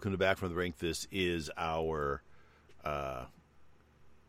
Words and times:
Welcome 0.00 0.12
to 0.12 0.16
Back 0.16 0.38
from 0.38 0.48
the 0.48 0.54
Rink. 0.54 0.78
This 0.78 1.06
is 1.12 1.50
our 1.58 2.22
uh, 2.82 3.26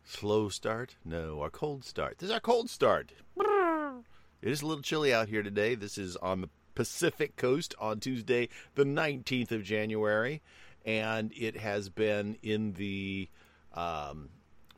slow 0.04 0.50
start. 0.50 0.96
No, 1.02 1.40
our 1.40 1.48
cold 1.48 1.82
start. 1.86 2.18
This 2.18 2.28
is 2.28 2.30
our 2.34 2.40
cold 2.40 2.68
start. 2.68 3.12
It 3.38 4.50
is 4.50 4.60
a 4.60 4.66
little 4.66 4.82
chilly 4.82 5.14
out 5.14 5.30
here 5.30 5.42
today. 5.42 5.74
This 5.74 5.96
is 5.96 6.14
on 6.16 6.42
the 6.42 6.50
Pacific 6.74 7.36
coast 7.36 7.74
on 7.80 8.00
Tuesday, 8.00 8.50
the 8.74 8.84
19th 8.84 9.50
of 9.50 9.62
January, 9.62 10.42
and 10.84 11.32
it 11.34 11.56
has 11.56 11.88
been 11.88 12.36
in 12.42 12.74
the 12.74 13.30
um, 13.72 14.28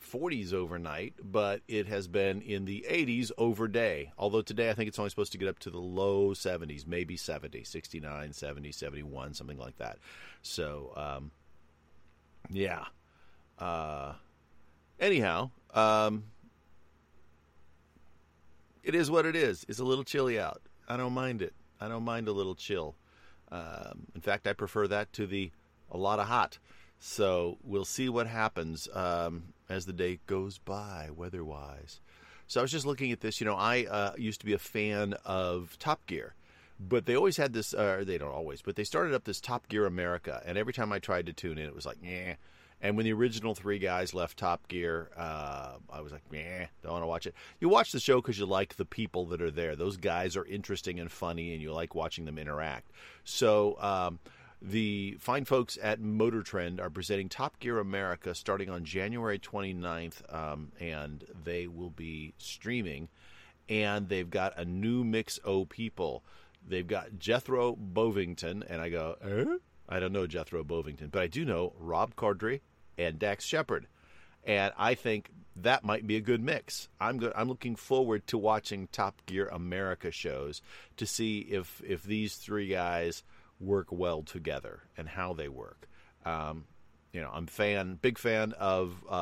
40s 0.05 0.53
overnight, 0.53 1.15
but 1.23 1.63
it 1.69 1.87
has 1.87 2.09
been 2.09 2.41
in 2.43 2.65
the 2.65 2.85
80s 2.89 3.31
over 3.39 3.69
day. 3.69 4.13
Although 4.19 4.43
today 4.43 4.71
I 4.71 4.75
think 4.75 4.89
it's 4.89 4.99
only 4.99 5.11
supposed 5.11 5.33
to 5.33 5.39
get 5.39 5.49
up 5.49 5.59
to 5.61 5.71
the 5.71 5.79
low 5.79 6.31
70s, 6.35 6.87
maybe 6.87 7.17
70, 7.17 7.65
69, 7.65 8.33
70, 8.33 8.73
71, 8.73 9.35
something 9.35 9.59
like 9.59 9.77
that. 9.79 9.99
So, 10.43 10.93
um, 10.97 11.31
yeah. 12.51 12.85
Uh, 13.59 14.15
anyhow, 15.01 15.51
um, 15.73 16.25
it 18.83 18.95
is 18.95 19.11
what 19.11 19.27
it 19.27 19.35
is. 19.35 19.65
It's 19.69 19.79
a 19.79 19.85
little 19.85 20.05
chilly 20.05 20.39
out. 20.39 20.63
I 20.89 20.97
don't 20.97 21.15
mind 21.15 21.43
it. 21.43 21.55
I 21.81 21.89
don't 21.89 22.05
mind 22.05 22.29
a 22.29 22.33
little 22.33 22.55
chill. 22.55 22.95
Um, 23.51 24.07
in 24.15 24.21
fact, 24.21 24.47
I 24.47 24.53
prefer 24.53 24.87
that 24.89 25.13
to 25.15 25.27
the 25.27 25.51
a 25.91 25.97
lot 25.97 26.19
of 26.19 26.27
hot. 26.27 26.59
So 26.99 27.59
we'll 27.63 27.85
see 27.85 28.09
what 28.09 28.27
happens 28.27 28.89
um, 28.93 29.54
as 29.69 29.87
the 29.87 29.93
day 29.93 30.21
goes 30.27 30.59
by, 30.59 31.09
weatherwise. 31.15 32.01
So 32.47 32.61
I 32.61 32.63
was 32.63 32.71
just 32.71 32.87
looking 32.87 33.13
at 33.13 33.21
this. 33.21 33.41
You 33.41 33.47
know, 33.47 33.55
I 33.55 33.85
uh, 33.85 34.13
used 34.19 34.41
to 34.41 34.47
be 34.47 34.53
a 34.53 34.59
fan 34.59 35.15
of 35.25 35.79
Top 35.79 36.07
Gear, 36.07 36.35
but 36.79 37.07
they 37.07 37.17
always 37.17 37.37
had 37.37 37.53
this. 37.53 37.73
Uh, 37.73 38.05
they 38.07 38.19
don't 38.19 38.33
always, 38.33 38.63
but 38.63 38.77
they 38.77 38.85
started 38.85 39.15
up 39.15 39.25
this 39.25 39.41
Top 39.41 39.69
Gear 39.69 39.87
America, 39.87 40.43
and 40.45 40.59
every 40.59 40.73
time 40.73 40.93
I 40.93 40.99
tried 40.99 41.27
to 41.27 41.33
tune 41.33 41.59
in, 41.59 41.67
it 41.67 41.75
was 41.75 41.87
like, 41.87 41.99
yeah. 42.03 42.35
And 42.83 42.99
when 42.99 43.05
the 43.05 43.15
original 43.15 43.55
three 43.55 43.79
guys 43.79 44.13
left 44.13 44.37
Top 44.37 44.69
Gear, 44.69 45.09
uh, 45.17 45.77
I 45.91 46.03
was 46.03 46.13
like, 46.13 46.21
yeah, 46.31 46.67
don't 46.83 46.93
want 46.93 47.03
to 47.03 47.07
watch 47.07 47.27
it. 47.27 47.35
You 47.59 47.71
watch 47.71 47.93
the 47.93 48.01
show 48.01 48.21
because 48.21 48.39
you 48.39 48.45
like 48.45 48.77
the 48.77 48.85
people 48.85 49.25
that 49.27 49.41
are 49.41 49.51
there. 49.51 49.75
Those 49.75 49.97
guys 49.97 50.37
are 50.37 50.45
interesting 50.45 51.01
and 51.01 51.11
funny, 51.11 51.55
and 51.55 51.63
you 51.63 51.73
like 51.73 51.95
watching 51.95 52.25
them 52.25 52.39
interact. 52.39 52.91
So. 53.25 53.79
Um, 53.81 54.19
the 54.67 55.17
fine 55.21 55.45
folks 55.45 55.79
at 55.83 56.01
Motor 56.01 56.43
Trend 56.43 56.81
are 56.81 56.89
presenting 56.89 57.29
Top 57.29 57.59
Gear 57.59 57.79
America 57.79 58.35
starting 58.35 58.71
on 58.71 58.85
January 58.85 59.39
29th, 59.39 60.35
um, 60.35 60.73
and 60.81 61.25
they 61.45 61.67
will 61.67 61.91
be 61.91 62.33
streaming. 62.39 63.09
And 63.69 64.09
they've 64.09 64.29
got 64.29 64.59
a 64.59 64.65
new 64.65 65.05
mix 65.05 65.39
of 65.39 65.69
people. 65.69 66.25
They've 66.67 66.87
got 66.87 67.19
Jethro 67.19 67.77
Bovingdon, 67.77 68.65
and 68.69 68.81
I 68.81 68.89
go, 68.89 69.17
eh? 69.23 69.57
I 69.89 70.01
don't 70.01 70.13
know 70.13 70.27
Jethro 70.27 70.65
Bovingdon, 70.65 71.09
but 71.09 71.21
I 71.21 71.27
do 71.27 71.45
know 71.45 71.75
Rob 71.79 72.15
Corddry 72.15 72.61
and 72.97 73.19
Dax 73.19 73.45
Shepard, 73.45 73.87
and 74.45 74.73
I 74.79 74.95
think 74.95 75.31
that 75.57 75.85
might 75.85 76.07
be 76.07 76.17
a 76.17 76.21
good 76.21 76.43
mix. 76.43 76.89
I'm. 77.01 77.31
I'm 77.37 77.49
looking 77.49 77.77
forward 77.77 78.27
to 78.29 78.39
watching 78.39 78.89
Top 78.89 79.25
Gear 79.27 79.47
America 79.49 80.11
shows 80.11 80.63
to 80.97 81.07
see 81.07 81.41
if 81.41 81.83
if 81.87 82.03
these 82.03 82.37
three 82.37 82.69
guys 82.69 83.23
work 83.65 83.89
well 83.91 84.23
together 84.23 84.83
and 84.97 85.09
how 85.09 85.33
they 85.33 85.49
work. 85.49 85.89
Um, 86.25 86.65
you 87.13 87.21
know, 87.21 87.31
I'm 87.33 87.47
fan, 87.47 87.99
big 88.03 88.19
fan 88.19 88.53
of 88.59 89.05
uh, 89.09 89.13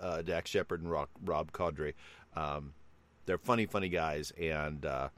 uh, 0.00 0.22
Dax 0.22 0.50
Shepard 0.50 0.80
and 0.80 0.90
Rock, 0.90 1.10
Rob 1.22 1.52
Corddry. 1.52 1.92
Um, 2.34 2.72
they're 3.26 3.38
funny, 3.38 3.66
funny 3.66 3.88
guys, 3.88 4.32
and 4.40 4.84
uh, 4.86 5.08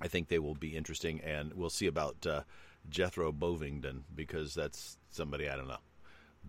I 0.00 0.08
think 0.08 0.28
they 0.28 0.38
will 0.38 0.54
be 0.54 0.76
interesting. 0.76 1.20
And 1.22 1.54
we'll 1.54 1.70
see 1.70 1.86
about 1.86 2.26
uh, 2.26 2.42
Jethro 2.90 3.32
Bovingdon 3.32 4.04
because 4.14 4.54
that's 4.54 4.98
somebody 5.10 5.48
I 5.48 5.56
don't 5.56 5.68
know, 5.68 5.78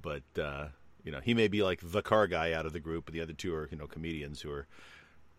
but 0.02 0.42
uh, 0.42 0.68
you 1.04 1.12
know, 1.12 1.22
he 1.22 1.34
may 1.34 1.48
be 1.48 1.64
like 1.64 1.80
the 1.82 2.02
car 2.02 2.28
guy 2.28 2.52
out 2.52 2.66
of 2.66 2.74
the 2.74 2.82
group, 2.82 3.06
but 3.06 3.14
the 3.14 3.22
other 3.22 3.34
two 3.34 3.56
are 3.56 3.70
you 3.72 3.78
know 3.78 3.88
comedians 3.88 4.42
who 4.42 4.52
are 4.52 4.68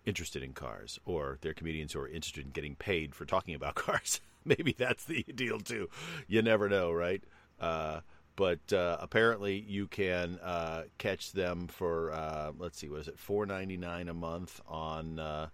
interested 0.07 0.43
in 0.43 0.55
cars, 0.55 0.99
or 1.05 1.37
they're 1.43 1.53
comedians 1.53 1.93
who 1.93 2.01
are 2.01 2.09
interested 2.09 2.47
in 2.47 2.51
getting 2.51 2.75
paid 2.75 3.15
for 3.15 3.27
talking 3.27 3.55
about 3.55 3.75
cars. 3.75 4.21
maybe 4.59 4.75
that's 4.77 5.05
the 5.05 5.23
deal 5.35 5.61
too. 5.61 5.89
You 6.27 6.43
never 6.43 6.69
know, 6.69 6.93
right? 6.93 7.23
Uh, 7.61 8.01
but 8.37 8.73
uh, 8.73 8.99
apparently, 9.01 9.59
you 9.59 9.89
can 9.89 10.39
uh, 10.39 10.85
catch 10.99 11.33
them 11.33 11.67
for 11.67 12.13
uh, 12.13 12.53
let's 12.59 12.79
see, 12.79 12.89
what 12.89 13.01
is 13.01 13.09
it, 13.09 13.19
four 13.19 13.47
ninety 13.47 13.77
nine 13.77 14.09
a 14.09 14.15
month 14.15 14.61
on 14.69 15.19
uh, 15.19 15.49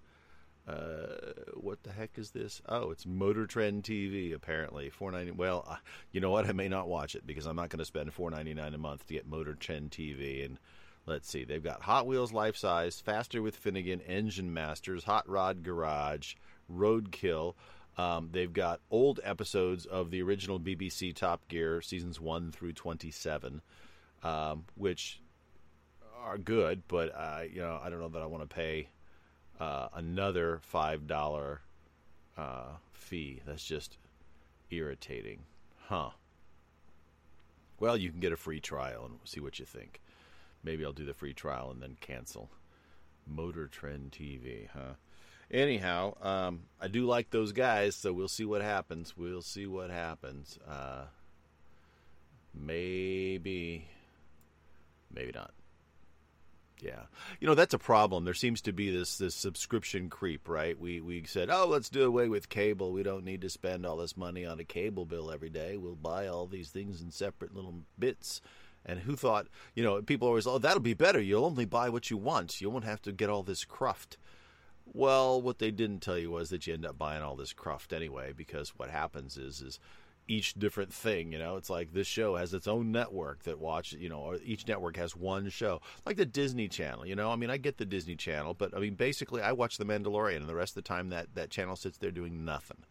uh, 0.69 1.16
what 1.55 1.82
the 1.82 1.93
heck 1.93 2.19
is 2.19 2.31
this? 2.31 2.60
Oh, 2.69 2.91
it's 2.91 3.06
Motor 3.06 3.47
Trend 3.47 3.84
TV. 3.84 4.34
Apparently, 4.34 4.91
four 4.91 5.11
ninety. 5.11 5.31
Well, 5.31 5.78
you 6.12 6.21
know 6.21 6.31
what? 6.31 6.47
I 6.47 6.53
may 6.53 6.69
not 6.69 6.88
watch 6.88 7.15
it 7.15 7.26
because 7.26 7.47
I'm 7.47 7.56
not 7.56 7.71
going 7.71 7.78
to 7.78 7.84
spend 7.84 8.12
four 8.12 8.31
ninety 8.31 8.55
nine 8.55 8.75
a 8.75 8.78
month 8.78 9.06
to 9.06 9.15
get 9.15 9.26
Motor 9.26 9.55
Trend 9.55 9.91
TV. 9.91 10.44
And 10.44 10.59
let's 11.06 11.28
see, 11.28 11.44
they've 11.44 11.65
got 11.65 11.82
Hot 11.82 12.06
Wheels 12.06 12.32
Life 12.32 12.56
Size, 12.56 13.00
Faster 13.00 13.43
with 13.43 13.56
Finnegan, 13.56 14.00
Engine 14.03 14.53
Masters, 14.53 15.05
Hot 15.05 15.28
Rod 15.28 15.62
Garage, 15.62 16.34
Roadkill. 16.71 17.55
Um, 17.97 18.31
they've 18.32 18.53
got 18.53 18.81
old 18.91 19.21
episodes 19.22 19.87
of 19.87 20.10
the 20.10 20.22
original 20.22 20.59
BBC 20.59 21.15
Top 21.15 21.47
Gear 21.49 21.81
seasons 21.81 22.21
one 22.21 22.50
through 22.50 22.72
twenty 22.72 23.10
seven, 23.10 23.62
um, 24.22 24.65
which 24.75 25.21
are 26.22 26.38
good, 26.38 26.82
but 26.88 27.15
uh, 27.15 27.43
you 27.50 27.60
know 27.60 27.78
I 27.82 27.91
don't 27.91 28.00
know 28.00 28.09
that 28.09 28.22
I 28.22 28.27
want 28.27 28.49
to 28.49 28.55
pay 28.55 28.88
uh, 29.60 29.88
another 29.94 30.59
five 30.62 31.06
dollar 31.06 31.60
uh, 32.37 32.72
fee. 32.93 33.41
That's 33.47 33.65
just 33.65 33.97
irritating, 34.71 35.41
huh? 35.87 36.11
Well, 37.78 37.97
you 37.97 38.11
can 38.11 38.21
get 38.21 38.32
a 38.32 38.37
free 38.37 38.61
trial 38.61 39.05
and 39.05 39.19
see 39.25 39.41
what 39.41 39.59
you 39.59 39.65
think. 39.65 40.00
Maybe 40.62 40.84
I'll 40.84 40.93
do 40.93 41.05
the 41.05 41.15
free 41.15 41.34
trial 41.34 41.71
and 41.71 41.82
then 41.82 41.97
cancel. 42.00 42.50
Motor 43.26 43.66
Trend 43.66 44.12
TV, 44.12 44.69
huh? 44.69 44.94
Anyhow, 45.50 46.15
um, 46.22 46.60
I 46.81 46.88
do 46.88 47.06
like 47.06 47.31
those 47.31 47.53
guys, 47.53 47.97
so 47.97 48.12
we'll 48.12 48.28
see 48.28 48.44
what 48.44 48.62
happens. 48.62 49.16
We'll 49.16 49.43
see 49.43 49.66
what 49.66 49.91
happens. 49.91 50.59
Uh, 50.69 51.05
maybe, 52.55 53.88
maybe 55.12 55.32
not. 55.34 55.53
Yeah, 56.81 57.05
you 57.41 57.47
know 57.47 57.55
that's 57.55 57.72
a 57.72 57.78
problem. 57.78 58.25
There 58.25 58.34
seems 58.34 58.60
to 58.62 58.72
be 58.72 58.91
this 58.91 59.16
this 59.16 59.34
subscription 59.34 60.10
creep, 60.10 60.49
right? 60.49 60.78
We 60.78 61.00
we 61.00 61.25
said, 61.25 61.49
oh, 61.49 61.66
let's 61.66 61.88
do 61.88 62.05
away 62.05 62.28
with 62.28 62.49
cable. 62.49 62.93
We 62.93 63.03
don't 63.03 63.25
need 63.25 63.41
to 63.43 63.49
spend 63.49 63.87
all 63.87 63.97
this 63.97 64.16
money 64.16 64.44
on 64.44 64.61
a 64.61 64.65
cable 64.65 65.06
bill 65.06 65.31
every 65.31 65.50
day. 65.50 65.76
We'll 65.78 65.94
buy 65.94 66.26
all 66.26 66.47
these 66.47 66.71
things 66.71 67.00
in 67.00 67.11
separate 67.11 67.55
little 67.55 67.84
bits. 67.99 68.43
And 68.87 69.00
who 69.00 69.16
thought, 69.16 69.47
you 69.75 69.82
know, 69.82 70.03
people 70.03 70.28
always, 70.28 70.47
oh, 70.47 70.59
that'll 70.59 70.81
be 70.81 70.93
better. 70.93 71.19
You'll 71.19 71.47
only 71.47 71.65
buy 71.65 71.88
what 71.88 72.11
you 72.11 72.19
want. 72.19 72.61
You 72.61 72.69
won't 72.69 72.84
have 72.84 73.00
to 73.03 73.12
get 73.12 73.31
all 73.31 73.43
this 73.43 73.65
cruft. 73.65 74.19
Well, 74.92 75.40
what 75.40 75.58
they 75.58 75.70
didn't 75.70 76.00
tell 76.00 76.18
you 76.18 76.30
was 76.30 76.50
that 76.50 76.66
you 76.66 76.74
end 76.74 76.86
up 76.86 76.98
buying 76.98 77.22
all 77.22 77.36
this 77.36 77.52
cruft 77.52 77.92
anyway, 77.92 78.32
because 78.36 78.70
what 78.76 78.90
happens 78.90 79.36
is 79.36 79.60
is 79.60 79.80
each 80.26 80.54
different 80.54 80.92
thing, 80.92 81.32
you 81.32 81.38
know, 81.38 81.56
it's 81.56 81.68
like 81.68 81.92
this 81.92 82.06
show 82.06 82.36
has 82.36 82.54
its 82.54 82.66
own 82.66 82.90
network 82.90 83.42
that 83.42 83.58
watch, 83.58 83.92
you 83.92 84.08
know, 84.08 84.20
or 84.20 84.38
each 84.42 84.66
network 84.66 84.96
has 84.96 85.14
one 85.14 85.48
show, 85.50 85.80
like 86.06 86.16
the 86.16 86.24
Disney 86.24 86.66
Channel, 86.66 87.06
you 87.06 87.14
know. 87.14 87.30
I 87.30 87.36
mean, 87.36 87.50
I 87.50 87.58
get 87.58 87.76
the 87.76 87.84
Disney 87.84 88.16
Channel, 88.16 88.54
but 88.54 88.74
I 88.74 88.80
mean, 88.80 88.94
basically, 88.94 89.42
I 89.42 89.52
watch 89.52 89.76
The 89.76 89.84
Mandalorian, 89.84 90.36
and 90.36 90.48
the 90.48 90.54
rest 90.54 90.76
of 90.76 90.82
the 90.82 90.88
time 90.88 91.10
that 91.10 91.34
that 91.34 91.50
channel 91.50 91.76
sits 91.76 91.98
there 91.98 92.10
doing 92.10 92.44
nothing, 92.44 92.84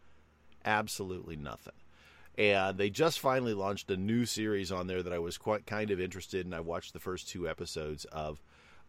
absolutely 0.64 1.36
nothing. 1.36 1.74
And 2.36 2.78
they 2.78 2.90
just 2.90 3.18
finally 3.20 3.54
launched 3.54 3.90
a 3.90 3.96
new 3.96 4.26
series 4.26 4.70
on 4.70 4.86
there 4.86 5.02
that 5.02 5.12
I 5.12 5.18
was 5.18 5.38
quite 5.38 5.66
kind 5.66 5.90
of 5.90 6.00
interested 6.00 6.46
in. 6.46 6.54
I 6.54 6.60
watched 6.60 6.92
the 6.92 7.00
first 7.00 7.28
two 7.28 7.48
episodes 7.48 8.04
of. 8.06 8.42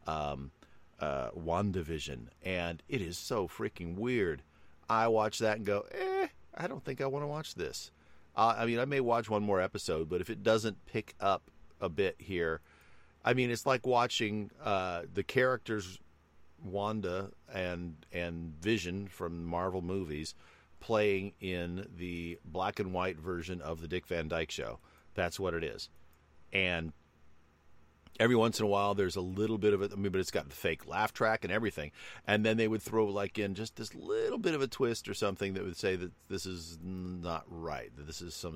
Um, 0.08 0.52
uh, 1.00 1.30
WandaVision, 1.32 2.28
and 2.44 2.82
it 2.88 3.02
is 3.02 3.18
so 3.18 3.48
freaking 3.48 3.96
weird. 3.96 4.42
I 4.90 5.08
watch 5.08 5.40
that 5.40 5.58
and 5.58 5.66
go, 5.66 5.86
eh, 5.92 6.28
I 6.56 6.68
don't 6.68 6.84
think 6.84 7.02
I 7.02 7.08
want 7.08 7.24
to 7.24 7.28
watch 7.28 7.56
this. 7.56 7.92
Uh, 8.36 8.56
I 8.58 8.66
mean, 8.66 8.80
I 8.80 8.86
may 8.86 9.00
watch 9.00 9.30
one 9.30 9.44
more 9.44 9.62
episode, 9.62 10.10
but 10.10 10.22
if 10.22 10.30
it 10.30 10.44
doesn't 10.44 10.86
pick 10.86 11.16
up 11.20 11.50
a 11.80 11.90
bit 11.90 12.16
here, 12.20 12.62
I 13.24 13.34
mean, 13.34 13.50
it's 13.50 13.66
like 13.66 13.88
watching 13.88 14.52
uh, 14.64 15.04
the 15.14 15.24
characters 15.24 16.00
Wanda 16.64 17.32
and 17.54 17.96
and 18.12 18.54
Vision 18.62 19.08
from 19.08 19.46
Marvel 19.46 19.82
movies 19.82 20.36
playing 20.80 21.34
in 21.42 21.88
the 21.98 22.40
black 22.46 22.80
and 22.80 22.94
white 22.94 23.18
version 23.18 23.62
of 23.62 23.82
the 23.82 23.88
Dick 23.88 24.06
Van 24.08 24.28
Dyke 24.28 24.52
Show. 24.52 24.80
That's 25.16 25.40
what 25.40 25.54
it 25.54 25.64
is, 25.64 25.90
and 26.54 26.94
every 28.20 28.36
once 28.36 28.60
in 28.60 28.66
a 28.66 28.70
while 28.70 28.94
there's 28.94 29.16
a 29.16 29.22
little 29.22 29.58
bit 29.58 29.74
of 29.74 29.82
it 29.82 29.92
I 29.92 29.96
mean, 29.96 30.12
but 30.12 30.22
it's 30.22 30.32
got 30.32 30.50
the 30.50 30.56
fake 30.56 30.88
laugh 30.88 31.14
track 31.14 31.44
and 31.44 31.52
everything. 31.52 31.92
And 32.28 32.46
then 32.46 32.58
they 32.58 32.68
would 32.68 32.82
throw 32.82 33.06
like 33.06 33.38
in 33.38 33.56
just 33.56 33.76
this 33.76 33.94
little 33.94 34.38
bit 34.38 34.54
of 34.54 34.62
a 34.62 34.68
twist 34.68 35.08
or 35.08 35.14
something 35.14 35.54
that 35.54 35.64
would 35.64 35.78
say 35.78 35.96
that 35.96 36.12
this 36.30 36.46
is 36.46 36.78
not 36.82 37.44
right 37.48 37.92
that 37.98 38.08
this 38.08 38.22
is 38.22 38.34
some 38.34 38.56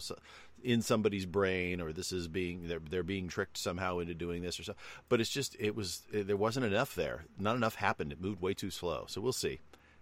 in 0.63 0.81
somebody's 0.81 1.25
brain 1.25 1.81
or 1.81 1.91
this 1.93 2.11
is 2.11 2.27
being 2.27 2.67
they're, 2.67 2.79
they're 2.79 3.03
being 3.03 3.27
tricked 3.27 3.57
somehow 3.57 3.99
into 3.99 4.13
doing 4.13 4.41
this 4.41 4.59
or 4.59 4.63
so. 4.63 4.75
But 5.07 5.21
it's 5.21 5.29
just 5.29 5.55
it 5.59 5.75
was 5.75 6.03
it, 6.11 6.27
there 6.27 6.37
wasn't 6.37 6.65
enough 6.65 6.95
there. 6.95 7.25
Not 7.37 7.55
enough 7.55 7.75
happened. 7.75 8.11
It 8.11 8.21
moved 8.21 8.41
way 8.41 8.53
too 8.53 8.69
slow. 8.69 9.05
So 9.07 9.21
we'll 9.21 9.33
see. 9.33 9.59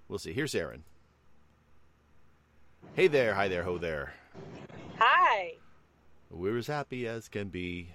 We'll 0.07 0.19
see. 0.19 0.33
Here's 0.33 0.55
aaron. 0.55 0.83
Hey 2.93 3.07
there. 3.07 3.33
Hi 3.33 3.47
there. 3.47 3.63
Ho 3.63 3.77
there. 3.77 4.13
Hi. 4.99 5.53
We're 6.29 6.57
as 6.57 6.67
happy 6.67 7.07
as 7.07 7.27
can 7.27 7.49
be. 7.49 7.89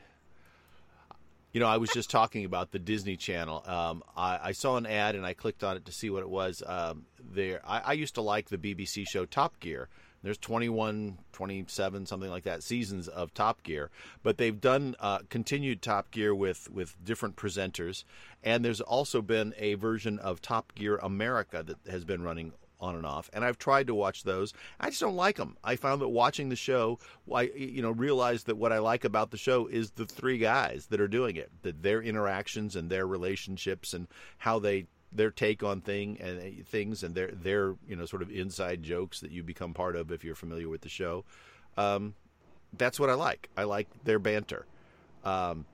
You 1.53 1.61
know, 1.61 1.67
I 1.67 1.77
was 1.77 1.91
just 1.91 2.09
talking 2.09 2.47
about 2.47 2.71
the 2.71 2.79
Disney 2.79 3.17
Channel. 3.17 3.63
Um, 3.67 4.03
I, 4.17 4.39
I, 4.43 4.53
saw 4.53 4.79
an 4.79 4.87
ad 4.87 5.15
and 5.15 5.27
I 5.27 5.35
clicked 5.35 5.63
on 5.63 5.77
it 5.77 5.85
to 5.85 5.93
see 5.93 6.09
what 6.09 6.23
it 6.23 6.31
was. 6.31 6.63
Um, 6.67 7.05
there, 7.23 7.61
I, 7.67 7.81
I, 7.81 7.93
used 7.93 8.15
to 8.15 8.23
like 8.23 8.49
the 8.49 8.57
BBC 8.57 9.07
show 9.07 9.27
Top 9.27 9.61
Gear. 9.61 9.91
There's 10.23 10.39
21, 10.39 11.19
27, 11.33 12.07
something 12.07 12.31
like 12.31 12.45
that 12.45 12.63
seasons 12.63 13.07
of 13.07 13.35
Top 13.35 13.63
Gear, 13.65 13.91
but 14.23 14.39
they've 14.39 14.59
done 14.59 14.95
uh, 15.01 15.19
continued 15.29 15.83
Top 15.83 16.11
Gear 16.11 16.35
with 16.35 16.71
with 16.71 16.97
different 17.05 17.35
presenters, 17.37 18.05
and 18.43 18.65
there's 18.65 18.81
also 18.81 19.21
been 19.21 19.53
a 19.59 19.75
version 19.75 20.21
of 20.21 20.41
Top 20.41 20.75
Gear 20.77 20.99
America 21.03 21.65
that 21.65 21.91
has 21.91 22.05
been 22.05 22.23
running 22.23 22.53
on 22.83 22.97
and 22.97 23.07
off, 23.07 23.31
and 23.33 23.45
I've 23.45 23.59
tried 23.59 23.87
to 23.87 23.95
watch 23.95 24.25
those. 24.25 24.53
I 24.79 24.91
just 24.91 25.01
don't 25.01 25.17
like 25.17 25.37
them. 25.37 25.57
I 25.63 25.77
found 25.77 26.03
that 26.03 26.09
watching 26.09 26.49
the 26.49 26.57
show, 26.57 26.99
I 27.33 27.43
you 27.43 27.81
know 27.81 27.93
realized 27.93 28.47
that 28.47 28.57
what 28.57 28.73
I 28.73 28.79
like 28.79 29.05
about 29.05 29.31
the 29.31 29.39
show 29.39 29.67
is 29.69 29.93
the 29.93 30.05
three 30.05 30.39
guys 30.39 30.87
that 30.91 31.01
are 31.01 31.09
doing 31.09 31.37
it, 31.37 31.51
that 31.63 31.83
their 31.83 32.03
interactions 32.03 32.77
and 32.77 32.91
their 32.91 33.07
relationships 33.07 33.95
and 33.95 34.09
how 34.39 34.59
they 34.59 34.87
their 35.13 35.31
take 35.31 35.63
on 35.63 35.81
thing 35.81 36.19
and 36.21 36.39
uh, 36.39 36.65
things 36.65 37.03
and 37.03 37.15
their 37.15 37.29
their 37.29 37.77
you 37.87 37.97
know 37.97 38.05
sort 38.05 38.23
of 38.23 38.31
inside 38.31 38.83
jokes 38.83 39.21
that 39.21 39.31
you 39.31 39.43
become 39.43 39.73
part 39.73 39.95
of 39.95 40.11
if 40.11 40.25
you're 40.25 40.35
familiar 40.35 40.69
with 40.69 40.81
the 40.81 40.89
show. 40.89 41.25
Um, 41.77 42.15
that's 42.77 42.99
what 42.99 43.11
I 43.11 43.15
like. 43.15 43.49
I 43.57 43.65
like 43.65 43.89
their 44.05 44.19
banter. 44.19 44.67
Um, 45.25 45.67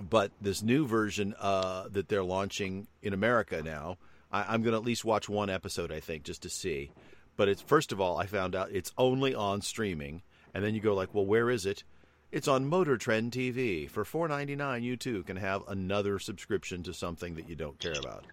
but 0.00 0.30
this 0.40 0.62
new 0.62 0.86
version 0.86 1.34
uh, 1.40 1.88
that 1.90 2.08
they're 2.08 2.24
launching 2.24 2.86
in 3.02 3.12
America 3.12 3.62
now 3.62 3.98
I, 4.30 4.54
am 4.54 4.62
going 4.62 4.72
to 4.72 4.78
at 4.78 4.84
least 4.84 5.04
watch 5.04 5.28
one 5.28 5.50
episode, 5.50 5.92
I 5.92 6.00
think, 6.00 6.22
just 6.22 6.42
to 6.42 6.50
see. 6.50 6.90
But 7.36 7.48
it's 7.48 7.62
first 7.62 7.92
of 7.92 8.00
all, 8.00 8.18
I 8.18 8.26
found 8.26 8.54
out 8.54 8.70
it's 8.72 8.92
only 8.98 9.34
on 9.34 9.62
streaming, 9.62 10.22
and 10.54 10.64
then 10.64 10.74
you 10.74 10.80
go 10.80 10.94
like, 10.94 11.14
well, 11.14 11.26
where 11.26 11.50
is 11.50 11.66
it? 11.66 11.84
It's 12.30 12.48
on 12.48 12.68
Motor 12.68 12.98
Trend 12.98 13.32
TV 13.32 13.88
for 13.88 14.04
four 14.04 14.28
ninety 14.28 14.54
nine. 14.54 14.82
You 14.82 14.96
too 14.96 15.22
can 15.22 15.36
have 15.36 15.62
another 15.68 16.18
subscription 16.18 16.82
to 16.82 16.92
something 16.92 17.36
that 17.36 17.48
you 17.48 17.54
don't 17.56 17.78
care 17.78 17.98
about 17.98 18.24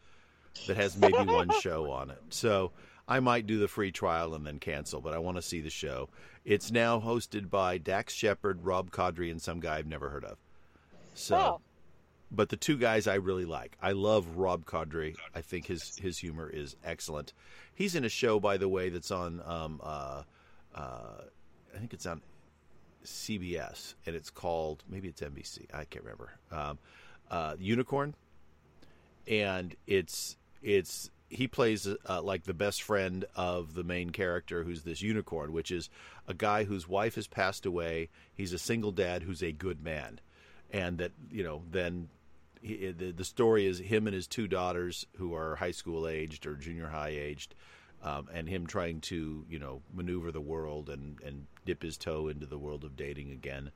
that 0.67 0.75
has 0.75 0.97
maybe 0.97 1.13
one 1.13 1.49
show 1.61 1.91
on 1.91 2.09
it. 2.09 2.21
So 2.29 2.71
I 3.07 3.19
might 3.19 3.47
do 3.47 3.59
the 3.59 3.67
free 3.67 3.91
trial 3.91 4.33
and 4.33 4.45
then 4.45 4.59
cancel, 4.59 4.99
but 4.99 5.13
I 5.13 5.19
want 5.19 5.37
to 5.37 5.41
see 5.41 5.61
the 5.61 5.69
show. 5.69 6.09
It's 6.43 6.71
now 6.71 6.99
hosted 6.99 7.49
by 7.49 7.77
Dax 7.77 8.13
Shepard, 8.13 8.65
Rob 8.65 8.91
Corddry, 8.91 9.31
and 9.31 9.41
some 9.41 9.59
guy 9.59 9.77
I've 9.77 9.87
never 9.87 10.09
heard 10.09 10.25
of. 10.25 10.37
So 11.13 11.37
oh 11.37 11.61
but 12.31 12.49
the 12.49 12.57
two 12.57 12.77
guys 12.77 13.07
I 13.07 13.15
really 13.15 13.45
like. 13.45 13.77
I 13.81 13.91
love 13.91 14.37
Rob 14.37 14.65
Corddry. 14.65 15.15
I 15.33 15.41
think 15.41 15.67
his 15.67 15.97
his 15.97 16.17
humor 16.17 16.49
is 16.49 16.75
excellent. 16.83 17.33
He's 17.73 17.95
in 17.95 18.03
a 18.03 18.09
show, 18.09 18.39
by 18.39 18.57
the 18.57 18.69
way, 18.69 18.89
that's 18.89 19.11
on. 19.11 19.41
Um, 19.45 19.79
uh, 19.83 20.23
uh, 20.73 21.21
I 21.73 21.77
think 21.77 21.93
it's 21.93 22.05
on 22.05 22.21
CBS, 23.03 23.95
and 24.05 24.15
it's 24.15 24.29
called 24.29 24.83
maybe 24.89 25.07
it's 25.07 25.21
NBC. 25.21 25.67
I 25.73 25.85
can't 25.85 26.03
remember. 26.03 26.31
Um, 26.51 26.79
uh, 27.29 27.55
Unicorn, 27.59 28.15
and 29.27 29.75
it's 29.87 30.37
it's 30.61 31.11
he 31.29 31.47
plays 31.47 31.87
uh, 32.07 32.21
like 32.21 32.43
the 32.43 32.53
best 32.53 32.81
friend 32.83 33.25
of 33.35 33.73
the 33.73 33.83
main 33.83 34.11
character, 34.11 34.63
who's 34.63 34.83
this 34.83 35.01
unicorn, 35.01 35.51
which 35.51 35.71
is 35.71 35.89
a 36.27 36.33
guy 36.33 36.63
whose 36.63 36.87
wife 36.87 37.15
has 37.15 37.27
passed 37.27 37.65
away. 37.65 38.09
He's 38.33 38.53
a 38.53 38.59
single 38.59 38.91
dad 38.91 39.23
who's 39.23 39.41
a 39.41 39.51
good 39.51 39.83
man 39.83 40.19
and 40.75 40.97
that 40.97 41.11
you 41.31 41.43
know 41.43 41.61
then 41.71 42.09
he, 42.61 42.91
the, 42.91 43.11
the 43.11 43.23
story 43.23 43.65
is 43.65 43.79
him 43.79 44.07
and 44.07 44.13
his 44.13 44.27
two 44.27 44.47
daughters 44.47 45.05
who 45.17 45.33
are 45.33 45.55
high 45.55 45.71
school 45.71 46.07
aged 46.07 46.45
or 46.45 46.55
junior 46.55 46.87
high 46.87 47.09
aged 47.09 47.55
um, 48.03 48.27
and 48.33 48.49
him 48.49 48.67
trying 48.67 48.99
to 49.01 49.45
you 49.49 49.57
know 49.57 49.81
maneuver 49.93 50.31
the 50.31 50.41
world 50.41 50.89
and 50.89 51.19
and 51.23 51.47
dip 51.65 51.81
his 51.81 51.97
toe 51.97 52.27
into 52.27 52.45
the 52.45 52.59
world 52.59 52.83
of 52.83 52.95
dating 52.95 53.31
again. 53.31 53.71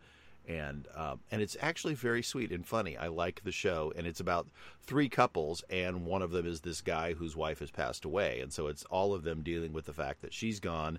And 0.48 0.88
um, 0.96 1.20
and 1.32 1.42
it's 1.42 1.58
actually 1.60 1.94
very 1.94 2.24
sweet 2.24 2.52
and 2.52 2.66
funny. 2.66 2.98
I 2.98 3.08
like 3.08 3.44
the 3.44 3.52
show, 3.52 3.94
and 3.96 4.08
it's 4.08 4.20
about 4.20 4.48
three 4.84 5.08
couples, 5.08 5.64
and 5.70 6.06
one 6.06 6.24
of 6.24 6.32
them 6.32 6.48
is 6.48 6.62
this 6.62 6.82
guy 6.82 7.14
whose 7.14 7.36
wife 7.36 7.60
has 7.60 7.70
passed 7.70 8.04
away, 8.04 8.40
and 8.40 8.52
so 8.52 8.66
it's 8.66 8.84
all 8.86 9.14
of 9.14 9.24
them 9.24 9.44
dealing 9.44 9.74
with 9.74 9.86
the 9.86 9.94
fact 9.94 10.22
that 10.22 10.34
she's 10.34 10.60
gone, 10.60 10.98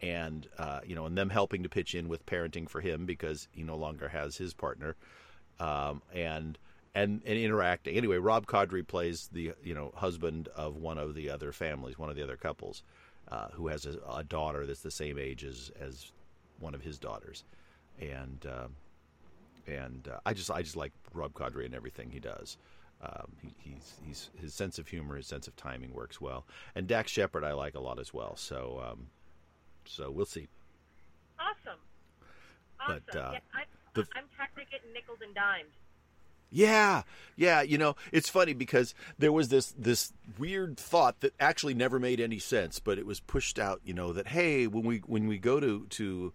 and 0.00 0.46
uh, 0.56 0.80
you 0.86 0.94
know, 0.94 1.06
and 1.06 1.18
them 1.18 1.30
helping 1.30 1.64
to 1.64 1.68
pitch 1.68 1.96
in 1.96 2.08
with 2.08 2.26
parenting 2.26 2.68
for 2.68 2.80
him 2.80 3.04
because 3.04 3.48
he 3.50 3.64
no 3.64 3.76
longer 3.76 4.08
has 4.08 4.36
his 4.36 4.54
partner 4.54 4.94
um, 5.60 6.02
and 6.14 6.58
and 6.94 7.22
and 7.24 7.38
interacting. 7.38 7.96
Anyway, 7.96 8.16
Rob 8.16 8.46
Corddry 8.46 8.86
plays 8.86 9.28
the 9.32 9.52
you 9.62 9.74
know 9.74 9.92
husband 9.94 10.48
of 10.54 10.76
one 10.76 10.98
of 10.98 11.14
the 11.14 11.30
other 11.30 11.52
families, 11.52 11.98
one 11.98 12.10
of 12.10 12.16
the 12.16 12.22
other 12.22 12.36
couples, 12.36 12.82
uh, 13.28 13.48
who 13.52 13.68
has 13.68 13.86
a, 13.86 13.98
a, 14.14 14.24
daughter 14.24 14.66
that's 14.66 14.80
the 14.80 14.90
same 14.90 15.18
age 15.18 15.44
as 15.44 15.70
as 15.80 16.12
one 16.60 16.74
of 16.74 16.82
his 16.82 16.98
daughters, 16.98 17.44
and 18.00 18.46
um, 18.46 18.76
and 19.66 20.08
uh, 20.08 20.18
I 20.26 20.34
just 20.34 20.50
I 20.50 20.62
just 20.62 20.76
like 20.76 20.92
Rob 21.14 21.32
Corddry 21.32 21.64
and 21.64 21.74
everything 21.74 22.10
he 22.10 22.20
does. 22.20 22.56
Um, 23.02 23.32
he, 23.40 23.54
he's 23.58 23.94
he's 24.04 24.30
his 24.40 24.54
sense 24.54 24.78
of 24.78 24.86
humor, 24.86 25.16
his 25.16 25.26
sense 25.26 25.48
of 25.48 25.56
timing 25.56 25.92
works 25.92 26.20
well, 26.20 26.46
and 26.74 26.86
Dax 26.86 27.10
Shepard 27.10 27.42
I 27.42 27.52
like 27.52 27.74
a 27.74 27.80
lot 27.80 27.98
as 27.98 28.12
well. 28.12 28.36
So 28.36 28.82
um, 28.84 29.06
so 29.84 30.10
we'll 30.10 30.26
see. 30.26 30.48
Awesome. 31.38 31.78
Awesome. 32.80 33.02
But, 33.06 33.16
uh, 33.16 33.30
yeah, 33.32 33.38
I, 33.54 33.62
the, 33.94 34.06
I'm 34.14 34.24
tired 34.36 34.50
of 34.56 34.70
getting 34.70 34.92
nickels 34.92 35.18
and 35.22 35.34
dimes. 35.34 35.72
Yeah, 36.52 37.02
yeah. 37.34 37.62
You 37.62 37.78
know, 37.78 37.96
it's 38.12 38.28
funny 38.28 38.52
because 38.52 38.94
there 39.18 39.32
was 39.32 39.48
this 39.48 39.72
this 39.76 40.12
weird 40.38 40.76
thought 40.76 41.20
that 41.20 41.32
actually 41.40 41.72
never 41.72 41.98
made 41.98 42.20
any 42.20 42.38
sense, 42.38 42.78
but 42.78 42.98
it 42.98 43.06
was 43.06 43.20
pushed 43.20 43.58
out. 43.58 43.80
You 43.84 43.94
know 43.94 44.12
that 44.12 44.28
hey, 44.28 44.66
when 44.66 44.84
we 44.84 44.98
when 45.06 45.26
we 45.26 45.38
go 45.38 45.60
to 45.60 45.86
to 45.88 46.32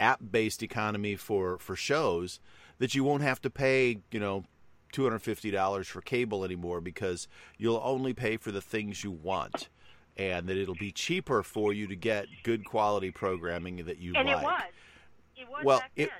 app 0.00 0.20
based 0.28 0.62
economy 0.62 1.14
for 1.14 1.58
for 1.58 1.76
shows, 1.76 2.40
that 2.78 2.96
you 2.96 3.04
won't 3.04 3.22
have 3.22 3.40
to 3.42 3.50
pay 3.50 4.00
you 4.10 4.18
know 4.18 4.44
two 4.90 5.04
hundred 5.04 5.20
fifty 5.20 5.52
dollars 5.52 5.86
for 5.86 6.00
cable 6.00 6.44
anymore 6.44 6.80
because 6.80 7.28
you'll 7.56 7.80
only 7.84 8.12
pay 8.12 8.36
for 8.36 8.50
the 8.50 8.60
things 8.60 9.04
you 9.04 9.12
want, 9.12 9.68
and 10.16 10.48
that 10.48 10.56
it'll 10.56 10.74
be 10.74 10.90
cheaper 10.90 11.44
for 11.44 11.72
you 11.72 11.86
to 11.86 11.94
get 11.94 12.26
good 12.42 12.64
quality 12.64 13.12
programming 13.12 13.76
that 13.84 13.98
you 13.98 14.14
and 14.16 14.26
like. 14.26 14.36
And 14.36 14.42
it 14.42 14.46
was. 14.46 14.62
It 15.36 15.48
was 15.48 15.64
well, 15.64 15.82
it, 15.96 16.10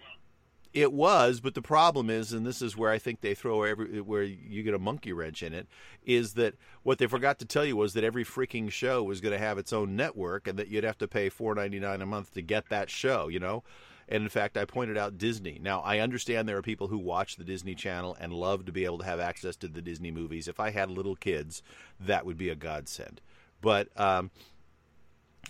it 0.73 0.93
was, 0.93 1.41
but 1.41 1.55
the 1.55 1.63
problem 1.63 2.09
is, 2.11 2.33
and 2.33 2.47
this 2.47 2.63
is 2.63 2.77
where 2.77 2.91
I 2.91 2.99
think 2.99 3.21
they 3.21 3.35
throw 3.35 3.65
every 3.65 4.01
where 4.01 4.23
you 4.23 4.63
get 4.63 4.75
a 4.75 4.79
monkey 4.79 5.13
wrench 5.13 5.43
in 5.43 5.53
it, 5.53 5.67
is 6.05 6.35
that 6.35 6.55
what 6.85 6.99
they 6.99 7.07
forgot 7.07 7.41
to 7.41 7.45
tell 7.45 7.65
you 7.65 7.77
was 7.77 7.95
that 7.95 8.05
every 8.05 8.25
freaking 8.25 8.71
show 8.71 9.03
was 9.03 9.21
going 9.21 9.33
to 9.33 9.39
have 9.39 9.59
its 9.59 9.73
own 9.73 9.97
network, 9.97 10.47
and 10.47 10.59
that 10.59 10.69
you'd 10.69 10.85
have 10.85 10.99
to 10.99 11.09
pay 11.09 11.29
four 11.29 11.55
ninety 11.55 11.81
nine 11.81 12.01
a 12.01 12.07
month 12.07 12.33
to 12.35 12.43
get 12.43 12.69
that 12.69 12.89
show. 12.89 13.27
You 13.27 13.41
know, 13.41 13.65
and 14.09 14.23
in 14.23 14.29
fact, 14.29 14.57
I 14.57 14.65
pointed 14.65 14.97
out 14.97 15.19
Disney. 15.19 15.59
Now, 15.61 15.81
I 15.81 15.99
understand 15.99 16.49
there 16.49 16.57
are 16.57 16.63
people 16.63 16.87
who 16.87 16.99
watch 16.99 17.37
the 17.37 17.45
Disney 17.45 17.75
Channel 17.75 18.17
and 18.21 18.33
love 18.33 18.65
to 18.67 18.73
be 18.73 18.85
able 18.85 18.99
to 18.99 19.05
have 19.05 19.19
access 19.19 19.57
to 19.57 19.69
the 19.69 19.83
Disney 19.83 20.13
movies. 20.13 20.47
If 20.47 20.61
I 20.61 20.71
had 20.71 20.89
little 20.89 21.17
kids, 21.17 21.65
that 21.99 22.25
would 22.25 22.39
be 22.39 22.49
a 22.49 22.55
godsend. 22.55 23.21
But 23.61 23.89
um, 23.99 24.31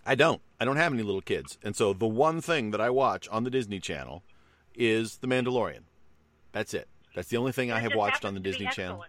I 0.06 0.14
don't. 0.14 0.40
I 0.58 0.64
don't 0.64 0.76
have 0.76 0.94
any 0.94 1.02
little 1.02 1.20
kids, 1.20 1.58
and 1.62 1.76
so 1.76 1.92
the 1.92 2.06
one 2.06 2.40
thing 2.40 2.70
that 2.70 2.80
I 2.80 2.88
watch 2.88 3.28
on 3.28 3.44
the 3.44 3.50
Disney 3.50 3.80
Channel 3.80 4.22
is 4.80 5.18
The 5.18 5.28
Mandalorian. 5.28 5.82
That's 6.52 6.74
it. 6.74 6.88
That's 7.14 7.28
the 7.28 7.36
only 7.36 7.52
thing 7.52 7.68
that 7.68 7.76
I 7.76 7.80
have 7.80 7.94
watched 7.94 8.24
on 8.24 8.34
the 8.34 8.40
Disney 8.40 8.66
Channel. 8.66 9.04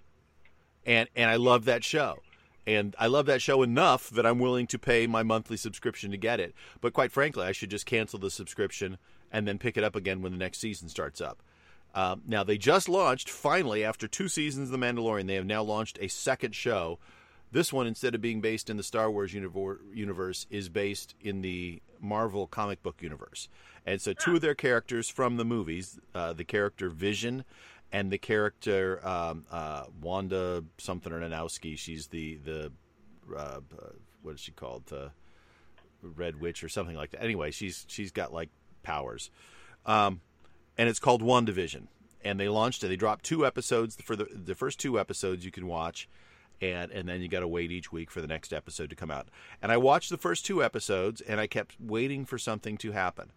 And 0.86 1.10
and 1.16 1.30
I 1.30 1.36
love 1.36 1.66
that 1.66 1.84
show. 1.84 2.20
And 2.68 2.96
I 3.00 3.08
love 3.08 3.26
that 3.26 3.42
show 3.42 3.64
enough 3.64 4.10
that 4.12 4.26
I'm 4.26 4.38
willing 4.38 4.68
to 4.68 4.78
pay 4.78 5.08
my 5.08 5.24
monthly 5.24 5.58
subscription 5.58 6.12
to 6.12 6.18
get 6.18 6.40
it. 6.40 6.54
But 6.80 6.94
quite 6.94 7.12
frankly, 7.12 7.44
I 7.44 7.52
should 7.52 7.72
just 7.72 7.88
cancel 7.88 8.20
the 8.20 8.30
subscription 8.30 8.98
and 9.32 9.48
then 9.48 9.58
pick 9.58 9.78
it 9.78 9.84
up 9.84 9.96
again 9.96 10.22
when 10.22 10.32
the 10.32 10.38
next 10.38 10.60
season 10.60 10.90
starts 10.90 11.22
up. 11.22 11.42
Um, 11.94 12.22
now 12.28 12.44
they 12.44 12.58
just 12.58 12.88
launched 12.88 13.30
finally 13.30 13.84
after 13.84 14.08
two 14.08 14.28
seasons 14.28 14.70
of 14.72 14.80
The 14.80 14.86
Mandalorian. 14.86 15.28
They 15.28 15.36
have 15.36 15.46
now 15.46 15.64
launched 15.64 15.98
a 16.02 16.08
second 16.08 16.56
show. 16.56 17.00
This 17.52 17.74
one, 17.74 17.86
instead 17.86 18.16
of 18.16 18.22
being 18.22 18.40
based 18.40 18.70
in 18.70 18.78
the 18.78 18.84
Star 18.84 19.12
Wars 19.12 19.34
universe, 19.34 20.48
is 20.50 20.70
based 20.70 21.16
in 21.20 21.42
the 21.42 21.82
Marvel 22.00 22.48
comic 22.48 22.82
book 22.82 23.02
universe. 23.02 23.50
And 23.86 24.02
so, 24.02 24.14
two 24.14 24.36
of 24.36 24.42
their 24.42 24.56
characters 24.56 25.10
from 25.10 25.38
the 25.38 25.44
movies, 25.44 26.00
uh, 26.16 26.34
the 26.34 26.46
character 26.46 26.90
Vision 26.90 27.44
and 27.92 28.12
the 28.12 28.18
character 28.18 29.06
um, 29.06 29.46
uh, 29.52 29.86
Wanda 30.02 30.64
something 30.78 31.12
or 31.12 31.20
Nanowski. 31.20 31.78
She's 31.78 32.08
the 32.08 32.38
the 32.38 32.72
uh, 33.36 33.60
what 34.22 34.36
is 34.36 34.40
she 34.40 34.52
called? 34.52 34.86
The 34.88 35.12
Red 36.02 36.40
Witch 36.42 36.64
or 36.64 36.70
something 36.70 36.96
like 36.96 37.12
that. 37.12 37.22
Anyway, 37.22 37.52
she's 37.52 37.86
she's 37.88 38.12
got 38.12 38.34
like 38.34 38.50
powers, 38.84 39.30
um, 39.86 40.22
and 40.78 40.90
it's 40.90 41.00
called 41.00 41.22
WandaVision. 41.22 41.88
And 42.24 42.40
they 42.40 42.50
launched 42.50 42.84
it. 42.84 42.88
They 42.88 42.96
dropped 42.96 43.26
two 43.26 43.46
episodes 43.46 43.96
for 43.96 44.16
the 44.16 44.28
the 44.32 44.56
first 44.56 44.80
two 44.80 45.00
episodes 45.00 45.44
you 45.44 45.52
can 45.52 45.66
watch 45.68 46.08
and 46.62 46.92
and 46.92 47.10
then 47.10 47.22
you 47.22 47.28
got 47.28 47.40
to 47.40 47.48
wait 47.48 47.72
each 47.72 47.92
week 47.92 48.12
for 48.12 48.22
the 48.22 48.28
next 48.28 48.54
episode 48.54 48.90
to 48.90 48.96
come 48.96 49.12
out. 49.12 49.28
And 49.62 49.72
I 49.72 49.78
watched 49.78 50.10
the 50.10 50.18
first 50.18 50.46
two 50.46 50.64
episodes, 50.64 51.22
and 51.22 51.40
I 51.40 51.48
kept 51.48 51.76
waiting 51.80 52.26
for 52.26 52.38
something 52.38 52.78
to 52.78 52.92
happen. 52.92 53.32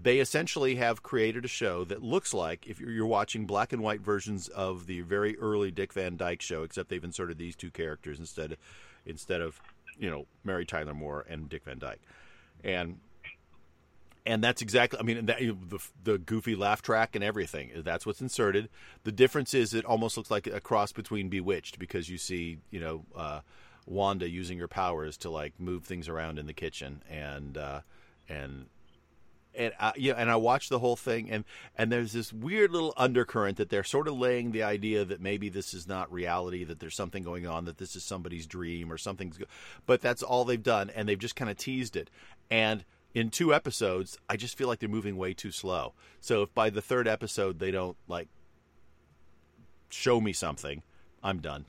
They 0.00 0.18
essentially 0.18 0.76
have 0.76 1.02
created 1.02 1.44
a 1.44 1.48
show 1.48 1.84
that 1.84 2.02
looks 2.02 2.32
like 2.32 2.66
if 2.66 2.80
you're 2.80 3.06
watching 3.06 3.44
black 3.44 3.72
and 3.72 3.82
white 3.82 4.00
versions 4.00 4.48
of 4.48 4.86
the 4.86 5.02
very 5.02 5.38
early 5.38 5.70
Dick 5.70 5.92
Van 5.92 6.16
Dyke 6.16 6.40
show, 6.40 6.62
except 6.62 6.88
they've 6.88 7.04
inserted 7.04 7.38
these 7.38 7.54
two 7.54 7.70
characters 7.70 8.18
instead 8.18 8.56
instead 9.04 9.40
of 9.40 9.60
you 9.98 10.10
know 10.10 10.26
Mary 10.42 10.64
Tyler 10.64 10.94
Moore 10.94 11.26
and 11.28 11.48
Dick 11.48 11.64
Van 11.64 11.78
Dyke, 11.78 12.00
and 12.64 12.98
and 14.24 14.42
that's 14.42 14.62
exactly. 14.62 14.98
I 14.98 15.02
mean, 15.02 15.26
that, 15.26 15.38
the 15.38 15.78
the 16.04 16.18
goofy 16.18 16.54
laugh 16.54 16.82
track 16.82 17.14
and 17.14 17.24
everything. 17.24 17.70
That's 17.76 18.06
what's 18.06 18.20
inserted. 18.20 18.68
The 19.04 19.12
difference 19.12 19.54
is 19.54 19.74
it 19.74 19.84
almost 19.84 20.16
looks 20.16 20.30
like 20.30 20.46
a 20.46 20.60
cross 20.60 20.92
between 20.92 21.28
Bewitched 21.28 21.78
because 21.78 22.08
you 22.08 22.18
see, 22.18 22.58
you 22.70 22.80
know, 22.80 23.04
uh, 23.16 23.40
Wanda 23.86 24.28
using 24.28 24.58
her 24.58 24.68
powers 24.68 25.16
to 25.18 25.30
like 25.30 25.58
move 25.58 25.84
things 25.84 26.08
around 26.08 26.38
in 26.38 26.46
the 26.46 26.52
kitchen 26.52 27.02
and 27.10 27.58
uh, 27.58 27.80
and 28.28 28.66
and 29.54 29.72
I, 29.78 29.92
yeah, 29.96 30.14
and 30.14 30.30
I 30.30 30.36
watched 30.36 30.70
the 30.70 30.78
whole 30.78 30.96
thing, 30.96 31.30
and 31.30 31.44
and 31.76 31.90
there's 31.92 32.12
this 32.12 32.32
weird 32.32 32.70
little 32.70 32.94
undercurrent 32.96 33.58
that 33.58 33.68
they're 33.68 33.84
sort 33.84 34.08
of 34.08 34.14
laying 34.16 34.52
the 34.52 34.62
idea 34.62 35.04
that 35.04 35.20
maybe 35.20 35.48
this 35.48 35.74
is 35.74 35.86
not 35.86 36.12
reality, 36.12 36.64
that 36.64 36.80
there's 36.80 36.94
something 36.94 37.22
going 37.22 37.46
on, 37.46 37.64
that 37.66 37.78
this 37.78 37.94
is 37.94 38.04
somebody's 38.04 38.46
dream 38.46 38.90
or 38.90 38.96
something's, 38.96 39.38
but 39.84 40.00
that's 40.00 40.22
all 40.22 40.44
they've 40.44 40.62
done, 40.62 40.90
and 40.90 41.08
they've 41.08 41.18
just 41.18 41.36
kind 41.36 41.50
of 41.50 41.56
teased 41.56 41.96
it, 41.96 42.08
and 42.50 42.84
in 43.14 43.30
two 43.30 43.52
episodes, 43.52 44.18
I 44.28 44.36
just 44.36 44.56
feel 44.56 44.68
like 44.68 44.78
they're 44.78 44.88
moving 44.88 45.16
way 45.16 45.34
too 45.34 45.50
slow. 45.50 45.94
So 46.20 46.42
if 46.42 46.54
by 46.54 46.70
the 46.70 46.82
third 46.82 47.06
episode 47.06 47.58
they 47.58 47.70
don't 47.70 47.96
like 48.08 48.28
show 49.90 50.20
me 50.20 50.32
something, 50.32 50.82
I'm 51.22 51.40
done. 51.40 51.66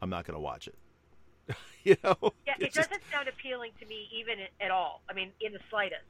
I'm 0.00 0.10
not 0.10 0.26
going 0.26 0.36
to 0.36 0.40
watch 0.40 0.68
it. 0.68 0.76
you 1.84 1.96
know? 2.04 2.16
Yeah, 2.46 2.54
it 2.58 2.72
doesn't 2.72 3.02
sound 3.12 3.28
appealing 3.28 3.72
to 3.80 3.86
me 3.86 4.08
even 4.14 4.38
at 4.60 4.70
all. 4.70 5.02
I 5.08 5.12
mean, 5.12 5.30
in 5.40 5.52
the 5.52 5.60
slightest. 5.68 6.02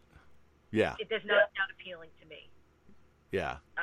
Yeah. 0.71 0.95
It 1.01 1.09
does 1.09 1.23
not 1.25 1.51
sound 1.57 1.73
appealing 1.79 2.11
to 2.23 2.29
me. 2.29 2.49
Yeah. 3.33 3.57
Uh, 3.77 3.83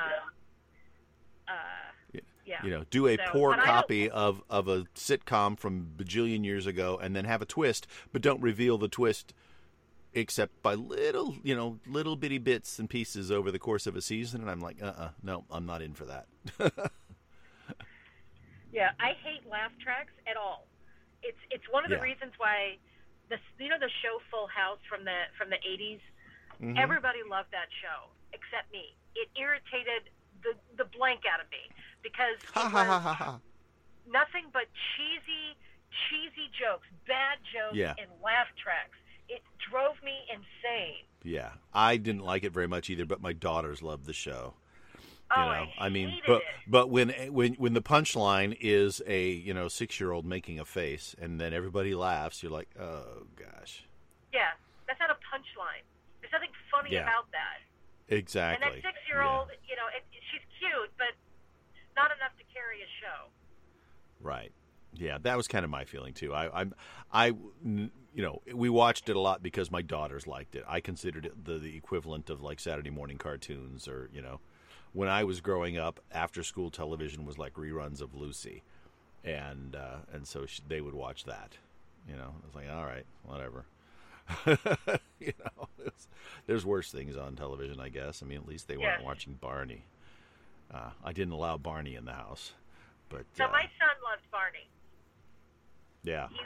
uh, 1.48 2.22
yeah. 2.48 2.64
You 2.64 2.70
know, 2.70 2.84
do 2.88 3.06
a 3.06 3.16
so, 3.16 3.22
poor 3.30 3.56
copy 3.56 4.08
of, 4.08 4.42
of 4.48 4.68
a 4.68 4.84
sitcom 4.94 5.58
from 5.58 5.88
bajillion 5.98 6.46
years 6.46 6.66
ago 6.66 6.98
and 7.00 7.14
then 7.14 7.26
have 7.26 7.42
a 7.42 7.46
twist, 7.46 7.86
but 8.10 8.22
don't 8.22 8.40
reveal 8.40 8.78
the 8.78 8.88
twist 8.88 9.34
except 10.12 10.62
by 10.62 10.74
little, 10.74 11.36
you 11.42 11.54
know, 11.54 11.78
little 11.86 12.16
bitty 12.16 12.38
bits 12.38 12.78
and 12.78 12.88
pieces 12.88 13.30
over 13.30 13.50
the 13.50 13.58
course 13.58 13.86
of 13.86 13.96
a 13.96 14.02
season. 14.02 14.40
And 14.40 14.50
I'm 14.50 14.60
like, 14.60 14.82
uh 14.82 14.86
uh-uh, 14.86 15.04
uh 15.04 15.10
no, 15.22 15.44
I'm 15.50 15.66
not 15.66 15.82
in 15.82 15.94
for 15.94 16.06
that. 16.06 16.26
yeah, 18.72 18.90
I 19.00 19.12
hate 19.22 19.48
laugh 19.50 19.72
tracks 19.82 20.12
at 20.26 20.36
all. 20.36 20.66
It's 21.22 21.38
it's 21.50 21.64
one 21.70 21.84
of 21.84 21.90
the 21.90 21.96
yeah. 21.96 22.02
reasons 22.02 22.32
why 22.38 22.78
the 23.28 23.36
you 23.58 23.68
know 23.68 23.78
the 23.78 23.90
show 24.02 24.18
Full 24.30 24.46
House 24.46 24.78
from 24.88 25.04
the 25.04 25.28
from 25.36 25.50
the 25.50 25.56
80s 25.56 26.00
Mm-hmm. 26.58 26.78
Everybody 26.78 27.22
loved 27.22 27.54
that 27.54 27.70
show 27.78 28.10
except 28.34 28.70
me. 28.74 28.94
It 29.14 29.30
irritated 29.38 30.10
the 30.42 30.58
the 30.74 30.86
blank 30.90 31.22
out 31.26 31.38
of 31.38 31.46
me 31.50 31.70
because 32.02 32.38
nothing 34.06 34.50
but 34.50 34.66
cheesy 34.94 35.54
cheesy 36.10 36.50
jokes, 36.58 36.86
bad 37.06 37.38
jokes, 37.46 37.78
yeah. 37.78 37.94
and 37.98 38.10
laugh 38.22 38.50
tracks. 38.58 38.98
It 39.28 39.42
drove 39.70 39.96
me 40.02 40.12
insane. 40.30 41.04
Yeah, 41.22 41.50
I 41.74 41.96
didn't 41.96 42.24
like 42.24 42.44
it 42.44 42.52
very 42.52 42.68
much 42.68 42.88
either, 42.90 43.04
but 43.04 43.20
my 43.20 43.32
daughters 43.32 43.82
loved 43.82 44.06
the 44.06 44.12
show. 44.12 44.54
You 45.30 45.42
oh, 45.42 45.44
know, 45.44 45.66
I, 45.78 45.86
I 45.86 45.88
mean, 45.90 46.20
but 46.26 46.38
it. 46.38 46.42
but 46.66 46.88
when 46.88 47.10
when 47.30 47.54
when 47.54 47.74
the 47.74 47.82
punchline 47.82 48.56
is 48.60 49.02
a 49.06 49.28
you 49.28 49.52
know 49.52 49.68
six 49.68 50.00
year 50.00 50.12
old 50.12 50.24
making 50.24 50.58
a 50.58 50.64
face 50.64 51.14
and 51.20 51.38
then 51.38 51.52
everybody 51.52 51.94
laughs, 51.94 52.42
you're 52.42 52.52
like, 52.52 52.70
oh 52.80 53.26
gosh. 53.36 53.84
Yeah, 54.32 54.56
that's 54.86 55.00
not 55.00 55.10
a 55.10 55.20
punchline. 55.20 55.84
There's 56.20 56.32
nothing 56.32 56.50
funny 56.72 56.92
yeah. 56.92 57.02
about 57.02 57.30
that. 57.32 57.60
Exactly. 58.08 58.66
And 58.66 58.76
that 58.76 58.82
six 58.82 58.98
year 59.06 59.22
old, 59.22 59.48
you 59.68 59.76
know, 59.76 59.84
it, 59.94 60.02
she's 60.32 60.40
cute, 60.58 60.90
but 60.96 61.12
not 61.94 62.10
enough 62.16 62.32
to 62.38 62.44
carry 62.54 62.80
a 62.80 62.88
show. 63.02 63.28
Right. 64.20 64.52
Yeah, 64.94 65.18
that 65.22 65.36
was 65.36 65.46
kind 65.46 65.64
of 65.64 65.70
my 65.70 65.84
feeling 65.84 66.14
too. 66.14 66.32
I, 66.32 66.60
I'm, 66.60 66.74
I, 67.12 67.32
you 68.18 68.24
know, 68.24 68.42
we 68.52 68.68
watched 68.68 69.08
it 69.08 69.14
a 69.14 69.20
lot 69.20 69.44
because 69.44 69.70
my 69.70 69.80
daughters 69.80 70.26
liked 70.26 70.56
it. 70.56 70.64
I 70.66 70.80
considered 70.80 71.24
it 71.24 71.44
the, 71.44 71.56
the 71.56 71.76
equivalent 71.76 72.30
of 72.30 72.42
like 72.42 72.58
Saturday 72.58 72.90
morning 72.90 73.16
cartoons, 73.16 73.86
or 73.86 74.10
you 74.12 74.20
know, 74.20 74.40
when 74.92 75.08
I 75.08 75.22
was 75.22 75.40
growing 75.40 75.78
up, 75.78 76.00
after 76.10 76.42
school 76.42 76.68
television 76.68 77.24
was 77.24 77.38
like 77.38 77.54
reruns 77.54 78.00
of 78.00 78.16
Lucy, 78.16 78.64
and 79.22 79.76
uh, 79.76 79.98
and 80.12 80.26
so 80.26 80.46
she, 80.46 80.60
they 80.66 80.80
would 80.80 80.94
watch 80.94 81.26
that. 81.26 81.58
You 82.08 82.16
know, 82.16 82.34
I 82.42 82.46
was 82.46 82.56
like, 82.56 82.68
all 82.68 82.84
right, 82.84 83.06
whatever. 83.22 83.66
you 85.20 85.32
know, 85.38 85.68
there's 86.48 86.66
worse 86.66 86.90
things 86.90 87.16
on 87.16 87.36
television, 87.36 87.78
I 87.78 87.88
guess. 87.88 88.20
I 88.20 88.26
mean, 88.26 88.38
at 88.38 88.48
least 88.48 88.66
they 88.66 88.76
weren't 88.76 89.04
watching 89.04 89.34
Barney. 89.34 89.84
Uh, 90.74 90.90
I 91.04 91.12
didn't 91.12 91.34
allow 91.34 91.56
Barney 91.56 91.94
in 91.94 92.04
the 92.04 92.14
house, 92.14 92.52
but 93.10 93.26
so 93.36 93.44
uh, 93.44 93.52
my 93.52 93.62
son 93.62 93.94
loved 94.10 94.28
Barney. 94.32 94.68
Yeah, 96.02 96.26
he, 96.30 96.40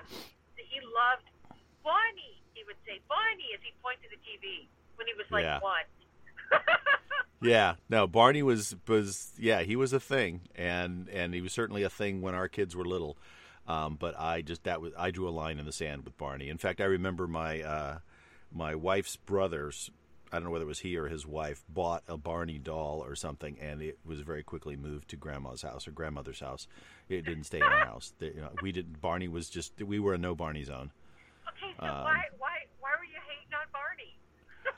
he 0.57 0.79
loved 0.81 1.32
Barney. 1.83 2.43
He 2.55 2.63
would 2.65 2.77
say 2.87 3.01
Barney 3.09 3.51
as 3.55 3.61
he 3.63 3.73
pointed 3.83 4.03
to 4.05 4.11
the 4.11 4.21
TV 4.23 4.69
when 4.97 5.07
he 5.07 5.15
was 5.15 5.27
like 5.31 5.45
yeah. 5.45 5.61
one. 5.61 5.85
yeah, 7.43 7.75
no, 7.89 8.07
Barney 8.07 8.43
was 8.43 8.77
was 8.87 9.33
yeah, 9.39 9.63
he 9.63 9.77
was 9.77 9.93
a 9.93 10.01
thing, 10.01 10.43
and 10.55 11.09
and 11.09 11.35
he 11.35 11.41
was 11.41 11.53
certainly 11.53 11.83
a 11.83 11.91
thing 11.91 12.21
when 12.21 12.35
our 12.35 12.49
kids 12.49 12.77
were 12.77 12.85
little. 12.85 13.17
Um, 13.67 13.97
but 13.99 14.19
I 14.19 14.43
just 14.43 14.65
that 14.65 14.81
was 14.81 14.93
I 14.99 15.11
drew 15.11 15.29
a 15.29 15.31
line 15.31 15.59
in 15.59 15.67
the 15.67 15.73
sand 15.73 16.05
with 16.05 16.17
Barney. 16.19 16.49
In 16.49 16.59
fact, 16.59 16.81
I 16.81 16.85
remember 16.85 17.27
my 17.27 17.63
uh, 17.63 17.99
my 18.53 18.75
wife's 18.75 19.17
brothers. 19.17 19.91
I 20.31 20.37
don't 20.37 20.45
know 20.45 20.51
whether 20.51 20.65
it 20.65 20.69
was 20.69 20.79
he 20.79 20.97
or 20.97 21.09
his 21.09 21.27
wife 21.27 21.63
bought 21.69 22.05
a 22.09 22.17
Barney 22.17 22.59
doll 22.59 23.05
or 23.05 23.15
something, 23.15 23.59
and 23.61 23.83
it 23.83 23.99
was 24.05 24.21
very 24.21 24.43
quickly 24.43 24.77
moved 24.77 25.09
to 25.11 25.17
grandma's 25.17 25.61
house 25.61 25.87
or 25.87 25.91
grandmother's 25.91 26.41
house. 26.41 26.67
It 27.11 27.27
didn't 27.27 27.45
stay 27.45 27.59
in 27.59 27.65
our 27.65 27.85
house. 27.85 28.15
They, 28.19 28.29
you 28.29 28.41
know, 28.41 28.51
we 28.63 28.73
didn't. 28.73 29.01
Barney 29.01 29.29
was 29.29 29.51
just 29.51 29.81
we 29.83 29.99
were 29.99 30.15
a 30.15 30.19
no 30.19 30.35
Barney 30.35 30.65
zone. 30.65 30.91
Okay, 31.63 31.75
so 31.81 31.87
um, 31.87 32.05
why 32.05 32.23
why 32.39 32.57
why 32.81 32.91
were 32.99 33.05
you 33.05 33.21
hating 33.29 33.53
on 33.55 33.67
Barney? 33.73 34.19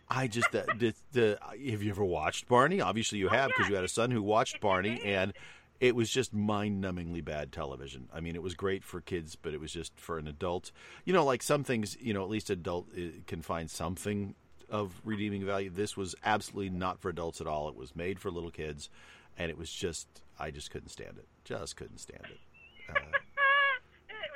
I 0.09 0.27
just 0.29 0.51
the, 0.53 0.65
the, 0.79 0.95
the, 1.13 1.39
have 1.71 1.83
you 1.83 1.91
ever 1.91 2.05
watched 2.05 2.47
Barney? 2.47 2.81
Obviously 2.81 3.19
you 3.19 3.29
oh, 3.29 3.33
have 3.33 3.49
because 3.49 3.67
yeah. 3.67 3.71
you 3.71 3.75
had 3.77 3.85
a 3.85 3.89
son 3.89 4.11
who 4.11 4.23
watched 4.23 4.61
Barney, 4.61 5.01
and 5.05 5.33
it 5.81 5.97
was 5.97 6.11
just 6.11 6.33
mind-numbingly 6.33 7.25
bad 7.25 7.53
television. 7.53 8.09
I 8.13 8.21
mean, 8.21 8.35
it 8.35 8.43
was 8.43 8.55
great 8.55 8.85
for 8.85 9.01
kids, 9.01 9.37
but 9.37 9.55
it 9.55 9.61
was 9.61 9.73
just 9.73 9.99
for 9.99 10.19
an 10.19 10.29
adult. 10.29 10.73
You 11.05 11.13
know, 11.13 11.25
like 11.25 11.43
some 11.43 11.65
things, 11.65 11.97
you 12.01 12.15
know, 12.15 12.23
at 12.23 12.31
least 12.31 12.51
adult 12.51 12.89
uh, 12.97 13.03
can 13.27 13.43
find 13.43 13.71
something 13.71 14.35
of 14.71 14.93
redeeming 15.05 15.45
value. 15.45 15.71
This 15.71 15.97
was 15.97 16.15
absolutely 16.25 16.71
not 16.71 17.01
for 17.01 17.09
adults 17.09 17.41
at 17.41 17.47
all. 17.47 17.69
It 17.69 17.77
was 17.77 17.97
made 17.97 18.21
for 18.21 18.31
little 18.31 18.51
kids, 18.51 18.89
and 19.37 19.51
it 19.51 19.59
was 19.59 19.71
just 19.71 20.07
I 20.39 20.51
just 20.51 20.71
couldn't 20.71 20.91
stand 20.91 21.19
it. 21.19 21.27
Just 21.45 21.77
couldn't 21.77 21.99
stand 21.99 22.25
it. 22.25 22.39
Uh, 22.87 23.01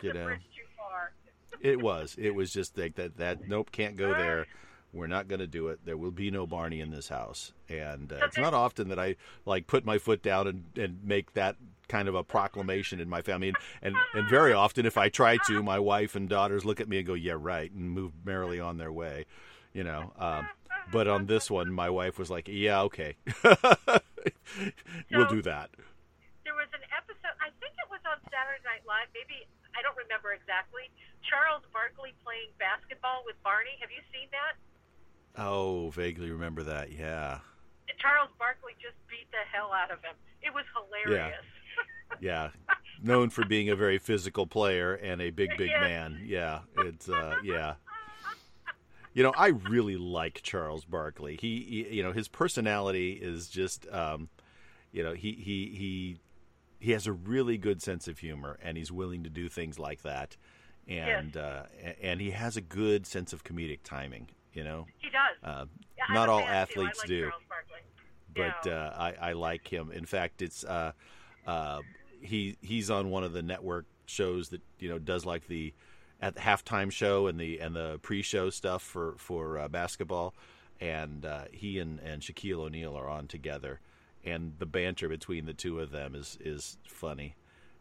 it 0.01 0.05
you 0.07 0.13
know, 0.15 0.29
it 1.61 1.81
was. 1.81 2.17
It 2.19 2.35
was 2.35 2.53
just 2.53 2.77
like 2.79 2.97
that. 2.97 3.17
That 3.17 3.49
nope, 3.49 3.71
can't 3.73 3.97
go 3.97 4.15
there. 4.15 4.47
We're 4.93 5.07
not 5.07 5.29
going 5.29 5.41
to 5.41 5.47
do 5.47 5.69
it. 5.69 5.81
There 5.85 5.99
will 5.99 6.11
be 6.11 6.31
no 6.31 6.47
Barney 6.47 6.81
in 6.81 6.91
this 6.91 7.09
house. 7.09 7.53
And 7.69 8.11
uh, 8.11 8.21
it's 8.23 8.39
not 8.39 8.55
often 8.55 8.89
that 8.89 8.99
I 8.99 9.17
like 9.45 9.67
put 9.67 9.85
my 9.85 9.99
foot 9.99 10.23
down 10.23 10.47
and, 10.47 10.65
and 10.77 11.05
make 11.05 11.35
that 11.35 11.57
kind 11.89 12.09
of 12.09 12.15
a 12.15 12.25
proclamation 12.25 12.99
in 12.99 13.09
my 13.09 13.21
family. 13.21 13.49
And, 13.49 13.57
and, 13.83 13.97
and 14.15 14.29
very 14.29 14.53
often, 14.55 14.87
if 14.87 14.97
I 14.97 15.11
try 15.11 15.37
to, 15.47 15.63
my 15.63 15.79
wife 15.79 16.15
and 16.15 16.29
daughters 16.29 16.65
look 16.65 16.81
at 16.81 16.89
me 16.89 16.99
and 16.99 17.07
go, 17.07 17.15
"Yeah, 17.15 17.37
right," 17.39 17.71
and 17.71 17.91
move 17.91 18.13
merrily 18.25 18.61
on 18.61 18.79
their 18.79 18.93
way. 18.93 19.27
You 19.75 19.85
know. 19.85 20.13
Um, 20.19 20.49
but 20.91 21.07
on 21.07 21.27
this 21.27 21.51
one, 21.51 21.73
my 21.73 21.91
wife 21.91 22.19
was 22.19 22.31
like, 22.31 22.49
"Yeah, 22.49 22.83
okay, 22.83 23.17
we'll 25.11 25.29
do 25.29 25.43
that." 25.43 25.71
There 26.45 26.55
was 26.55 26.69
an 26.73 26.81
episode. 26.97 27.37
I 27.41 27.51
think 27.61 27.75
it 27.77 27.91
was 27.91 28.01
on 28.09 28.19
Saturday 28.39 28.63
Night 28.63 28.87
Live. 28.87 29.11
Maybe 29.11 29.51
I 29.75 29.83
don't 29.83 29.99
remember 29.99 30.31
exactly. 30.31 30.87
Charles 31.27 31.67
Barkley 31.75 32.15
playing 32.23 32.55
basketball 32.63 33.27
with 33.27 33.35
Barney. 33.43 33.75
Have 33.83 33.91
you 33.91 33.99
seen 34.15 34.31
that? 34.31 34.55
Oh, 35.35 35.91
vaguely 35.91 36.31
remember 36.31 36.63
that. 36.63 36.95
Yeah. 36.95 37.43
Charles 37.99 38.31
Barkley 38.39 38.79
just 38.79 38.95
beat 39.11 39.27
the 39.35 39.43
hell 39.51 39.75
out 39.75 39.91
of 39.91 39.99
him. 40.07 40.15
It 40.43 40.55
was 40.55 40.63
hilarious. 40.71 41.43
Yeah. 42.23 42.55
yeah. 42.71 42.77
Known 43.03 43.31
for 43.31 43.45
being 43.45 43.71
a 43.71 43.77
very 43.77 43.99
physical 43.99 44.47
player 44.47 44.95
and 44.95 45.21
a 45.21 45.31
big, 45.31 45.51
big 45.59 45.71
man. 45.71 46.23
Yeah. 46.25 46.61
It's 46.79 47.09
uh 47.09 47.37
yeah. 47.43 47.75
You 49.15 49.25
know, 49.25 49.35
I 49.37 49.49
really 49.49 49.97
like 49.97 50.43
Charles 50.45 50.85
Barkley. 50.85 51.37
He, 51.41 51.87
he 51.89 51.97
you 51.97 52.03
know, 52.05 52.13
his 52.13 52.29
personality 52.29 53.13
is 53.13 53.49
just 53.49 53.89
um 53.91 54.29
you 54.93 55.03
know, 55.03 55.13
he 55.13 55.33
he 55.33 55.75
he 55.75 56.21
he 56.79 56.93
has 56.93 57.07
a 57.07 57.13
really 57.13 57.59
good 57.59 57.83
sense 57.83 58.09
of 58.09 58.19
humor 58.19 58.59
and 58.63 58.77
he's 58.77 58.93
willing 58.93 59.25
to 59.25 59.31
do 59.31 59.49
things 59.49 59.79
like 59.79 60.03
that. 60.03 60.37
And 60.87 61.35
yes. 61.35 61.37
uh 61.37 61.67
and 62.01 62.21
he 62.21 62.31
has 62.31 62.57
a 62.57 62.63
good 62.63 63.07
sense 63.07 63.33
of 63.33 63.45
comedic 63.45 63.81
timing 63.85 64.29
you 64.59 64.65
know, 64.65 64.87
he 64.99 65.09
does. 65.09 65.21
Uh, 65.43 65.67
yeah, 65.97 66.13
not 66.13 66.29
all 66.29 66.41
athletes 66.41 66.99
like 66.99 67.09
do, 67.09 67.31
but 68.35 68.57
yeah. 68.67 68.73
uh, 68.73 68.95
I, 68.99 69.31
I 69.31 69.33
like 69.35 69.69
him. 69.69 69.93
In 69.93 70.05
fact, 70.05 70.43
it's 70.43 70.65
uh, 70.65 70.91
uh, 71.47 71.81
he 72.21 72.57
he's 72.61 72.91
on 72.91 73.11
one 73.11 73.23
of 73.23 73.33
the 73.33 73.43
network 73.43 73.87
shows 74.07 74.49
that 74.49 74.61
you 74.81 74.89
know 74.89 74.99
does 74.99 75.25
like 75.25 75.47
the 75.47 75.75
at 76.21 76.35
the 76.35 76.41
halftime 76.41 76.91
show 76.91 77.29
and 77.29 77.39
the 77.39 77.61
and 77.61 77.77
the 77.77 78.01
pre-show 78.03 78.51
stuff 78.51 78.83
for 78.83 79.15
for 79.19 79.59
uh, 79.59 79.69
basketball, 79.69 80.35
and 80.81 81.25
uh, 81.25 81.45
he 81.53 81.79
and 81.79 82.01
and 82.01 82.23
Shaquille 82.23 82.59
O'Neal 82.59 82.97
are 82.97 83.09
on 83.09 83.29
together, 83.29 83.79
and 84.25 84.55
the 84.59 84.67
banter 84.67 85.09
between 85.09 85.47
the 85.47 85.55
two 85.55 85.81
of 85.81 85.91
them 85.91 86.15
is 86.15 86.39
is 86.41 86.79
funny. 86.87 87.37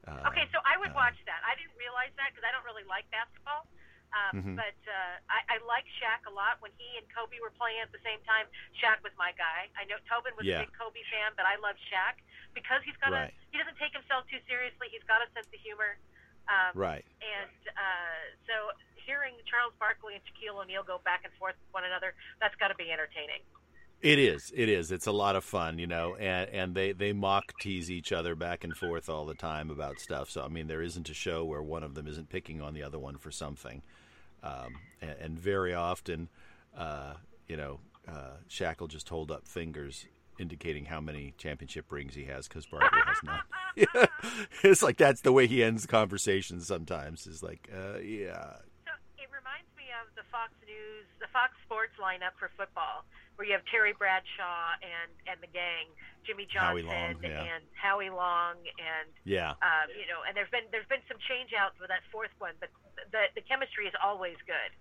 Uh, 0.08 0.24
okay, 0.32 0.48
so 0.56 0.60
I 0.64 0.80
would 0.80 0.96
watch 0.96 1.20
that. 1.28 1.44
I 1.44 1.60
didn't 1.60 1.76
realize 1.76 2.16
that 2.16 2.32
because 2.32 2.48
I 2.48 2.56
don't 2.56 2.64
really 2.64 2.88
like 2.88 3.04
basketball. 3.12 3.68
Um, 4.16 4.32
mm-hmm. 4.40 4.56
But 4.56 4.80
uh, 4.88 5.20
I, 5.28 5.44
I 5.52 5.56
like 5.68 5.84
Shaq 6.00 6.24
a 6.32 6.34
lot. 6.34 6.64
When 6.64 6.72
he 6.80 6.96
and 6.96 7.04
Kobe 7.12 7.44
were 7.44 7.52
playing 7.60 7.84
at 7.84 7.92
the 7.92 8.00
same 8.08 8.24
time, 8.24 8.48
Shaq 8.80 9.04
was 9.04 9.12
my 9.20 9.36
guy. 9.36 9.68
I 9.76 9.84
know 9.84 10.00
Tobin 10.08 10.32
was 10.40 10.48
yeah. 10.48 10.64
a 10.64 10.66
big 10.66 10.72
Kobe 10.72 11.04
fan, 11.12 11.36
but 11.36 11.44
I 11.44 11.60
love 11.60 11.76
Shaq 11.92 12.24
because 12.56 12.80
he's 12.88 12.96
got 13.04 13.12
right. 13.12 13.36
a 13.36 13.52
he 13.52 13.60
doesn't 13.60 13.76
take 13.76 13.92
himself 13.92 14.24
too 14.32 14.40
seriously. 14.48 14.88
He's 14.90 15.04
got 15.06 15.20
a 15.20 15.28
sense 15.36 15.52
of 15.52 15.60
humor. 15.60 16.00
Um, 16.48 16.72
right. 16.72 17.04
And 17.20 17.62
uh, 17.76 18.20
so 18.48 18.72
hearing 18.96 19.36
Charles 19.44 19.76
Barkley 19.76 20.16
and 20.16 20.24
Shaquille 20.24 20.56
O'Neal 20.56 20.88
go 20.88 21.04
back 21.04 21.28
and 21.28 21.32
forth 21.36 21.60
with 21.60 21.72
one 21.76 21.84
another, 21.84 22.16
that's 22.40 22.56
got 22.56 22.72
to 22.72 22.78
be 22.80 22.88
entertaining. 22.88 23.44
It 24.02 24.20
is. 24.20 24.52
It 24.56 24.70
is. 24.70 24.92
It's 24.92 25.08
a 25.08 25.12
lot 25.12 25.36
of 25.36 25.44
fun, 25.44 25.80
you 25.80 25.88
know, 25.88 26.16
and 26.16 26.50
and 26.50 26.76
they 26.76 26.92
they 26.92 27.14
mock 27.14 27.54
tease 27.60 27.90
each 27.90 28.12
other 28.12 28.36
back 28.36 28.64
and 28.64 28.76
forth 28.76 29.10
all 29.10 29.26
the 29.26 29.34
time 29.34 29.72
about 29.72 30.00
stuff. 30.00 30.30
So 30.30 30.44
I 30.44 30.50
mean, 30.50 30.68
there 30.68 30.84
isn't 30.84 31.10
a 31.10 31.16
show 31.16 31.44
where 31.44 31.64
one 31.64 31.84
of 31.84 31.96
them 31.96 32.08
isn't 32.08 32.30
picking 32.30 32.62
on 32.62 32.74
the 32.74 32.84
other 32.84 33.00
one 33.00 33.18
for 33.18 33.32
something, 33.32 33.82
um, 34.44 34.76
and, 35.02 35.16
and, 35.20 35.40
very 35.40 35.74
often, 35.74 36.30
uh, 36.78 37.14
you 37.48 37.58
know, 37.58 37.80
uh, 38.08 38.38
Shaq 38.48 38.80
will 38.80 38.88
just 38.88 39.10
hold 39.10 39.32
up 39.32 39.48
fingers 39.48 40.06
indicating 40.40 40.86
how 40.86 41.02
many 41.02 41.34
championship 41.40 41.92
rings 41.92 42.14
he 42.14 42.26
has 42.26 42.48
because 42.48 42.68
Barkley 42.68 43.02
has 43.04 43.18
none. 43.24 43.42
it's 44.64 44.84
like 44.84 44.98
that's 44.98 45.22
the 45.22 45.32
way 45.32 45.48
he 45.48 45.64
ends 45.64 45.88
conversations 45.88 46.68
sometimes. 46.68 47.26
Is 47.26 47.42
like, 47.42 47.68
uh, 47.76 47.98
yeah. 47.98 48.58
It 49.88 49.96
of 50.04 50.12
the 50.20 50.28
Fox 50.28 50.52
News, 50.68 51.08
the 51.24 51.32
Fox 51.32 51.56
Sports 51.64 51.96
lineup 51.96 52.36
for 52.36 52.52
football 52.60 53.08
where 53.40 53.48
you 53.48 53.54
have 53.54 53.64
Terry 53.72 53.94
Bradshaw 53.96 54.76
and 54.84 55.10
and 55.32 55.40
the 55.40 55.48
gang, 55.48 55.88
Jimmy 56.26 56.44
Johnson 56.50 56.88
Long, 56.88 57.16
yeah. 57.24 57.56
and 57.56 57.64
Howie 57.72 58.10
Long, 58.10 58.60
and 58.76 59.08
yeah, 59.24 59.56
um, 59.64 59.88
you 59.96 60.04
know, 60.12 60.28
and 60.28 60.36
there's 60.36 60.50
been 60.50 60.68
there's 60.72 60.88
been 60.92 61.06
some 61.08 61.18
change 61.30 61.56
outs 61.56 61.80
with 61.80 61.88
that 61.88 62.04
fourth 62.12 62.34
one, 62.40 62.54
but 62.60 62.70
the 63.16 63.32
the 63.36 63.42
chemistry 63.42 63.88
is 63.88 63.94
always 64.04 64.36
good. 64.46 64.76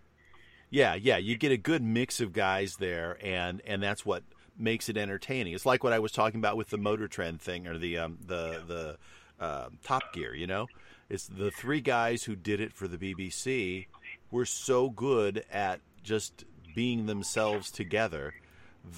Yeah, 0.70 0.94
yeah, 0.94 1.18
you 1.18 1.36
get 1.36 1.52
a 1.52 1.56
good 1.56 1.82
mix 1.82 2.20
of 2.20 2.32
guys 2.32 2.76
there, 2.76 3.16
and 3.22 3.62
and 3.62 3.82
that's 3.82 4.04
what 4.04 4.24
makes 4.58 4.88
it 4.88 4.96
entertaining. 4.96 5.52
It's 5.52 5.66
like 5.66 5.84
what 5.84 5.92
I 5.92 6.00
was 6.00 6.10
talking 6.10 6.40
about 6.40 6.56
with 6.56 6.70
the 6.70 6.78
Motor 6.78 7.06
Trend 7.06 7.40
thing 7.40 7.68
or 7.68 7.78
the 7.78 7.98
um, 7.98 8.18
the 8.26 8.62
the 8.66 8.98
uh, 9.38 9.68
Top 9.84 10.02
Gear. 10.12 10.34
You 10.34 10.48
know, 10.48 10.66
it's 11.08 11.28
the 11.28 11.50
three 11.50 11.80
guys 11.80 12.24
who 12.24 12.34
did 12.34 12.60
it 12.60 12.72
for 12.72 12.88
the 12.88 12.96
BBC 12.96 13.86
were 14.30 14.44
so 14.44 14.90
good 14.90 15.44
at 15.50 15.80
just 16.02 16.44
being 16.74 17.06
themselves 17.06 17.70
together 17.70 18.34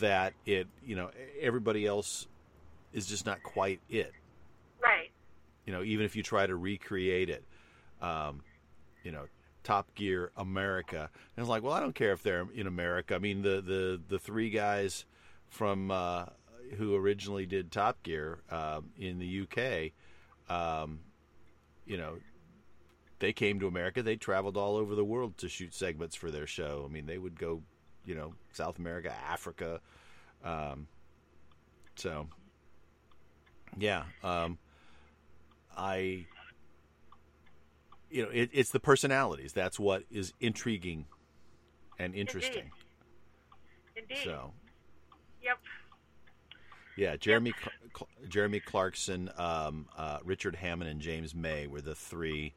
that 0.00 0.34
it 0.44 0.66
you 0.84 0.96
know 0.96 1.10
everybody 1.40 1.86
else 1.86 2.26
is 2.92 3.06
just 3.06 3.24
not 3.26 3.42
quite 3.42 3.80
it. 3.88 4.12
Right. 4.82 5.10
You 5.64 5.72
know 5.72 5.82
even 5.82 6.04
if 6.04 6.16
you 6.16 6.22
try 6.22 6.46
to 6.46 6.56
recreate 6.56 7.30
it 7.30 7.44
um, 8.02 8.42
you 9.04 9.12
know 9.12 9.26
top 9.64 9.94
gear 9.94 10.30
america. 10.36 11.10
And 11.36 11.42
it's 11.42 11.48
like 11.48 11.62
well 11.62 11.72
i 11.72 11.80
don't 11.80 11.94
care 11.94 12.12
if 12.12 12.22
they're 12.22 12.46
in 12.54 12.66
america. 12.66 13.14
I 13.14 13.18
mean 13.18 13.42
the 13.42 13.60
the 13.60 14.00
the 14.08 14.18
three 14.18 14.50
guys 14.50 15.04
from 15.48 15.90
uh, 15.90 16.26
who 16.76 16.94
originally 16.94 17.46
did 17.46 17.70
top 17.70 18.02
gear 18.02 18.40
uh, 18.50 18.80
in 18.98 19.18
the 19.18 19.42
uk 19.42 19.92
um, 20.54 21.00
you 21.86 21.96
know 21.96 22.18
they 23.18 23.32
came 23.32 23.58
to 23.60 23.66
america 23.66 24.02
they 24.02 24.16
traveled 24.16 24.56
all 24.56 24.76
over 24.76 24.94
the 24.94 25.04
world 25.04 25.36
to 25.38 25.48
shoot 25.48 25.74
segments 25.74 26.14
for 26.14 26.30
their 26.30 26.46
show 26.46 26.84
i 26.88 26.92
mean 26.92 27.06
they 27.06 27.18
would 27.18 27.38
go 27.38 27.62
you 28.08 28.14
know 28.14 28.34
South 28.52 28.78
America, 28.78 29.12
Africa. 29.28 29.80
Um, 30.42 30.88
so 31.94 32.26
yeah, 33.76 34.04
um, 34.24 34.58
I 35.76 36.26
you 38.10 38.22
know 38.22 38.30
it, 38.30 38.50
it's 38.52 38.70
the 38.70 38.80
personalities. 38.80 39.52
That's 39.52 39.78
what 39.78 40.04
is 40.10 40.32
intriguing 40.40 41.04
and 41.98 42.14
interesting. 42.14 42.70
Indeed. 43.94 44.10
Indeed. 44.10 44.24
So. 44.24 44.52
Yep. 45.42 45.58
Yeah, 46.96 47.16
Jeremy 47.16 47.52
yep. 47.62 47.72
Cl- 47.96 48.08
Jeremy 48.28 48.58
Clarkson, 48.58 49.30
um, 49.38 49.86
uh, 49.96 50.18
Richard 50.24 50.56
Hammond, 50.56 50.90
and 50.90 51.00
James 51.00 51.32
May 51.32 51.68
were 51.68 51.80
the 51.80 51.94
three 51.94 52.54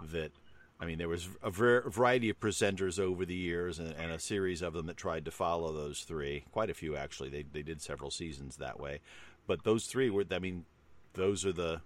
that 0.00 0.32
I 0.78 0.84
mean, 0.84 0.98
there 0.98 1.08
was 1.08 1.28
a 1.42 1.50
variety 1.50 2.28
of 2.28 2.38
presenters 2.38 2.98
over 2.98 3.24
the 3.24 3.34
years, 3.34 3.78
and, 3.78 3.94
and, 3.94 4.12
a 4.12 4.18
series 4.18 4.60
of 4.60 4.74
them 4.74 4.86
that 4.86 4.98
tried 4.98 5.24
to 5.24 5.30
follow 5.30 5.72
those 5.72 6.00
three. 6.00 6.44
Quite 6.52 6.68
a 6.68 6.74
few, 6.74 6.96
actually. 6.96 7.30
They 7.30 7.44
they 7.50 7.62
did 7.62 7.80
several 7.80 8.10
seasons 8.10 8.56
that 8.56 8.78
way, 8.78 9.00
but 9.46 9.64
those 9.64 9.86
three 9.86 10.10
were. 10.10 10.24
I 10.30 10.38
mean, 10.38 10.66
those 11.14 11.46
are 11.46 11.52
the. 11.52 11.80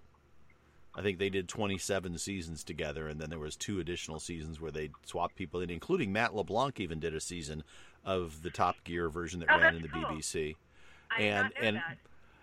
I 0.92 1.02
think 1.02 1.20
they 1.20 1.30
did 1.30 1.48
27 1.48 2.18
seasons 2.18 2.64
together, 2.64 3.06
and 3.06 3.20
then 3.20 3.30
there 3.30 3.38
was 3.38 3.54
two 3.54 3.78
additional 3.78 4.18
seasons 4.18 4.60
where 4.60 4.72
they 4.72 4.90
swapped 5.04 5.36
people 5.36 5.60
in, 5.60 5.70
including 5.70 6.12
Matt 6.12 6.34
LeBlanc. 6.34 6.80
Even 6.80 6.98
did 6.98 7.14
a 7.14 7.20
season 7.20 7.62
of 8.04 8.42
the 8.42 8.50
Top 8.50 8.82
Gear 8.82 9.08
version 9.08 9.38
that 9.38 9.50
oh, 9.52 9.60
ran 9.60 9.76
in 9.76 9.82
the 9.82 9.88
cool. 9.88 10.02
BBC, 10.02 10.56
I 11.16 11.22
and 11.22 11.52
and. 11.60 11.76
That. 11.76 11.98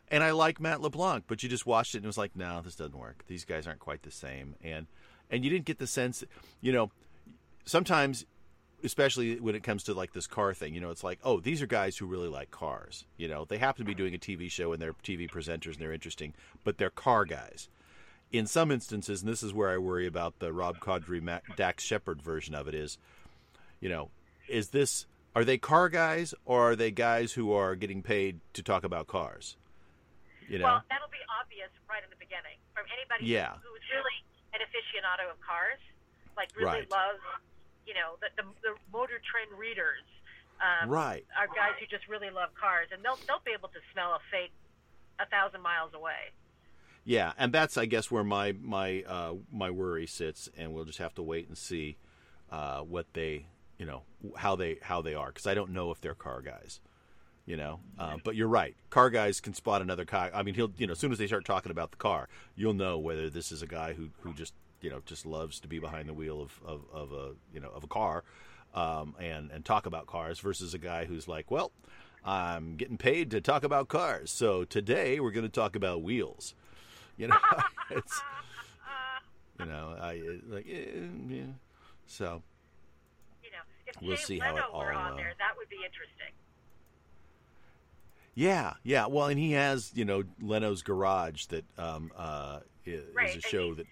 And 0.10 0.24
I 0.24 0.32
like 0.32 0.62
Matt 0.62 0.80
LeBlanc, 0.80 1.26
but 1.28 1.44
you 1.44 1.50
just 1.50 1.66
watched 1.66 1.94
it 1.94 1.98
and 1.98 2.06
it 2.06 2.08
was 2.08 2.18
like, 2.18 2.34
no, 2.34 2.62
this 2.62 2.76
doesn't 2.76 2.98
work. 2.98 3.26
These 3.28 3.44
guys 3.44 3.68
aren't 3.68 3.82
quite 3.82 4.04
the 4.04 4.10
same. 4.10 4.56
And 4.64 4.88
and 5.30 5.44
you 5.44 5.50
didn't 5.50 5.66
get 5.66 5.80
the 5.80 5.88
sense, 5.88 6.24
you 6.62 6.72
know, 6.72 6.92
sometimes 7.66 8.26
especially 8.84 9.40
when 9.40 9.56
it 9.56 9.64
comes 9.64 9.84
to 9.84 9.94
like 9.94 10.14
this 10.14 10.28
car 10.28 10.54
thing, 10.54 10.74
you 10.74 10.82
know, 10.82 10.92
it's 10.92 11.04
like, 11.04 11.20
oh, 11.24 11.40
these 11.40 11.62
are 11.62 11.68
guys 11.68 11.98
who 11.98 12.06
really 12.06 12.28
like 12.28 12.52
cars. 12.52 13.06
You 13.18 13.28
know, 13.28 13.46
they 13.46 13.58
happen 13.58 13.84
to 13.84 13.88
be 13.88 13.96
doing 13.96 14.14
a 14.14 14.20
TV 14.20 14.52
show 14.52 14.72
and 14.72 14.82
they're 14.82 14.94
TV 15.04 15.30
presenters 15.30 15.74
and 15.74 15.78
they're 15.78 15.94
interesting, 15.94 16.34
but 16.64 16.78
they're 16.78 16.90
car 16.90 17.26
guys. 17.26 17.70
In 18.32 18.46
some 18.46 18.72
instances, 18.72 19.22
and 19.22 19.32
this 19.32 19.42
is 19.42 19.54
where 19.54 19.70
I 19.70 19.78
worry 19.78 20.06
about 20.06 20.40
the 20.40 20.52
Rob 20.52 20.80
Corddry, 20.80 21.42
Dax 21.56 21.84
Shepard 21.84 22.22
version 22.22 22.54
of 22.54 22.68
it, 22.68 22.76
is, 22.76 22.98
you 23.80 23.90
know, 23.90 24.10
is 24.48 24.70
this 24.70 25.06
are 25.36 25.46
they 25.46 25.58
car 25.58 25.88
guys 25.88 26.34
or 26.46 26.72
are 26.72 26.76
they 26.76 26.92
guys 26.92 27.34
who 27.34 27.54
are 27.54 27.76
getting 27.76 28.02
paid 28.02 28.40
to 28.54 28.64
talk 28.64 28.84
about 28.84 29.08
cars? 29.08 29.56
You 30.50 30.60
know, 30.60 30.66
well, 30.66 30.84
that'll 30.90 31.08
be 31.10 31.24
obvious 31.42 31.70
right 31.90 32.04
in 32.04 32.10
the 32.10 32.20
beginning 32.20 32.58
from 32.74 32.86
anybody 32.92 33.32
yeah. 33.32 33.54
who 33.64 33.76
is 33.76 33.84
really 33.92 34.27
an 34.58 34.66
aficionado 34.66 35.30
of 35.30 35.38
cars, 35.46 35.80
like 36.34 36.50
really 36.58 36.82
right. 36.82 36.92
loves, 36.92 37.22
you 37.86 37.94
know, 37.94 38.18
the, 38.20 38.34
the, 38.42 38.46
the 38.66 38.74
motor 38.92 39.22
trend 39.22 39.54
readers. 39.54 40.04
Um, 40.58 40.90
right. 40.90 41.22
Are 41.38 41.46
guys 41.46 41.78
who 41.80 41.86
just 41.86 42.10
really 42.10 42.34
love 42.34 42.50
cars, 42.58 42.90
and 42.90 43.06
they'll 43.06 43.20
they'll 43.30 43.46
be 43.46 43.54
able 43.54 43.70
to 43.70 43.82
smell 43.94 44.18
a 44.18 44.22
fake 44.34 44.52
a 45.22 45.30
thousand 45.30 45.62
miles 45.62 45.94
away. 45.94 46.34
Yeah, 47.06 47.34
and 47.38 47.54
that's 47.54 47.78
I 47.78 47.86
guess 47.86 48.10
where 48.10 48.24
my 48.24 48.58
my 48.60 49.04
uh, 49.08 49.34
my 49.54 49.70
worry 49.70 50.08
sits, 50.08 50.50
and 50.58 50.74
we'll 50.74 50.86
just 50.86 50.98
have 50.98 51.14
to 51.16 51.22
wait 51.22 51.48
and 51.48 51.56
see 51.56 51.98
uh, 52.52 52.80
what 52.82 53.06
they 53.14 53.46
you 53.78 53.86
know 53.86 54.02
how 54.36 54.56
they 54.56 54.78
how 54.82 55.02
they 55.02 55.14
are 55.14 55.28
because 55.28 55.46
I 55.46 55.54
don't 55.54 55.72
know 55.72 55.92
if 55.92 56.02
they're 56.02 56.16
car 56.16 56.42
guys 56.42 56.80
you 57.48 57.58
know. 57.58 57.80
Uh, 57.98 58.18
but 58.24 58.36
you're 58.36 58.48
right. 58.48 58.76
Car 58.92 59.10
guys 59.10 59.40
can 59.40 59.56
spot 59.56 59.82
another 59.82 60.06
car. 60.06 60.30
I 60.32 60.44
mean, 60.44 60.54
he'll 60.54 60.72
you 60.78 60.86
know 60.86 60.92
as 60.92 61.00
soon 61.00 61.12
as 61.12 61.18
they 61.18 61.26
start 61.26 61.46
talking 61.46 61.72
about 61.72 61.90
the 61.90 61.98
car, 61.98 62.28
you'll 62.56 62.76
know 62.76 63.00
whether 63.00 63.32
this 63.32 63.52
is 63.52 63.64
a 63.64 63.68
guy 63.68 63.94
who 63.94 64.10
who 64.22 64.34
just 64.36 64.54
you 64.82 64.92
know 64.92 65.02
just 65.08 65.26
loves 65.26 65.60
to 65.62 65.68
be 65.68 65.80
behind 65.80 66.08
the 66.08 66.14
wheel 66.14 66.40
of 66.40 66.60
of, 66.64 66.82
of 66.94 67.12
a 67.14 67.32
you 67.52 67.60
know 67.60 67.70
of 67.70 67.84
a 67.84 67.88
car, 67.88 68.24
um, 68.76 69.16
and 69.20 69.50
and 69.50 69.66
talk 69.66 69.88
about 69.88 70.06
cars 70.06 70.40
versus 70.40 70.76
a 70.76 70.78
guy 70.78 71.06
who's 71.06 71.28
like, 71.28 71.50
well, 71.50 71.72
I'm 72.24 72.76
getting 72.76 72.98
paid 72.98 73.32
to 73.32 73.42
talk 73.42 73.64
about 73.64 73.88
cars, 73.88 74.30
so 74.30 74.64
today 74.66 75.20
we're 75.20 75.32
going 75.32 75.46
to 75.46 75.50
talk 75.50 75.76
about 75.76 76.04
wheels. 76.04 76.54
You 77.16 77.30
know, 77.30 77.38
it's 77.90 78.22
you 79.60 79.66
know 79.66 79.96
I 80.00 80.22
like 80.48 80.68
eh, 80.70 81.08
yeah. 81.30 81.44
So 82.06 82.44
you 83.42 83.52
know, 83.52 83.58
if 83.86 84.02
we'll 84.02 84.18
Jay 84.18 84.22
see 84.22 84.40
Leno 84.40 84.52
how 84.52 84.58
it 84.58 84.64
all. 84.74 84.80
Were 84.82 84.94
on 84.94 85.14
uh, 85.14 85.16
there, 85.16 85.34
that 85.40 85.58
would 85.58 85.70
be 85.70 85.78
interesting. 85.78 86.34
Yeah, 88.38 88.74
yeah. 88.84 89.08
Well, 89.08 89.34
and 89.34 89.40
he 89.40 89.54
has, 89.54 89.90
you 89.96 90.06
know, 90.06 90.22
Leno's 90.40 90.84
Garage 90.84 91.46
that 91.48 91.66
um, 91.76 92.12
uh, 92.16 92.60
is, 92.86 93.04
right. 93.16 93.36
a 93.36 93.42
show 93.42 93.74
that 93.74 93.88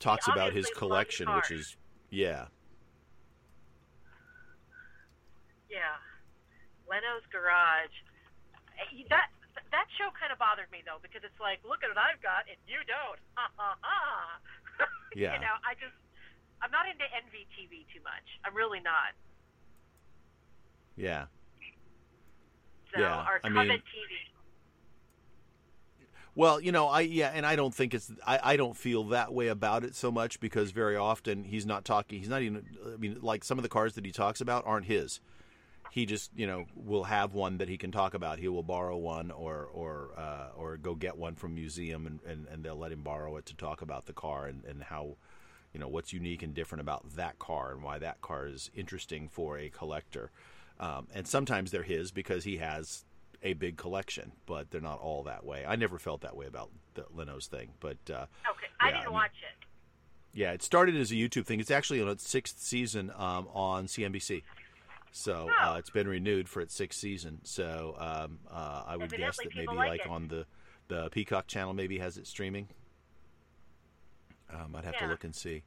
talks 0.00 0.26
about 0.26 0.52
his 0.52 0.66
collection, 0.74 1.32
which 1.32 1.52
is, 1.52 1.76
yeah. 2.10 2.50
Yeah, 5.70 5.94
Leno's 6.90 7.22
Garage. 7.30 7.94
That 9.10 9.30
that 9.70 9.86
show 9.94 10.10
kind 10.18 10.34
of 10.34 10.42
bothered 10.42 10.66
me 10.74 10.82
though 10.84 10.98
because 11.00 11.22
it's 11.22 11.38
like, 11.38 11.62
look 11.62 11.86
at 11.86 11.94
what 11.94 12.02
I've 12.02 12.18
got 12.18 12.50
and 12.50 12.58
you 12.66 12.82
don't. 12.82 13.20
Ha 13.38 13.46
ha 13.56 13.76
ha. 13.80 14.42
Yeah. 15.14 15.32
you 15.32 15.40
know, 15.40 15.54
I 15.62 15.72
just 15.78 15.94
I'm 16.60 16.72
not 16.74 16.90
into 16.90 17.06
NVTV 17.06 17.86
too 17.94 18.02
much. 18.02 18.26
I'm 18.44 18.56
really 18.58 18.80
not. 18.80 19.14
Yeah. 20.96 21.30
So 22.96 23.02
yeah, 23.02 23.14
our 23.14 23.40
I 23.44 23.48
Covet 23.48 23.68
mean, 23.68 23.78
TV. 23.78 24.26
Well, 26.34 26.60
you 26.60 26.70
know, 26.70 26.86
I 26.86 27.00
yeah, 27.00 27.30
and 27.34 27.46
I 27.46 27.56
don't 27.56 27.74
think 27.74 27.94
it's 27.94 28.12
I, 28.26 28.38
I 28.42 28.56
don't 28.56 28.76
feel 28.76 29.04
that 29.04 29.32
way 29.32 29.48
about 29.48 29.84
it 29.84 29.94
so 29.94 30.12
much 30.12 30.38
because 30.38 30.70
very 30.70 30.94
often 30.96 31.44
he's 31.44 31.64
not 31.64 31.84
talking. 31.84 32.18
He's 32.18 32.28
not 32.28 32.42
even. 32.42 32.64
I 32.92 32.96
mean, 32.98 33.18
like 33.22 33.42
some 33.42 33.58
of 33.58 33.62
the 33.62 33.70
cars 33.70 33.94
that 33.94 34.04
he 34.04 34.12
talks 34.12 34.42
about 34.42 34.66
aren't 34.66 34.84
his. 34.84 35.20
He 35.90 36.04
just 36.04 36.30
you 36.36 36.46
know 36.46 36.66
will 36.74 37.04
have 37.04 37.32
one 37.32 37.56
that 37.56 37.70
he 37.70 37.78
can 37.78 37.90
talk 37.90 38.12
about. 38.12 38.38
He 38.38 38.48
will 38.48 38.62
borrow 38.62 38.98
one 38.98 39.30
or 39.30 39.68
or 39.72 40.10
uh, 40.18 40.48
or 40.54 40.76
go 40.76 40.94
get 40.94 41.16
one 41.16 41.36
from 41.36 41.54
museum 41.54 42.06
and, 42.06 42.20
and, 42.26 42.46
and 42.48 42.62
they'll 42.62 42.76
let 42.76 42.92
him 42.92 43.02
borrow 43.02 43.38
it 43.38 43.46
to 43.46 43.56
talk 43.56 43.80
about 43.80 44.04
the 44.04 44.12
car 44.12 44.46
and, 44.46 44.62
and 44.64 44.82
how 44.82 45.16
you 45.72 45.80
know 45.80 45.88
what's 45.88 46.12
unique 46.12 46.42
and 46.42 46.52
different 46.52 46.82
about 46.82 47.16
that 47.16 47.38
car 47.38 47.72
and 47.72 47.82
why 47.82 47.98
that 47.98 48.20
car 48.20 48.46
is 48.46 48.70
interesting 48.74 49.30
for 49.30 49.58
a 49.58 49.70
collector. 49.70 50.30
Um, 50.78 51.08
and 51.14 51.26
sometimes 51.26 51.70
they're 51.70 51.82
his 51.82 52.10
because 52.10 52.44
he 52.44 52.58
has 52.58 53.04
a 53.42 53.54
big 53.54 53.76
collection, 53.76 54.32
but 54.46 54.70
they're 54.70 54.80
not 54.80 55.00
all 55.00 55.22
that 55.24 55.44
way. 55.44 55.64
I 55.66 55.76
never 55.76 55.98
felt 55.98 56.22
that 56.22 56.36
way 56.36 56.46
about 56.46 56.70
the 56.94 57.04
Leno's 57.14 57.46
thing, 57.46 57.70
but 57.80 57.98
uh, 58.10 58.26
okay, 58.50 58.66
I 58.80 58.90
didn't 58.90 59.02
I 59.02 59.04
mean, 59.06 59.12
watch 59.14 59.30
it. 59.30 59.66
Yeah, 60.32 60.52
it 60.52 60.62
started 60.62 60.96
as 60.96 61.10
a 61.10 61.14
YouTube 61.14 61.46
thing. 61.46 61.60
It's 61.60 61.70
actually 61.70 62.02
on 62.02 62.08
its 62.08 62.28
sixth 62.28 62.58
season 62.58 63.10
um, 63.16 63.48
on 63.54 63.86
CNBC. 63.86 64.42
So 65.12 65.48
oh. 65.50 65.72
uh, 65.72 65.76
it's 65.78 65.88
been 65.88 66.06
renewed 66.06 66.46
for 66.46 66.60
its 66.60 66.74
sixth 66.74 67.00
season. 67.00 67.38
So 67.42 67.96
um, 67.98 68.40
uh, 68.50 68.82
I 68.86 68.96
would 68.96 69.04
Evidently 69.04 69.26
guess 69.26 69.36
that 69.38 69.56
maybe 69.56 69.74
like, 69.74 70.00
like 70.00 70.10
on 70.10 70.28
the 70.28 70.46
the 70.88 71.08
Peacock 71.08 71.46
channel 71.46 71.72
maybe 71.72 71.98
has 71.98 72.18
it 72.18 72.26
streaming. 72.26 72.68
Um, 74.52 74.76
I'd 74.76 74.84
have 74.84 74.94
yeah. 74.94 75.06
to 75.06 75.08
look 75.08 75.24
and 75.24 75.34
see. 75.34 75.62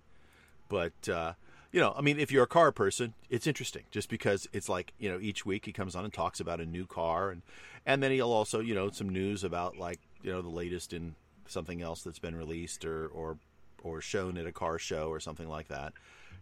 But 0.69 1.09
uh, 1.09 1.33
you 1.71 1.79
know, 1.79 1.93
I 1.95 2.01
mean, 2.01 2.19
if 2.19 2.31
you're 2.31 2.43
a 2.43 2.47
car 2.47 2.71
person, 2.71 3.13
it's 3.29 3.45
interesting 3.45 3.83
just 3.91 4.09
because 4.09 4.47
it's 4.53 4.69
like 4.69 4.93
you 4.97 5.09
know 5.09 5.19
each 5.19 5.45
week 5.45 5.65
he 5.65 5.71
comes 5.71 5.95
on 5.95 6.03
and 6.03 6.13
talks 6.13 6.39
about 6.39 6.59
a 6.59 6.65
new 6.65 6.85
car 6.85 7.29
and 7.29 7.41
and 7.85 8.01
then 8.01 8.11
he'll 8.11 8.31
also 8.31 8.59
you 8.59 8.73
know 8.73 8.89
some 8.89 9.09
news 9.09 9.43
about 9.43 9.77
like 9.77 9.99
you 10.23 10.31
know 10.31 10.41
the 10.41 10.49
latest 10.49 10.93
in 10.93 11.15
something 11.47 11.81
else 11.81 12.03
that's 12.03 12.19
been 12.19 12.35
released 12.35 12.85
or 12.85 13.07
or 13.07 13.37
or 13.83 14.01
shown 14.01 14.37
at 14.37 14.47
a 14.47 14.51
car 14.51 14.79
show 14.79 15.09
or 15.09 15.19
something 15.19 15.47
like 15.47 15.67
that. 15.67 15.93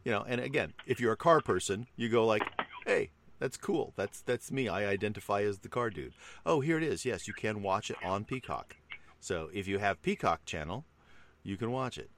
You 0.04 0.12
know, 0.12 0.26
and 0.28 0.40
again, 0.40 0.74
if 0.86 1.00
you're 1.00 1.14
a 1.14 1.18
car 1.18 1.42
person, 1.42 1.88
you 1.98 2.08
go 2.08 2.26
like, 2.26 2.44
"Hey, 2.86 3.12
that's 3.40 3.58
cool. 3.58 3.94
That's 3.96 4.22
that's 4.22 4.52
me. 4.52 4.70
I 4.70 4.88
identify 4.88 5.42
as 5.44 5.60
the 5.60 5.70
car 5.70 5.90
dude." 5.90 6.14
Oh, 6.46 6.62
here 6.62 6.78
it 6.78 6.84
is. 6.84 7.04
Yes, 7.06 7.28
you 7.28 7.34
can 7.34 7.62
watch 7.62 7.92
it 7.92 7.98
on 8.04 8.24
Peacock. 8.24 8.78
So, 9.20 9.50
if 9.54 9.68
you 9.68 9.80
have 9.80 10.02
Peacock 10.02 10.46
channel, 10.46 10.86
you 11.44 11.58
can 11.58 11.72
watch 11.72 11.98
it. 11.98 12.10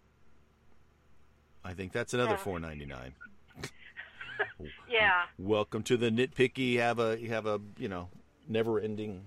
I 1.64 1.74
think 1.74 1.92
that's 1.92 2.14
another 2.14 2.38
four 2.38 2.60
ninety 2.60 2.86
nine. 2.86 3.14
yeah. 4.90 5.24
Welcome 5.38 5.84
to 5.84 5.98
the 5.98 6.10
nitpicky. 6.10 6.78
Have 6.78 7.00
a 7.00 7.20
you 7.20 7.30
have 7.30 7.46
a 7.46 7.60
you 7.78 7.90
know 7.90 8.10
never 8.48 8.80
ending 8.80 9.26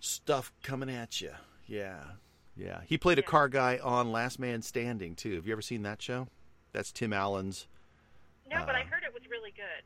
stuff 0.00 0.52
coming 0.62 0.90
at 0.90 1.20
you. 1.20 1.32
Yeah. 1.66 1.98
Yeah, 2.56 2.80
he 2.86 2.96
played 2.96 3.18
a 3.18 3.22
car 3.22 3.48
guy 3.48 3.78
on 3.82 4.12
Last 4.12 4.38
Man 4.38 4.62
Standing 4.62 5.14
too. 5.14 5.34
Have 5.34 5.46
you 5.46 5.52
ever 5.52 5.60
seen 5.60 5.82
that 5.82 6.00
show? 6.00 6.26
That's 6.72 6.90
Tim 6.90 7.12
Allen's. 7.12 7.66
No, 8.50 8.58
uh, 8.58 8.66
but 8.66 8.74
I 8.74 8.80
heard 8.80 9.02
it 9.06 9.12
was 9.12 9.24
really 9.30 9.52
good. 9.54 9.84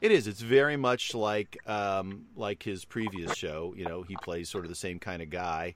It 0.00 0.10
is. 0.10 0.26
It's 0.26 0.40
very 0.40 0.78
much 0.78 1.14
like 1.14 1.58
um, 1.68 2.24
like 2.36 2.62
his 2.62 2.86
previous 2.86 3.34
show. 3.34 3.74
You 3.76 3.84
know, 3.84 4.02
he 4.02 4.16
plays 4.22 4.48
sort 4.48 4.64
of 4.64 4.70
the 4.70 4.76
same 4.76 4.98
kind 4.98 5.20
of 5.20 5.28
guy, 5.28 5.74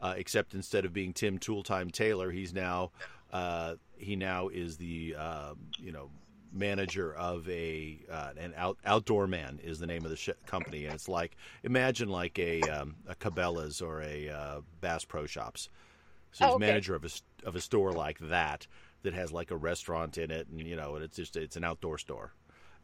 uh, 0.00 0.12
except 0.16 0.52
instead 0.52 0.84
of 0.84 0.92
being 0.92 1.14
Tim 1.14 1.38
Tooltime 1.38 1.90
Taylor, 1.90 2.30
he's 2.30 2.52
now 2.52 2.90
uh, 3.32 3.74
he 3.96 4.16
now 4.16 4.48
is 4.48 4.76
the 4.76 5.14
uh, 5.18 5.54
you 5.78 5.92
know 5.92 6.10
manager 6.52 7.14
of 7.14 7.48
a 7.48 7.98
uh, 8.10 8.30
an 8.36 8.52
out, 8.56 8.78
outdoor 8.84 9.26
man 9.26 9.58
is 9.62 9.78
the 9.78 9.86
name 9.86 10.04
of 10.04 10.10
the 10.10 10.16
sh- 10.16 10.30
company, 10.46 10.84
and 10.84 10.94
it's 10.94 11.08
like 11.08 11.36
imagine 11.62 12.08
like 12.08 12.38
a 12.38 12.60
um, 12.62 12.96
a 13.06 13.14
Cabela's 13.14 13.80
or 13.80 14.02
a 14.02 14.28
uh, 14.28 14.60
Bass 14.80 15.04
Pro 15.04 15.26
Shops. 15.26 15.68
So 16.32 16.44
he's 16.44 16.52
oh, 16.52 16.56
okay. 16.56 16.66
manager 16.66 16.94
of 16.94 17.04
a 17.04 17.10
of 17.46 17.56
a 17.56 17.60
store 17.60 17.92
like 17.92 18.18
that 18.20 18.66
that 19.02 19.14
has 19.14 19.32
like 19.32 19.50
a 19.50 19.56
restaurant 19.56 20.18
in 20.18 20.30
it, 20.30 20.48
and 20.48 20.60
you 20.60 20.76
know, 20.76 20.94
and 20.94 21.04
it's 21.04 21.16
just 21.16 21.36
it's 21.36 21.56
an 21.56 21.64
outdoor 21.64 21.98
store, 21.98 22.32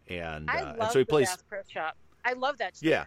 and, 0.08 0.48
uh, 0.48 0.74
and 0.80 0.90
so 0.90 0.98
he 0.98 1.04
plays 1.04 1.28
Bass 1.28 1.44
Pro 1.48 1.60
Shop. 1.68 1.96
I 2.24 2.32
love 2.32 2.58
that. 2.58 2.76
Store. 2.76 2.90
Yeah, 2.90 3.04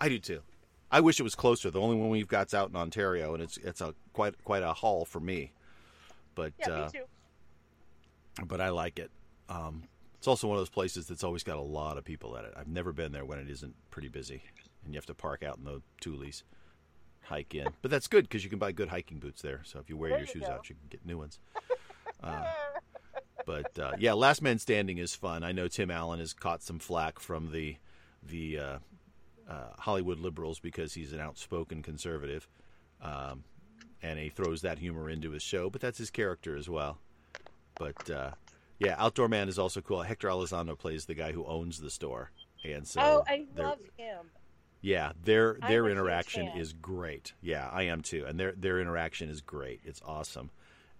I 0.00 0.08
do 0.08 0.18
too. 0.18 0.42
I 0.90 1.00
wish 1.00 1.20
it 1.20 1.22
was 1.22 1.34
closer. 1.34 1.70
The 1.70 1.80
only 1.80 1.96
one 1.96 2.08
we've 2.08 2.28
got's 2.28 2.54
out 2.54 2.70
in 2.70 2.76
Ontario, 2.76 3.34
and 3.34 3.42
it's 3.42 3.56
it's 3.58 3.80
a 3.80 3.94
quite 4.12 4.42
quite 4.44 4.62
a 4.62 4.72
haul 4.72 5.04
for 5.04 5.20
me. 5.20 5.52
But 6.38 6.52
yeah, 6.60 6.68
uh. 6.68 6.90
But 8.46 8.60
I 8.60 8.68
like 8.68 9.00
it. 9.00 9.10
Um, 9.48 9.82
it's 10.18 10.28
also 10.28 10.46
one 10.46 10.56
of 10.56 10.60
those 10.60 10.70
places 10.70 11.08
that's 11.08 11.24
always 11.24 11.42
got 11.42 11.56
a 11.56 11.60
lot 11.62 11.98
of 11.98 12.04
people 12.04 12.36
at 12.36 12.44
it. 12.44 12.54
I've 12.56 12.68
never 12.68 12.92
been 12.92 13.10
there 13.10 13.24
when 13.24 13.40
it 13.40 13.50
isn't 13.50 13.74
pretty 13.90 14.06
busy, 14.06 14.44
and 14.84 14.94
you 14.94 14.98
have 14.98 15.06
to 15.06 15.14
park 15.14 15.42
out 15.42 15.58
in 15.58 15.64
the 15.64 15.82
Tules, 16.00 16.44
hike 17.22 17.56
in. 17.56 17.66
But 17.82 17.90
that's 17.90 18.06
good 18.06 18.28
because 18.28 18.44
you 18.44 18.50
can 18.50 18.60
buy 18.60 18.70
good 18.70 18.88
hiking 18.88 19.18
boots 19.18 19.42
there. 19.42 19.62
So 19.64 19.80
if 19.80 19.90
you 19.90 19.96
wear 19.96 20.10
there 20.10 20.18
your 20.20 20.26
you 20.28 20.32
shoes 20.32 20.42
go. 20.42 20.52
out, 20.52 20.68
you 20.68 20.76
can 20.76 20.88
get 20.88 21.04
new 21.04 21.18
ones. 21.18 21.40
Uh, 22.20 22.42
but 23.46 23.78
uh, 23.78 23.92
yeah, 24.00 24.12
Last 24.12 24.42
Man 24.42 24.58
Standing 24.58 24.98
is 24.98 25.14
fun. 25.14 25.44
I 25.44 25.52
know 25.52 25.68
Tim 25.68 25.88
Allen 25.88 26.18
has 26.18 26.32
caught 26.32 26.64
some 26.64 26.80
flack 26.80 27.20
from 27.20 27.52
the 27.52 27.76
the 28.28 28.58
uh, 28.58 28.78
uh 29.48 29.68
Hollywood 29.78 30.18
liberals 30.18 30.58
because 30.58 30.94
he's 30.94 31.12
an 31.12 31.20
outspoken 31.20 31.80
conservative, 31.80 32.48
um, 33.00 33.44
and 34.02 34.18
he 34.18 34.28
throws 34.28 34.62
that 34.62 34.78
humor 34.78 35.08
into 35.10 35.30
his 35.30 35.42
show. 35.42 35.70
But 35.70 35.80
that's 35.80 35.98
his 35.98 36.10
character 36.10 36.56
as 36.56 36.68
well. 36.68 36.98
But 37.78 38.10
uh, 38.10 38.30
yeah, 38.78 38.94
Outdoor 38.98 39.28
Man 39.28 39.48
is 39.48 39.58
also 39.58 39.80
cool. 39.80 40.02
Hector 40.02 40.28
Elizondo 40.28 40.78
plays 40.78 41.06
the 41.06 41.14
guy 41.14 41.32
who 41.32 41.44
owns 41.46 41.80
the 41.80 41.90
store, 41.90 42.30
and 42.64 42.86
so 42.86 43.00
oh, 43.00 43.24
I 43.26 43.46
love 43.56 43.78
him. 43.96 44.30
Yeah, 44.80 45.12
their 45.24 45.58
their 45.66 45.88
interaction 45.88 46.48
is 46.48 46.72
great. 46.72 47.32
Yeah, 47.40 47.68
I 47.72 47.84
am 47.84 48.02
too, 48.02 48.24
and 48.26 48.38
their 48.38 48.52
their 48.52 48.80
interaction 48.80 49.28
is 49.28 49.40
great. 49.40 49.80
It's 49.84 50.00
awesome. 50.04 50.50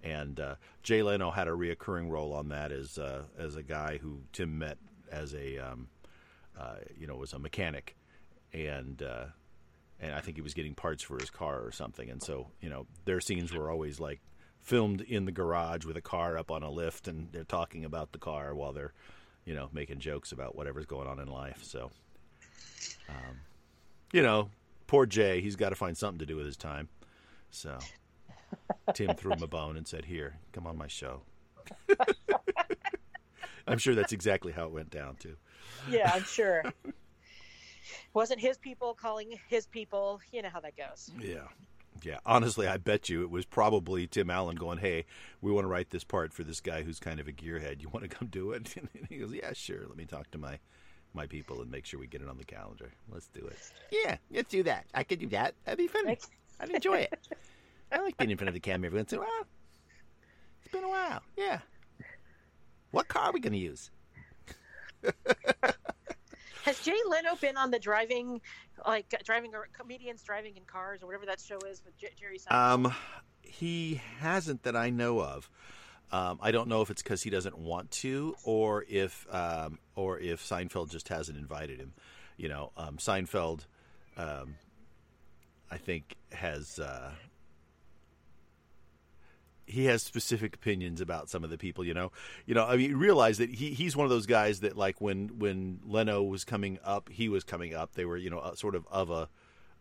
And 0.03 0.39
uh, 0.39 0.55
Jay 0.83 1.03
Leno 1.03 1.31
had 1.31 1.49
a 1.49 1.53
reoccurring 1.53 2.09
role 2.11 2.33
on 2.33 2.49
that 2.49 2.73
as 2.73 2.99
uh, 2.99 3.25
as 3.39 3.57
a 3.57 3.63
guy 3.63 3.99
who 3.99 4.21
Tim 4.33 4.59
met 4.59 4.79
as 5.11 5.35
a 5.35 5.59
um, 5.59 5.89
uh, 6.59 6.77
you 6.99 7.07
know 7.07 7.17
was 7.17 7.33
a 7.33 7.39
mechanic, 7.39 7.97
and 8.53 9.01
uh, 9.03 9.27
and 10.01 10.13
I 10.13 10.21
think 10.21 10.37
he 10.37 10.43
was 10.43 10.55
getting 10.55 10.75
parts 10.75 11.03
for 11.03 11.19
his 11.19 11.31
car 11.31 11.61
or 11.61 11.73
something. 11.73 12.09
And 12.11 12.23
so 12.23 12.49
you 12.61 12.69
know 12.71 12.87
their 13.05 13.21
scenes 13.21 13.53
were 13.53 13.71
always 13.71 14.01
like 14.01 14.21
filmed 14.61 15.01
in 15.01 15.25
the 15.25 15.33
garage 15.33 15.85
with 15.85 15.97
a 15.97 16.03
car 16.03 16.37
up 16.37 16.51
on 16.51 16.63
a 16.63 16.71
lift, 16.71 17.09
and 17.09 17.33
they're 17.33 17.45
talking 17.45 17.85
about 17.85 18.13
the 18.13 18.19
car 18.19 18.55
while 18.55 18.73
they're, 18.73 18.93
you 19.45 19.55
know, 19.55 19.71
making 19.73 19.99
jokes 19.99 20.33
about 20.33 20.55
whatever's 20.57 20.87
going 20.87 21.09
on 21.09 21.19
in 21.19 21.27
life. 21.27 21.61
So, 21.63 21.91
um, 23.09 23.41
you 24.13 24.23
know, 24.23 24.51
poor 24.87 25.07
Jay, 25.07 25.41
he's 25.41 25.57
got 25.57 25.71
to 25.71 25.75
find 25.75 25.97
something 25.97 26.19
to 26.19 26.27
do 26.27 26.37
with 26.37 26.47
his 26.47 26.57
time. 26.57 26.89
So, 27.51 27.79
Tim 28.93 29.15
threw 29.15 29.33
him 29.33 29.43
a 29.43 29.47
bone 29.47 29.77
and 29.77 29.89
said, 29.89 30.05
"Here, 30.05 30.37
come 30.53 30.67
on 30.67 30.77
my 30.77 30.87
show." 30.87 31.23
I'm 33.67 33.79
sure 33.79 33.95
that's 33.95 34.13
exactly 34.13 34.53
how 34.53 34.67
it 34.67 34.73
went 34.73 34.91
down 34.91 35.17
too. 35.17 35.37
Yeah, 35.91 36.11
I'm 36.15 36.25
sure. 36.25 36.63
Wasn't 38.15 38.41
his 38.41 38.59
people 38.59 38.95
calling 38.95 39.39
his 39.49 39.67
people? 39.67 40.21
You 40.33 40.43
know 40.43 40.51
how 40.51 40.61
that 40.61 40.77
goes. 40.77 41.11
Yeah, 41.21 41.49
yeah, 42.03 42.19
honestly, 42.25 42.67
I 42.67 42.77
bet 42.77 43.09
you 43.09 43.23
it 43.23 43.31
was 43.31 43.45
probably 43.45 44.07
Tim 44.07 44.31
Allen 44.31 44.57
going, 44.57 44.79
"Hey, 44.79 45.05
we 45.41 45.53
want 45.53 45.65
to 45.65 45.69
write 45.69 45.91
this 45.91 46.05
part 46.05 46.33
for 46.33 46.45
this 46.45 46.61
guy 46.61 46.83
who's 46.83 46.99
kind 46.99 47.21
of 47.21 47.29
a 47.29 47.33
gearhead. 47.33 47.81
You 47.81 47.89
want 47.89 48.09
to 48.09 48.09
come 48.17 48.29
do 48.29 48.53
it?" 48.53 48.75
And 48.77 49.07
he 49.09 49.19
goes, 49.19 49.33
"Yeah, 49.33 49.53
sure. 49.53 49.87
Let 49.87 49.97
me 49.97 50.05
talk 50.05 50.31
to 50.33 50.39
my 50.39 50.59
my 51.15 51.27
people 51.27 51.61
and 51.63 51.71
make 51.71 51.87
sure 51.87 51.99
we 51.99 52.07
get 52.07 52.23
it 52.23 52.29
on 52.29 52.39
the 52.39 52.45
calendar. 52.45 52.93
Let's 53.11 53.29
do 53.29 53.47
it." 53.47 53.59
Yeah, 53.91 54.17
let's 54.31 54.51
do 54.51 54.63
that. 54.65 54.87
I 54.95 55.03
could 55.03 55.19
do 55.19 55.29
that. 55.29 55.55
That'd 55.65 55.79
be 55.79 55.89
fun. 55.89 56.07
I'd 56.61 56.71
enjoy 56.71 56.99
it. 56.99 57.29
I 57.91 58.01
like 58.01 58.17
being 58.17 58.31
in 58.31 58.37
front 58.37 58.49
of 58.49 58.55
the 58.55 58.61
camera 58.61 58.87
every 58.87 58.99
once 58.99 59.13
in 59.13 59.19
a 59.19 59.23
while. 59.23 59.47
It's 60.63 60.73
been 60.73 60.85
a 60.85 60.89
while. 60.89 61.23
Yeah. 61.37 61.61
What 62.91 63.09
car 63.09 63.25
are 63.25 63.33
we 63.33 63.41
going 63.41 63.53
to 63.53 63.59
use? 63.59 63.91
Has 66.65 66.81
Jay 66.81 66.97
Leno 67.09 67.35
been 67.37 67.57
on 67.57 67.71
the 67.71 67.79
driving, 67.79 68.41
like 68.87 69.15
driving 69.25 69.55
or 69.55 69.69
comedians 69.73 70.23
driving 70.23 70.57
in 70.57 70.65
cars 70.65 71.03
or 71.03 71.07
whatever 71.07 71.27
that 71.27 71.41
show 71.41 71.59
is 71.69 71.83
with 71.85 71.97
J- 71.99 72.11
Jerry 72.19 72.39
Seinfeld? 72.39 72.55
Um, 72.55 72.95
he 73.43 74.01
hasn't 74.19 74.63
that 74.65 74.77
I 74.77 74.91
know 74.91 75.21
of. 75.21 75.49
Um, 76.11 76.39
I 76.41 76.53
don't 76.53 76.69
know 76.69 76.81
if 76.81 76.91
it's 76.91 77.03
because 77.03 77.23
he 77.23 77.31
doesn't 77.31 77.59
want 77.59 77.91
to, 77.91 78.35
or 78.45 78.85
if 78.89 79.27
um, 79.31 79.79
or 79.95 80.19
if 80.19 80.43
Seinfeld 80.43 80.91
just 80.91 81.09
hasn't 81.09 81.37
invited 81.37 81.79
him. 81.81 81.93
You 82.37 82.49
know, 82.49 82.73
um, 82.77 82.97
Seinfeld, 82.97 83.67
um, 84.17 84.55
I 85.71 85.77
think 85.77 86.17
has 86.33 86.79
uh, 86.79 87.11
he 89.69 89.85
has 89.85 90.03
specific 90.03 90.55
opinions 90.55 91.01
about 91.01 91.29
some 91.29 91.45
of 91.45 91.51
the 91.51 91.59
people. 91.59 91.85
You 91.85 91.95
know, 91.95 92.13
you 92.47 92.55
know. 92.55 92.65
I 92.65 92.77
mean, 92.77 92.97
realize 92.97 93.39
that 93.39 93.51
he 93.51 93.71
he's 93.71 93.97
one 93.97 94.05
of 94.05 94.11
those 94.11 94.27
guys 94.27 94.61
that 94.61 94.77
like 94.77 95.01
when 95.01 95.39
when 95.39 95.81
Leno 95.85 96.23
was 96.23 96.45
coming 96.45 96.79
up, 96.85 97.09
he 97.09 97.29
was 97.29 97.45
coming 97.45 97.75
up. 97.75 97.95
They 97.95 98.05
were 98.05 98.17
you 98.17 98.31
know 98.31 98.53
sort 98.55 98.75
of 98.75 98.87
of 98.91 99.11
a 99.11 99.29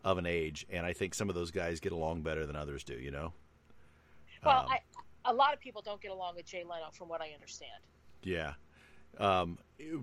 of 0.04 0.18
an 0.18 0.26
age, 0.26 0.66
and 0.70 0.86
I 0.86 0.94
think 0.94 1.16
some 1.16 1.30
of 1.30 1.36
those 1.36 1.52
guys 1.52 1.80
get 1.80 1.92
along 1.92 2.22
better 2.22 2.46
than 2.46 2.56
others 2.56 2.84
do. 2.84 2.96
You 2.96 3.12
know. 3.12 3.34
Well, 4.46 4.60
um, 4.60 4.68
I, 4.70 5.32
a 5.32 5.34
lot 5.34 5.54
of 5.54 5.60
people 5.60 5.82
don't 5.82 6.02
get 6.02 6.12
along 6.12 6.36
with 6.36 6.46
Jay 6.46 6.64
Leno, 6.64 6.90
from 6.92 7.10
what 7.10 7.22
I 7.22 7.32
understand. 7.34 7.82
Yeah. 8.24 8.54
Um, 9.20 9.58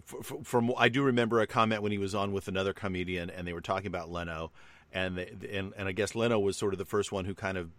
from, 0.04 0.42
from 0.42 0.72
I 0.76 0.88
do 0.88 1.02
remember 1.02 1.40
a 1.40 1.46
comment 1.46 1.82
when 1.82 1.92
he 1.92 1.98
was 1.98 2.14
on 2.14 2.32
with 2.32 2.48
another 2.48 2.72
comedian, 2.72 3.30
and 3.30 3.46
they 3.46 3.52
were 3.52 3.60
talking 3.60 3.86
about 3.86 4.10
Leno, 4.10 4.50
and 4.92 5.16
they, 5.16 5.30
and 5.52 5.72
and 5.76 5.88
I 5.88 5.92
guess 5.92 6.14
Leno 6.14 6.38
was 6.38 6.56
sort 6.56 6.74
of 6.74 6.78
the 6.78 6.84
first 6.84 7.12
one 7.12 7.24
who 7.24 7.34
kind 7.34 7.56
of 7.56 7.70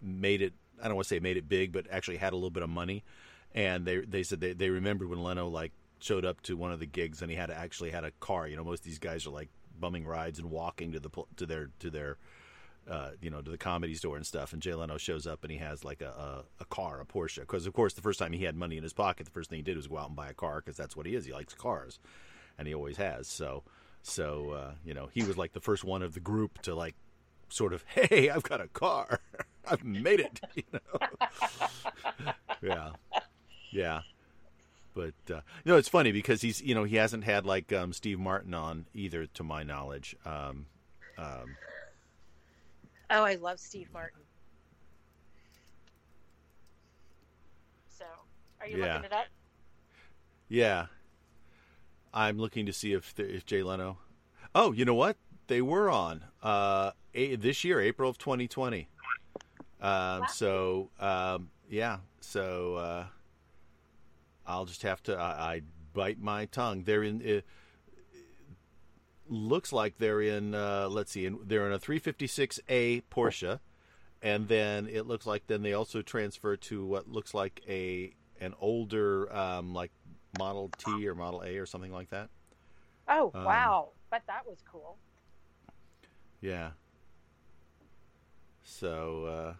made 0.00 0.40
it 0.42 0.54
I 0.84 0.88
don't 0.88 0.96
want 0.96 1.08
to 1.08 1.14
say 1.14 1.18
made 1.18 1.36
it 1.36 1.48
big, 1.48 1.72
but 1.72 1.86
actually 1.90 2.18
had 2.18 2.32
a 2.32 2.36
little 2.36 2.50
bit 2.50 2.62
of 2.62 2.70
money. 2.70 3.02
And 3.54 3.84
they 3.84 3.98
they 3.98 4.22
said 4.22 4.40
they, 4.40 4.52
they 4.52 4.70
remembered 4.70 5.08
when 5.08 5.22
Leno 5.22 5.48
like 5.48 5.72
showed 5.98 6.24
up 6.24 6.40
to 6.42 6.56
one 6.56 6.70
of 6.70 6.80
the 6.80 6.86
gigs 6.86 7.22
and 7.22 7.30
he 7.30 7.36
had 7.36 7.50
actually 7.50 7.90
had 7.90 8.04
a 8.04 8.12
car. 8.20 8.46
You 8.46 8.56
know, 8.56 8.64
most 8.64 8.80
of 8.80 8.84
these 8.84 8.98
guys 8.98 9.26
are 9.26 9.30
like 9.30 9.48
bumming 9.80 10.06
rides 10.06 10.38
and 10.38 10.50
walking 10.50 10.92
to 10.92 11.00
the 11.00 11.10
to 11.36 11.46
their 11.46 11.70
to 11.80 11.90
their 11.90 12.18
uh, 12.88 13.10
you 13.20 13.30
know, 13.30 13.40
to 13.40 13.50
the 13.50 13.58
comedy 13.58 13.94
store 13.94 14.16
and 14.16 14.26
stuff. 14.26 14.52
And 14.52 14.60
Jay 14.60 14.74
Leno 14.74 14.98
shows 14.98 15.26
up 15.26 15.42
and 15.42 15.50
he 15.50 15.58
has 15.58 15.84
like 15.84 16.02
a, 16.02 16.08
a, 16.08 16.44
a 16.60 16.64
car, 16.66 17.00
a 17.00 17.04
Porsche. 17.04 17.40
Because, 17.40 17.66
of 17.66 17.72
course, 17.72 17.94
the 17.94 18.02
first 18.02 18.18
time 18.18 18.32
he 18.32 18.44
had 18.44 18.56
money 18.56 18.76
in 18.76 18.82
his 18.82 18.92
pocket, 18.92 19.24
the 19.24 19.32
first 19.32 19.50
thing 19.50 19.58
he 19.58 19.62
did 19.62 19.76
was 19.76 19.86
go 19.86 19.98
out 19.98 20.08
and 20.08 20.16
buy 20.16 20.28
a 20.28 20.34
car 20.34 20.60
because 20.60 20.76
that's 20.76 20.96
what 20.96 21.06
he 21.06 21.14
is. 21.14 21.24
He 21.24 21.32
likes 21.32 21.54
cars. 21.54 21.98
And 22.58 22.68
he 22.68 22.74
always 22.74 22.96
has. 22.98 23.26
So, 23.26 23.62
so 24.02 24.50
uh, 24.50 24.72
you 24.84 24.94
know, 24.94 25.08
he 25.12 25.22
was 25.22 25.36
like 25.36 25.52
the 25.52 25.60
first 25.60 25.82
one 25.82 26.02
of 26.02 26.14
the 26.14 26.20
group 26.20 26.60
to 26.62 26.74
like 26.74 26.94
sort 27.48 27.72
of, 27.72 27.84
hey, 27.88 28.30
I've 28.30 28.42
got 28.42 28.60
a 28.60 28.68
car. 28.68 29.20
I've 29.68 29.84
made 29.84 30.20
it. 30.20 30.40
You 30.56 30.62
know? 30.72 32.32
yeah. 32.62 32.90
Yeah. 33.72 34.00
But 34.94 35.14
uh, 35.28 35.40
you 35.64 35.72
know, 35.72 35.76
it's 35.76 35.88
funny 35.88 36.12
because 36.12 36.42
he's 36.42 36.60
you 36.62 36.74
know 36.74 36.84
he 36.84 36.96
hasn't 36.96 37.24
had 37.24 37.44
like 37.44 37.72
um, 37.72 37.92
Steve 37.92 38.20
Martin 38.20 38.54
on 38.54 38.86
either, 38.94 39.26
to 39.26 39.42
my 39.42 39.62
knowledge. 39.64 40.14
Um, 40.24 40.66
um, 41.18 41.56
Oh, 43.10 43.24
I 43.24 43.34
love 43.34 43.58
Steve 43.58 43.88
Martin. 43.92 44.20
So, 47.88 48.04
are 48.60 48.66
you 48.66 48.78
Yeah. 48.78 48.94
looking 48.96 49.04
it 49.06 49.12
up? 49.12 49.26
Yeah, 50.48 50.86
I'm 52.12 52.38
looking 52.38 52.66
to 52.66 52.72
see 52.72 52.92
if 52.92 53.14
if 53.18 53.44
Jay 53.46 53.62
Leno. 53.62 53.98
Oh, 54.54 54.70
you 54.72 54.84
know 54.84 54.94
what? 54.94 55.16
They 55.46 55.60
were 55.62 55.90
on 55.90 56.24
uh, 56.42 56.92
a, 57.14 57.36
this 57.36 57.64
year, 57.64 57.80
April 57.80 58.08
of 58.08 58.18
2020. 58.18 58.88
Um, 59.80 60.22
so 60.32 60.90
um, 60.98 61.50
yeah, 61.68 61.98
so 62.20 62.76
uh, 62.76 63.06
I'll 64.46 64.64
just 64.64 64.82
have 64.82 65.02
to. 65.04 65.16
I, 65.16 65.54
I 65.54 65.60
bite 65.92 66.20
my 66.20 66.46
tongue. 66.46 66.84
They're 66.84 67.02
in. 67.02 67.20
It 67.20 67.44
looks 69.28 69.72
like 69.72 69.98
they're 69.98 70.22
in. 70.22 70.54
Uh, 70.54 70.88
let's 70.90 71.12
see. 71.12 71.26
In, 71.26 71.38
they're 71.44 71.66
in 71.66 71.72
a 71.72 71.78
356A 71.78 73.02
Porsche, 73.10 73.60
and 74.22 74.48
then 74.48 74.86
it 74.86 75.06
looks 75.06 75.26
like 75.26 75.46
then 75.46 75.62
they 75.62 75.74
also 75.74 76.00
transfer 76.00 76.56
to 76.56 76.84
what 76.86 77.08
looks 77.08 77.34
like 77.34 77.60
a 77.68 78.14
an 78.40 78.54
older 78.60 79.34
um, 79.34 79.74
like 79.74 79.92
Model 80.38 80.70
T 80.78 81.06
or 81.06 81.14
Model 81.14 81.42
A 81.44 81.58
or 81.58 81.66
something 81.66 81.92
like 81.92 82.10
that. 82.10 82.30
Oh, 83.06 83.30
Um, 83.34 83.44
wow. 83.44 83.88
But 84.10 84.22
that 84.28 84.46
was 84.46 84.58
cool. 84.70 84.96
Yeah. 86.44 86.72
So, 88.62 89.24
uh, 89.24 89.54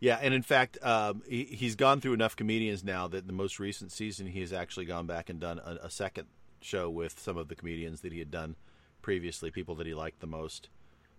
yeah, 0.00 0.18
and 0.22 0.32
in 0.32 0.40
fact, 0.40 0.78
um, 0.82 1.22
he, 1.28 1.44
he's 1.44 1.76
gone 1.76 2.00
through 2.00 2.14
enough 2.14 2.34
comedians 2.34 2.82
now 2.82 3.06
that 3.08 3.26
the 3.26 3.32
most 3.34 3.60
recent 3.60 3.92
season 3.92 4.28
he 4.28 4.40
has 4.40 4.50
actually 4.50 4.86
gone 4.86 5.06
back 5.06 5.28
and 5.28 5.38
done 5.38 5.58
a, 5.58 5.80
a 5.82 5.90
second 5.90 6.28
show 6.62 6.88
with 6.88 7.20
some 7.20 7.36
of 7.36 7.48
the 7.48 7.54
comedians 7.54 8.00
that 8.00 8.10
he 8.10 8.20
had 8.20 8.30
done 8.30 8.56
previously, 9.02 9.50
people 9.50 9.74
that 9.74 9.86
he 9.86 9.92
liked 9.92 10.20
the 10.20 10.26
most. 10.26 10.70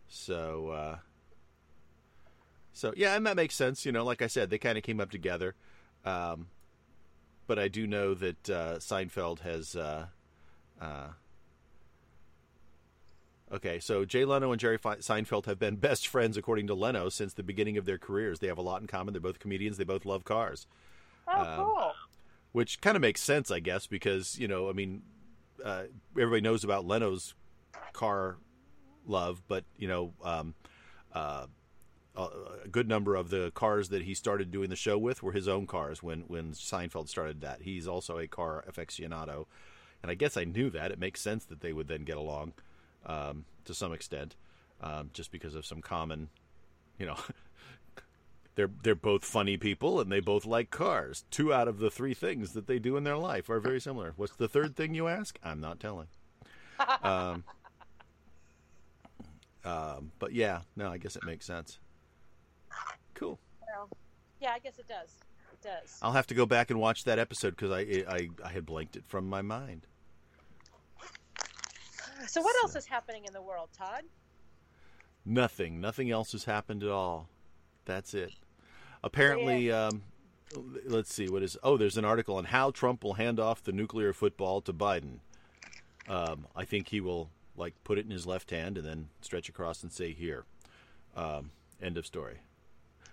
So, 0.07 0.69
uh, 0.69 0.97
so 2.73 2.91
yeah, 2.97 3.15
and 3.15 3.27
that 3.27 3.35
makes 3.35 3.53
sense. 3.53 3.85
You 3.85 3.91
know, 3.91 4.03
like 4.03 4.23
I 4.23 4.27
said, 4.27 4.49
they 4.49 4.57
kind 4.57 4.75
of 4.75 4.83
came 4.83 4.99
up 4.99 5.11
together. 5.11 5.53
Um, 6.03 6.47
but 7.45 7.59
I 7.59 7.67
do 7.67 7.85
know 7.85 8.15
that 8.15 8.49
uh, 8.49 8.77
Seinfeld 8.79 9.41
has. 9.41 9.75
Uh, 9.75 10.07
uh, 10.81 11.09
Okay, 13.51 13.79
so 13.79 14.05
Jay 14.05 14.25
Leno 14.25 14.51
and 14.51 14.60
Jerry 14.60 14.77
Fe- 14.77 14.97
Seinfeld 15.01 15.45
have 15.45 15.60
been 15.60 15.75
best 15.77 16.08
friends, 16.08 16.36
according 16.38 16.67
to 16.67 16.73
Leno, 16.73 17.10
since 17.10 17.34
the 17.34 17.43
beginning 17.43 17.77
of 17.77 17.86
their 17.86 17.97
careers. 17.99 18.39
They 18.39 18.47
have 18.47 18.58
a 18.58 18.62
lot 18.63 18.81
in 18.81 18.88
common. 18.88 19.13
They're 19.13 19.21
both 19.21 19.39
comedians. 19.39 19.77
They 19.77 19.84
both 19.84 20.05
love 20.05 20.23
cars, 20.25 20.65
Oh, 21.27 21.41
um, 21.41 21.58
cool. 21.58 21.91
which 22.53 22.81
kind 22.81 22.95
of 22.95 23.01
makes 23.01 23.21
sense, 23.21 23.51
I 23.51 23.60
guess, 23.60 23.86
because 23.88 24.38
you 24.39 24.47
know, 24.47 24.69
I 24.69 24.73
mean, 24.73 25.03
uh, 25.63 25.84
everybody 26.19 26.41
knows 26.41 26.63
about 26.63 26.86
Leno's 26.86 27.36
car 27.93 28.38
love, 29.05 29.43
but 29.47 29.63
you 29.77 29.88
know, 29.88 30.13
um, 30.23 30.55
uh, 31.13 31.45
a 32.15 32.21
a 32.63 32.67
good 32.67 32.88
number 32.88 33.15
of 33.15 33.29
the 33.29 33.51
cars 33.51 33.89
that 33.89 34.01
he 34.03 34.13
started 34.15 34.49
doing 34.49 34.69
the 34.71 34.75
show 34.75 34.97
with 34.97 35.21
were 35.21 35.34
his 35.34 35.47
own 35.47 35.67
cars. 35.67 36.01
When 36.01 36.21
when 36.21 36.53
Seinfeld 36.53 37.10
started 37.10 37.41
that, 37.41 37.62
he's 37.62 37.88
also 37.88 38.17
a 38.17 38.27
car 38.27 38.63
aficionado, 38.67 39.45
and 40.01 40.10
I 40.12 40.15
guess 40.15 40.36
I 40.36 40.45
knew 40.45 40.69
that. 40.71 40.91
It 40.91 40.97
makes 40.99 41.21
sense 41.21 41.45
that 41.45 41.62
they 41.62 41.73
would 41.73 41.88
then 41.88 42.03
get 42.05 42.17
along 42.17 42.53
um, 43.05 43.45
to 43.65 43.73
some 43.73 43.93
extent, 43.93 44.35
um, 44.81 45.09
just 45.13 45.31
because 45.31 45.55
of 45.55 45.65
some 45.65 45.81
common, 45.81 46.29
you 46.97 47.05
know, 47.05 47.17
they're 48.55 48.71
they're 48.83 48.95
both 48.95 49.23
funny 49.23 49.57
people 49.57 49.99
and 49.99 50.11
they 50.11 50.19
both 50.19 50.45
like 50.45 50.71
cars. 50.71 51.25
Two 51.31 51.53
out 51.53 51.67
of 51.67 51.79
the 51.79 51.91
three 51.91 52.13
things 52.13 52.53
that 52.53 52.67
they 52.67 52.79
do 52.79 52.97
in 52.97 53.03
their 53.03 53.17
life 53.17 53.49
are 53.49 53.59
very 53.59 53.79
similar. 53.79 54.13
What's 54.15 54.35
the 54.35 54.47
third 54.47 54.75
thing 54.75 54.95
you 54.95 55.07
ask? 55.07 55.37
I'm 55.43 55.61
not 55.61 55.79
telling. 55.79 56.07
Um, 57.03 57.45
um, 59.63 60.11
but 60.19 60.33
yeah, 60.33 60.61
no, 60.75 60.91
I 60.91 60.97
guess 60.97 61.15
it 61.15 61.23
makes 61.23 61.45
sense. 61.45 61.79
Cool. 63.13 63.39
Well, 63.61 63.89
yeah, 64.41 64.51
I 64.51 64.59
guess 64.59 64.77
it 64.77 64.87
does. 64.87 65.15
It 65.53 65.61
does. 65.61 65.97
I'll 66.01 66.11
have 66.11 66.27
to 66.27 66.33
go 66.33 66.45
back 66.45 66.69
and 66.69 66.79
watch 66.79 67.05
that 67.05 67.17
episode 67.17 67.51
because 67.51 67.71
I, 67.71 68.03
I 68.09 68.29
I 68.43 68.49
had 68.49 68.65
blanked 68.65 68.97
it 68.97 69.05
from 69.07 69.29
my 69.29 69.41
mind. 69.41 69.87
So, 72.28 72.41
what 72.41 72.56
so- 72.56 72.62
else 72.63 72.75
is 72.75 72.86
happening 72.86 73.25
in 73.25 73.34
the 73.34 73.41
world, 73.41 73.69
Todd? 73.78 74.04
Nothing. 75.25 75.82
Nothing 75.82 76.12
else 76.12 76.32
has 76.34 76.43
happened 76.45 76.84
at 76.84 76.89
all. 76.89 77.28
That's 77.86 78.13
it. 78.13 78.34
Apparently, 79.04 79.71
um, 79.71 80.04
let's 80.86 81.13
see. 81.13 81.28
What 81.30 81.43
is? 81.43 81.58
Oh, 81.63 81.78
there's 81.78 81.97
an 81.97 82.06
article 82.06 82.36
on 82.38 82.45
how 82.45 82.71
Trump 82.71 83.04
will 83.04 83.13
hand 83.15 83.39
off 83.39 83.63
the 83.63 83.71
nuclear 83.71 84.13
football 84.13 84.62
to 84.62 84.73
Biden. 84.73 85.19
Um, 86.08 86.47
I 86.56 86.65
think 86.65 86.89
he 86.89 87.01
will 87.01 87.30
like 87.58 87.73
put 87.84 87.97
it 87.97 88.06
in 88.06 88.12
his 88.12 88.28
left 88.28 88.51
hand 88.51 88.78
and 88.78 88.86
then 88.86 89.10
stretch 89.21 89.49
across 89.49 89.82
and 89.84 89.91
say, 89.91 90.13
"Here." 90.13 90.45
Um, 91.15 91.51
end 91.82 91.97
of 91.97 92.06
story. 92.06 92.39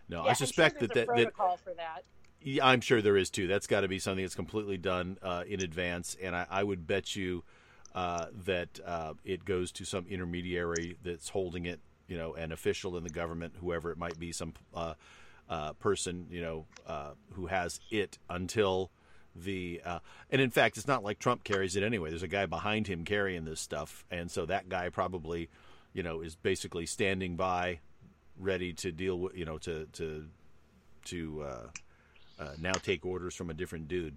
No, 0.08 0.24
Yeah, 0.24 0.30
I 0.30 0.32
suspect 0.34 0.78
sure 0.80 0.88
that, 0.88 0.94
that, 0.94 1.18
a 1.18 1.24
that 1.24 1.60
for 1.60 1.72
that. 1.74 2.02
yeah, 2.42 2.66
I'm 2.66 2.80
sure 2.80 3.00
there 3.00 3.16
is 3.16 3.30
too. 3.30 3.46
That's 3.46 3.66
got 3.66 3.82
to 3.82 3.88
be 3.88 3.98
something 3.98 4.24
that's 4.24 4.34
completely 4.34 4.76
done 4.76 5.16
uh, 5.22 5.44
in 5.46 5.62
advance, 5.62 6.16
and 6.20 6.34
I, 6.34 6.46
I 6.50 6.64
would 6.64 6.86
bet 6.86 7.14
you 7.16 7.44
uh, 7.94 8.26
that 8.44 8.80
uh, 8.84 9.14
it 9.24 9.44
goes 9.44 9.72
to 9.72 9.84
some 9.84 10.06
intermediary 10.08 10.96
that's 11.02 11.28
holding 11.28 11.66
it, 11.66 11.80
you 12.08 12.16
know, 12.16 12.34
an 12.34 12.52
official 12.52 12.96
in 12.96 13.04
the 13.04 13.10
government, 13.10 13.54
whoever 13.60 13.90
it 13.90 13.98
might 13.98 14.18
be, 14.18 14.32
some 14.32 14.54
uh, 14.74 14.94
uh, 15.48 15.72
person, 15.74 16.26
you 16.30 16.40
know, 16.40 16.66
uh, 16.86 17.10
who 17.32 17.46
has 17.46 17.80
it 17.90 18.18
until 18.30 18.90
the. 19.34 19.80
Uh, 19.84 19.98
and 20.30 20.40
in 20.40 20.50
fact, 20.50 20.76
it's 20.76 20.88
not 20.88 21.04
like 21.04 21.18
Trump 21.18 21.44
carries 21.44 21.76
it 21.76 21.82
anyway. 21.82 22.10
There's 22.10 22.22
a 22.22 22.28
guy 22.28 22.46
behind 22.46 22.86
him 22.86 23.04
carrying 23.04 23.44
this 23.44 23.60
stuff, 23.60 24.04
and 24.10 24.30
so 24.30 24.46
that 24.46 24.68
guy 24.68 24.88
probably, 24.88 25.48
you 25.92 26.02
know, 26.02 26.20
is 26.20 26.36
basically 26.36 26.86
standing 26.86 27.36
by, 27.36 27.80
ready 28.38 28.72
to 28.74 28.92
deal 28.92 29.18
with, 29.18 29.36
you 29.36 29.44
know, 29.44 29.58
to 29.58 29.86
to 29.92 30.26
to. 31.06 31.42
Uh, 31.42 31.66
uh, 32.42 32.54
now 32.60 32.72
take 32.72 33.06
orders 33.06 33.34
from 33.34 33.50
a 33.50 33.54
different 33.54 33.88
dude. 33.88 34.16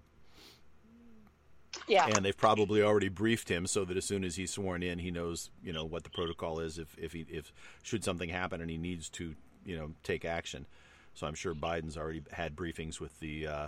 Yeah. 1.88 2.06
And 2.06 2.24
they've 2.24 2.36
probably 2.36 2.82
already 2.82 3.08
briefed 3.08 3.48
him 3.48 3.66
so 3.66 3.84
that 3.84 3.96
as 3.96 4.04
soon 4.04 4.24
as 4.24 4.36
he's 4.36 4.52
sworn 4.52 4.82
in, 4.82 4.98
he 4.98 5.10
knows, 5.10 5.50
you 5.62 5.72
know, 5.72 5.84
what 5.84 6.04
the 6.04 6.10
protocol 6.10 6.60
is 6.60 6.78
if 6.78 6.96
if 6.98 7.12
he 7.12 7.26
if 7.28 7.52
should 7.82 8.04
something 8.04 8.28
happen 8.28 8.60
and 8.60 8.70
he 8.70 8.78
needs 8.78 9.08
to, 9.10 9.34
you 9.64 9.76
know, 9.76 9.92
take 10.02 10.24
action. 10.24 10.66
So 11.14 11.26
I'm 11.26 11.34
sure 11.34 11.54
Biden's 11.54 11.96
already 11.96 12.22
had 12.32 12.56
briefings 12.56 13.00
with 13.00 13.18
the 13.20 13.46
uh, 13.46 13.66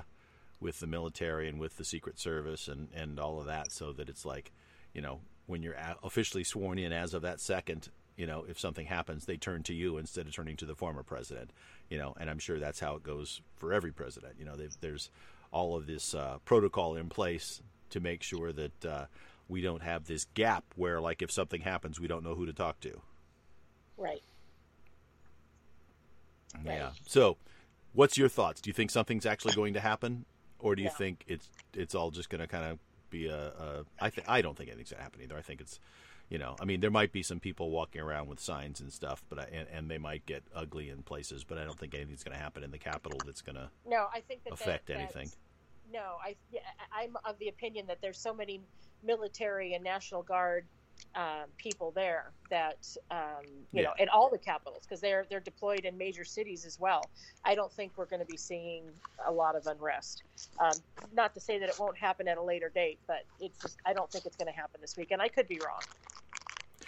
with 0.61 0.81
the 0.81 0.87
military 0.87 1.49
and 1.49 1.59
with 1.59 1.77
the 1.77 1.85
Secret 1.85 2.19
Service 2.19 2.69
and 2.69 2.89
and 2.95 3.19
all 3.19 3.41
of 3.41 3.47
that, 3.47 3.73
so 3.73 3.93
that 3.93 4.09
it's 4.09 4.25
like, 4.25 4.53
you 4.93 5.01
know, 5.01 5.21
when 5.47 5.63
you're 5.63 5.77
officially 6.03 6.45
sworn 6.45 6.79
in 6.79 6.93
as 6.93 7.15
of 7.15 7.23
that 7.23 7.41
second, 7.41 7.89
you 8.17 8.27
know, 8.27 8.45
if 8.49 8.59
something 8.59 8.87
happens, 8.87 9.25
they 9.25 9.37
turn 9.37 9.63
to 9.63 9.75
you 9.75 9.97
instead 9.97 10.27
of 10.27 10.35
turning 10.35 10.57
to 10.57 10.67
the 10.67 10.75
former 10.75 11.03
president, 11.03 11.51
you 11.89 11.97
know, 11.97 12.15
and 12.21 12.29
I'm 12.29 12.39
sure 12.39 12.59
that's 12.59 12.81
how 12.81 12.97
it 12.97 13.03
goes 13.03 13.41
for 13.57 13.73
every 13.73 13.93
president. 13.93 14.35
You 14.39 14.45
know, 14.45 14.57
there's 14.81 15.09
all 15.53 15.77
of 15.77 15.87
this 15.87 16.15
uh, 16.15 16.39
protocol 16.45 16.97
in 16.97 17.09
place 17.09 17.63
to 17.91 18.01
make 18.01 18.23
sure 18.23 18.53
that 18.53 18.85
uh, 18.85 19.07
we 19.49 19.61
don't 19.61 19.83
have 19.83 20.05
this 20.07 20.27
gap 20.35 20.65
where, 20.77 21.01
like, 21.01 21.23
if 21.23 21.31
something 21.31 21.63
happens, 21.63 21.99
we 22.01 22.07
don't 22.09 22.25
know 22.25 22.35
who 22.35 22.47
to 22.47 22.53
talk 22.53 22.81
to. 22.81 23.01
Right. 23.97 24.23
Yeah. 26.65 26.91
So, 27.07 27.37
what's 27.93 28.17
your 28.17 28.29
thoughts? 28.29 28.61
Do 28.61 28.69
you 28.71 28.75
think 28.75 28.91
something's 28.91 29.27
actually 29.27 29.55
going 29.55 29.75
to 29.75 29.81
happen, 29.81 30.25
or 30.59 30.75
do 30.75 30.83
you 30.83 30.89
No. 30.89 30.95
think 30.95 31.25
it's 31.27 31.49
it's 31.75 31.95
all 31.95 32.11
just 32.11 32.31
going 32.31 32.41
to 32.41 32.47
kind 32.47 32.65
of 32.65 32.79
be 33.11 33.27
a? 33.27 33.49
a 33.49 33.85
I 34.01 34.11
think 34.11 34.29
I 34.29 34.43
don't 34.43 34.57
think 34.57 34.69
anything's 34.71 34.91
going 34.91 34.99
to 34.99 35.05
happen 35.05 35.23
either. 35.23 35.37
I 35.37 35.43
think 35.43 35.61
it's, 35.61 35.79
you 36.29 36.39
know, 36.39 36.57
I 36.61 36.65
mean, 36.65 36.81
there 36.81 36.91
might 36.91 37.13
be 37.13 37.23
some 37.23 37.39
people 37.41 37.71
walking 37.71 38.01
around 38.01 38.29
with 38.29 38.41
signs 38.41 38.81
and 38.81 38.93
stuff, 38.93 39.23
but 39.29 39.39
I, 39.39 39.45
and, 39.53 39.69
and 39.73 39.91
they 39.91 39.99
might 39.99 40.27
get 40.27 40.43
ugly 40.55 40.89
in 40.89 41.03
places, 41.03 41.45
but 41.45 41.59
I 41.59 41.65
don't 41.65 41.79
think 41.79 41.95
anything's 41.95 42.25
going 42.25 42.37
to 42.37 42.43
happen 42.43 42.65
in 42.65 42.71
the 42.71 42.79
capital 42.79 43.19
that's 43.25 43.43
going 43.43 43.57
to. 43.57 43.71
No, 43.87 44.07
I 44.13 44.21
think 44.21 44.45
that 44.45 44.53
Affect 44.55 44.87
that, 44.87 44.97
anything. 44.97 45.31
No, 45.93 46.17
I 46.23 46.37
yeah, 46.53 46.61
I'm 46.93 47.17
of 47.25 47.39
the 47.39 47.49
opinion 47.49 47.87
that 47.87 47.99
there's 48.01 48.19
so 48.19 48.35
many 48.35 48.61
military 49.03 49.75
and 49.75 49.85
National 49.85 50.23
Guard 50.23 50.65
um, 51.15 51.47
people 51.57 51.93
there 51.93 52.33
that 52.51 52.87
um, 53.11 53.45
you 53.73 53.83
know 53.83 53.93
in 53.99 54.09
all 54.09 54.29
the 54.31 54.39
capitals 54.39 54.83
because 54.83 55.01
they're 55.01 55.27
they're 55.31 55.41
deployed 55.41 55.85
in 55.85 55.97
major 55.97 56.25
cities 56.25 56.65
as 56.65 56.79
well. 56.79 57.05
I 57.45 57.55
don't 57.55 57.73
think 57.73 57.93
we're 57.97 58.07
going 58.07 58.21
to 58.21 58.27
be 58.27 58.37
seeing 58.37 58.85
a 59.27 59.33
lot 59.33 59.57
of 59.57 59.67
unrest. 59.67 60.23
Um, 60.61 60.75
not 61.15 61.35
to 61.35 61.41
say 61.41 61.59
that 61.59 61.69
it 61.69 61.79
won't 61.79 61.97
happen 61.97 62.29
at 62.29 62.39
a 62.39 62.43
later 62.43 62.71
date, 62.75 62.99
but 63.07 63.25
it's 63.41 63.61
just 63.61 63.79
I 63.87 63.93
don't 63.93 64.11
think 64.11 64.27
it's 64.27 64.37
going 64.37 64.53
to 64.53 64.59
happen 64.59 64.81
this 64.81 64.97
week, 64.97 65.11
and 65.11 65.23
I 65.23 65.29
could 65.29 65.49
be 65.49 65.61
wrong. 65.65 65.81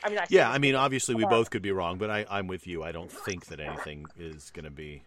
I 0.03 0.09
mean, 0.09 0.19
I 0.19 0.27
yeah, 0.29 0.51
I 0.51 0.59
mean, 0.59 0.75
obviously 0.75 1.15
we 1.15 1.25
both 1.27 1.51
could 1.51 1.63
be 1.63 1.73
wrong, 1.73 1.99
but 1.99 2.11
I, 2.11 2.27
I'm 2.31 2.47
with 2.47 2.67
you. 2.67 2.83
I 2.83 2.93
don't 2.93 3.11
think 3.11 3.47
that 3.47 3.61
anything 3.61 4.07
is 4.19 4.51
going 4.51 4.65
to 4.65 4.71
be. 4.71 5.03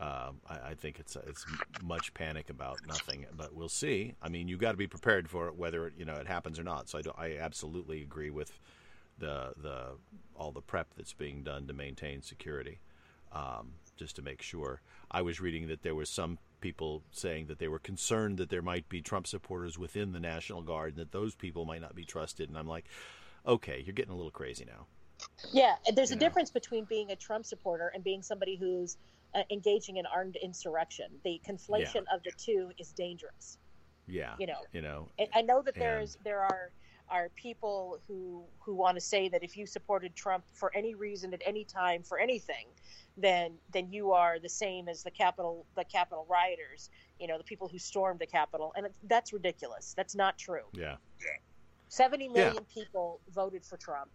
Uh, 0.00 0.30
I, 0.48 0.70
I, 0.70 0.74
think 0.74 1.00
it's 1.00 1.16
it's 1.26 1.44
much 1.82 2.14
panic 2.14 2.50
about 2.50 2.78
nothing, 2.86 3.26
but 3.36 3.52
we'll 3.52 3.68
see. 3.68 4.14
I 4.22 4.28
mean, 4.28 4.46
you 4.46 4.56
got 4.56 4.70
to 4.70 4.76
be 4.76 4.86
prepared 4.86 5.28
for 5.28 5.48
it, 5.48 5.56
whether 5.56 5.92
you 5.96 6.04
know 6.04 6.14
it 6.14 6.28
happens 6.28 6.58
or 6.58 6.62
not. 6.62 6.88
So 6.88 7.00
I, 7.16 7.26
I 7.26 7.38
absolutely 7.40 8.02
agree 8.02 8.30
with 8.30 8.52
the 9.18 9.54
the 9.60 9.96
all 10.36 10.52
the 10.52 10.60
prep 10.60 10.94
that's 10.96 11.12
being 11.12 11.42
done 11.42 11.66
to 11.66 11.72
maintain 11.72 12.22
security, 12.22 12.78
um, 13.32 13.72
just 13.96 14.14
to 14.16 14.22
make 14.22 14.40
sure. 14.40 14.80
I 15.10 15.22
was 15.22 15.40
reading 15.40 15.66
that 15.66 15.82
there 15.82 15.96
was 15.96 16.08
some 16.08 16.38
people 16.60 17.02
saying 17.10 17.46
that 17.46 17.58
they 17.58 17.68
were 17.68 17.78
concerned 17.78 18.38
that 18.38 18.50
there 18.50 18.62
might 18.62 18.88
be 18.88 19.00
Trump 19.00 19.26
supporters 19.26 19.78
within 19.78 20.12
the 20.12 20.20
National 20.20 20.62
Guard, 20.62 20.90
and 20.90 20.98
that 20.98 21.12
those 21.12 21.34
people 21.34 21.64
might 21.64 21.80
not 21.80 21.96
be 21.96 22.04
trusted. 22.04 22.48
And 22.48 22.56
I'm 22.56 22.68
like, 22.68 22.84
okay, 23.46 23.82
you're 23.84 23.94
getting 23.94 24.12
a 24.12 24.16
little 24.16 24.30
crazy 24.30 24.64
now. 24.64 24.86
Yeah, 25.52 25.74
there's 25.94 26.10
you 26.10 26.16
a 26.16 26.18
know? 26.18 26.26
difference 26.26 26.50
between 26.50 26.84
being 26.84 27.10
a 27.10 27.16
Trump 27.16 27.44
supporter 27.44 27.90
and 27.92 28.04
being 28.04 28.22
somebody 28.22 28.56
who's 28.56 28.96
uh, 29.34 29.42
engaging 29.50 29.96
in 29.96 30.06
armed 30.06 30.36
insurrection. 30.42 31.06
The 31.24 31.40
conflation 31.46 32.04
yeah. 32.06 32.14
of 32.14 32.22
the 32.22 32.32
two 32.36 32.70
is 32.78 32.92
dangerous. 32.92 33.58
Yeah, 34.06 34.34
you 34.38 34.46
know, 34.46 34.60
you 34.72 34.80
know. 34.80 35.08
I 35.34 35.42
know 35.42 35.62
that 35.62 35.74
there's 35.74 36.14
and... 36.16 36.24
there 36.24 36.40
are 36.40 36.70
are 37.10 37.30
people 37.36 37.98
who 38.06 38.44
who 38.58 38.74
want 38.74 38.96
to 38.96 39.00
say 39.00 39.28
that 39.28 39.42
if 39.42 39.56
you 39.56 39.66
supported 39.66 40.14
Trump 40.14 40.44
for 40.52 40.74
any 40.74 40.94
reason 40.94 41.32
at 41.32 41.42
any 41.44 41.64
time 41.64 42.02
for 42.02 42.18
anything, 42.18 42.66
then 43.16 43.52
then 43.72 43.90
you 43.90 44.12
are 44.12 44.38
the 44.38 44.48
same 44.48 44.88
as 44.88 45.02
the 45.02 45.10
Capitol 45.10 45.66
the 45.76 45.84
Capitol 45.84 46.26
rioters. 46.28 46.90
You 47.20 47.26
know, 47.26 47.38
the 47.38 47.44
people 47.44 47.68
who 47.68 47.78
stormed 47.78 48.20
the 48.20 48.26
Capitol, 48.26 48.72
and 48.76 48.88
that's 49.04 49.32
ridiculous. 49.32 49.94
That's 49.96 50.14
not 50.14 50.38
true. 50.38 50.64
Yeah. 50.72 50.96
70 51.90 52.28
million 52.28 52.54
yeah. 52.54 52.82
people 52.82 53.20
voted 53.34 53.64
for 53.64 53.78
Trump 53.78 54.10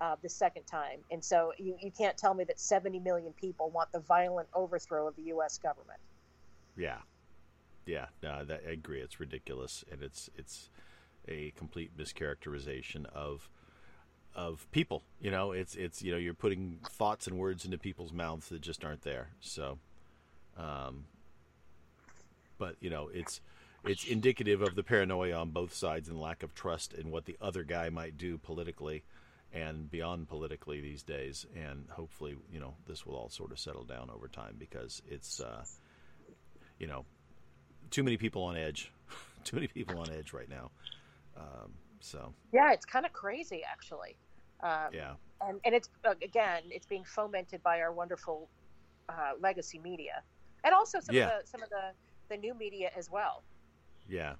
uh, 0.00 0.16
the 0.22 0.28
second 0.28 0.64
time. 0.64 1.00
And 1.10 1.22
so 1.22 1.52
you, 1.58 1.76
you 1.80 1.90
can't 1.90 2.16
tell 2.16 2.34
me 2.34 2.44
that 2.44 2.58
70 2.58 3.00
million 3.00 3.32
people 3.32 3.70
want 3.70 3.92
the 3.92 4.00
violent 4.00 4.48
overthrow 4.54 5.06
of 5.06 5.16
the 5.16 5.22
U.S. 5.24 5.58
government. 5.58 6.00
Yeah. 6.76 6.98
Yeah, 7.86 8.06
no, 8.22 8.44
that, 8.44 8.62
I 8.66 8.72
agree. 8.72 9.00
It's 9.00 9.18
ridiculous, 9.18 9.84
and 9.90 10.02
it's 10.02 10.30
it's 10.36 10.68
a 11.26 11.52
complete 11.56 11.96
mischaracterization 11.96 13.06
of 13.06 13.48
of 14.34 14.70
people. 14.70 15.02
You 15.20 15.30
know, 15.30 15.52
it's 15.52 15.74
it's 15.74 16.02
you 16.02 16.12
know 16.12 16.18
you're 16.18 16.34
putting 16.34 16.78
thoughts 16.88 17.26
and 17.26 17.38
words 17.38 17.64
into 17.64 17.78
people's 17.78 18.12
mouths 18.12 18.48
that 18.50 18.60
just 18.60 18.84
aren't 18.84 19.02
there. 19.02 19.30
So, 19.40 19.78
um, 20.56 21.06
but 22.58 22.76
you 22.80 22.90
know, 22.90 23.08
it's 23.12 23.40
it's 23.84 24.04
indicative 24.04 24.60
of 24.62 24.74
the 24.74 24.82
paranoia 24.82 25.34
on 25.34 25.50
both 25.50 25.74
sides 25.74 26.08
and 26.08 26.20
lack 26.20 26.42
of 26.42 26.54
trust 26.54 26.92
in 26.92 27.10
what 27.10 27.24
the 27.24 27.36
other 27.40 27.64
guy 27.64 27.88
might 27.88 28.18
do 28.18 28.36
politically 28.36 29.04
and 29.52 29.90
beyond 29.90 30.28
politically 30.28 30.80
these 30.80 31.02
days. 31.02 31.46
And 31.54 31.86
hopefully, 31.90 32.36
you 32.52 32.60
know, 32.60 32.74
this 32.86 33.04
will 33.04 33.16
all 33.16 33.28
sort 33.28 33.52
of 33.52 33.58
settle 33.58 33.84
down 33.84 34.10
over 34.10 34.28
time 34.28 34.56
because 34.58 35.02
it's, 35.08 35.40
uh, 35.40 35.64
you 36.78 36.86
know, 36.86 37.04
too 37.90 38.02
many 38.02 38.16
people 38.16 38.42
on 38.44 38.56
edge, 38.56 38.92
too 39.44 39.56
many 39.56 39.68
people 39.68 39.98
on 39.98 40.10
edge 40.10 40.32
right 40.32 40.48
now. 40.48 40.70
Um, 41.36 41.74
so 42.00 42.32
yeah, 42.52 42.72
it's 42.72 42.86
kind 42.86 43.04
of 43.06 43.12
crazy 43.12 43.62
actually. 43.70 44.16
Um, 44.62 44.92
yeah, 44.92 45.12
and 45.40 45.60
and 45.64 45.74
it's 45.74 45.88
again, 46.22 46.62
it's 46.70 46.86
being 46.86 47.04
fomented 47.04 47.62
by 47.62 47.80
our 47.80 47.92
wonderful 47.92 48.48
uh, 49.08 49.32
legacy 49.40 49.78
media, 49.78 50.22
and 50.64 50.74
also 50.74 51.00
some 51.00 51.14
yeah. 51.14 51.24
of 51.24 51.42
the 51.42 51.46
some 51.46 51.62
of 51.62 51.70
the 51.70 51.92
the 52.28 52.36
new 52.36 52.54
media 52.54 52.90
as 52.96 53.10
well. 53.10 53.42
Yeah. 54.08 54.34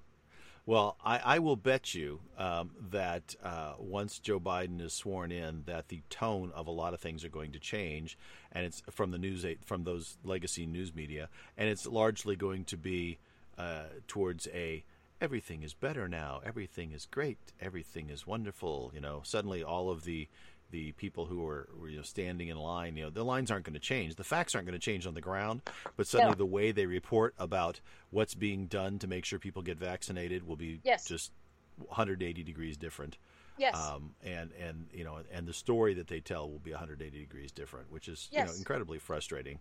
Well, 0.65 0.95
I, 1.03 1.17
I 1.23 1.39
will 1.39 1.55
bet 1.55 1.95
you 1.95 2.19
um, 2.37 2.71
that 2.91 3.35
uh, 3.43 3.73
once 3.79 4.19
Joe 4.19 4.39
Biden 4.39 4.79
is 4.79 4.93
sworn 4.93 5.31
in, 5.31 5.63
that 5.65 5.87
the 5.87 6.01
tone 6.09 6.51
of 6.53 6.67
a 6.67 6.71
lot 6.71 6.93
of 6.93 6.99
things 6.99 7.25
are 7.25 7.29
going 7.29 7.51
to 7.53 7.59
change, 7.59 8.17
and 8.51 8.65
it's 8.65 8.83
from 8.91 9.11
the 9.11 9.17
news 9.17 9.45
from 9.65 9.83
those 9.83 10.17
legacy 10.23 10.67
news 10.67 10.93
media, 10.93 11.29
and 11.57 11.67
it's 11.67 11.87
largely 11.87 12.35
going 12.35 12.63
to 12.65 12.77
be 12.77 13.17
uh, 13.57 13.85
towards 14.07 14.47
a 14.53 14.83
everything 15.19 15.63
is 15.63 15.73
better 15.73 16.07
now, 16.07 16.41
everything 16.45 16.91
is 16.91 17.05
great, 17.05 17.37
everything 17.59 18.09
is 18.09 18.27
wonderful. 18.27 18.91
You 18.93 19.01
know, 19.01 19.21
suddenly 19.23 19.63
all 19.63 19.89
of 19.89 20.03
the 20.03 20.27
the 20.71 20.91
people 20.93 21.25
who 21.25 21.45
are 21.45 21.67
you 21.87 21.97
know, 21.97 22.01
standing 22.01 22.47
in 22.47 22.57
line, 22.57 22.95
you 22.95 23.03
know, 23.03 23.09
the 23.09 23.23
lines 23.23 23.51
aren't 23.51 23.65
going 23.65 23.73
to 23.73 23.79
change. 23.79 24.15
The 24.15 24.23
facts 24.23 24.55
aren't 24.55 24.67
going 24.67 24.79
to 24.79 24.83
change 24.83 25.05
on 25.05 25.13
the 25.13 25.21
ground, 25.21 25.61
but 25.97 26.07
suddenly 26.07 26.35
the 26.35 26.45
way 26.45 26.71
they 26.71 26.85
report 26.85 27.35
about 27.37 27.79
what's 28.09 28.33
being 28.33 28.65
done 28.65 28.99
to 28.99 29.07
make 29.07 29.25
sure 29.25 29.39
people 29.39 29.61
get 29.61 29.77
vaccinated 29.77 30.47
will 30.47 30.55
be 30.55 30.79
yes. 30.83 31.05
just 31.05 31.31
180 31.77 32.43
degrees 32.43 32.77
different. 32.77 33.17
Yes. 33.57 33.75
Um, 33.75 34.15
and 34.23 34.51
and 34.59 34.87
you 34.93 35.03
know, 35.03 35.19
and 35.31 35.45
the 35.45 35.53
story 35.53 35.93
that 35.95 36.07
they 36.07 36.19
tell 36.19 36.49
will 36.49 36.59
be 36.59 36.71
180 36.71 37.19
degrees 37.19 37.51
different, 37.51 37.91
which 37.91 38.07
is 38.07 38.27
yes. 38.31 38.47
you 38.47 38.53
know 38.53 38.57
incredibly 38.57 38.97
frustrating. 38.97 39.59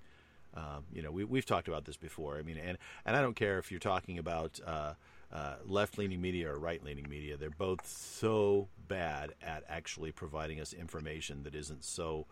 Um, 0.55 0.85
you 0.92 1.03
know, 1.03 1.11
we, 1.11 1.25
we've 1.25 1.46
talked 1.46 1.68
about 1.68 1.85
this 1.85 1.96
before. 1.96 2.38
I 2.38 2.42
mean, 2.42 2.57
and 2.57 2.79
and 3.05 3.16
I 3.16 3.20
don't 3.20 3.37
care 3.37 3.59
if 3.59 3.70
you're 3.70 3.81
talking 3.81 4.18
about. 4.18 4.59
Uh, 4.64 4.94
uh, 5.33 5.57
left 5.64 5.99
leaning 5.99 6.21
media 6.21 6.51
or 6.51 6.59
right 6.59 6.83
leaning 6.83 7.09
media. 7.09 7.37
They're 7.37 7.51
both 7.51 7.87
so 7.87 8.69
bad 8.88 9.35
at 9.43 9.64
actually 9.69 10.12
providing 10.12 10.61
us 10.61 10.73
information 10.73 11.43
that 11.45 11.55
isn't 11.55 11.85
so 11.85 12.27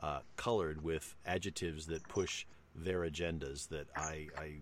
uh, 0.00 0.20
colored 0.36 0.82
with 0.82 1.14
adjectives 1.26 1.86
that 1.86 2.06
push 2.08 2.46
their 2.74 3.00
agendas 3.00 3.68
that 3.68 3.86
I, 3.96 4.28
I 4.36 4.52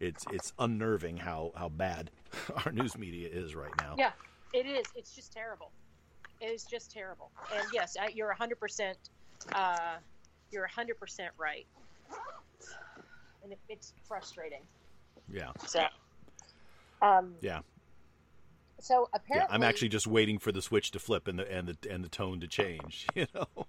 it's 0.00 0.24
it's 0.30 0.52
unnerving 0.58 1.16
how, 1.16 1.52
how 1.56 1.68
bad 1.68 2.10
our 2.64 2.72
news 2.72 2.96
media 2.96 3.28
is 3.30 3.54
right 3.54 3.72
now. 3.80 3.94
Yeah, 3.98 4.12
it 4.52 4.66
is. 4.66 4.86
It's 4.94 5.14
just 5.14 5.32
terrible. 5.32 5.70
It 6.40 6.46
is 6.46 6.64
just 6.64 6.90
terrible. 6.90 7.30
And 7.54 7.64
yes, 7.72 7.96
you're 8.12 8.34
100%. 8.34 8.94
Uh, 9.52 9.96
you're 10.50 10.68
100% 10.68 11.28
right. 11.38 11.66
And 13.42 13.52
it, 13.52 13.58
it's 13.68 13.92
frustrating. 14.06 14.62
Yeah. 15.30 15.52
So. 15.66 15.84
Um, 17.02 17.34
yeah. 17.40 17.60
So 18.80 19.08
apparently, 19.14 19.48
yeah, 19.50 19.54
I'm 19.54 19.62
actually 19.62 19.88
just 19.88 20.06
waiting 20.06 20.38
for 20.38 20.52
the 20.52 20.60
switch 20.60 20.90
to 20.92 20.98
flip 20.98 21.28
and 21.28 21.38
the 21.38 21.50
and 21.50 21.68
the 21.68 21.90
and 21.90 22.04
the 22.04 22.08
tone 22.08 22.40
to 22.40 22.46
change. 22.46 23.06
You 23.14 23.26
know. 23.34 23.66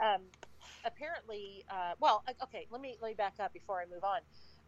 Um, 0.00 0.22
apparently, 0.84 1.64
uh, 1.68 1.94
well, 1.98 2.22
okay. 2.42 2.66
Let 2.70 2.80
me 2.80 2.96
let 3.02 3.08
me 3.08 3.14
back 3.14 3.34
up 3.40 3.52
before 3.52 3.80
I 3.80 3.84
move 3.92 4.04
on. 4.04 4.20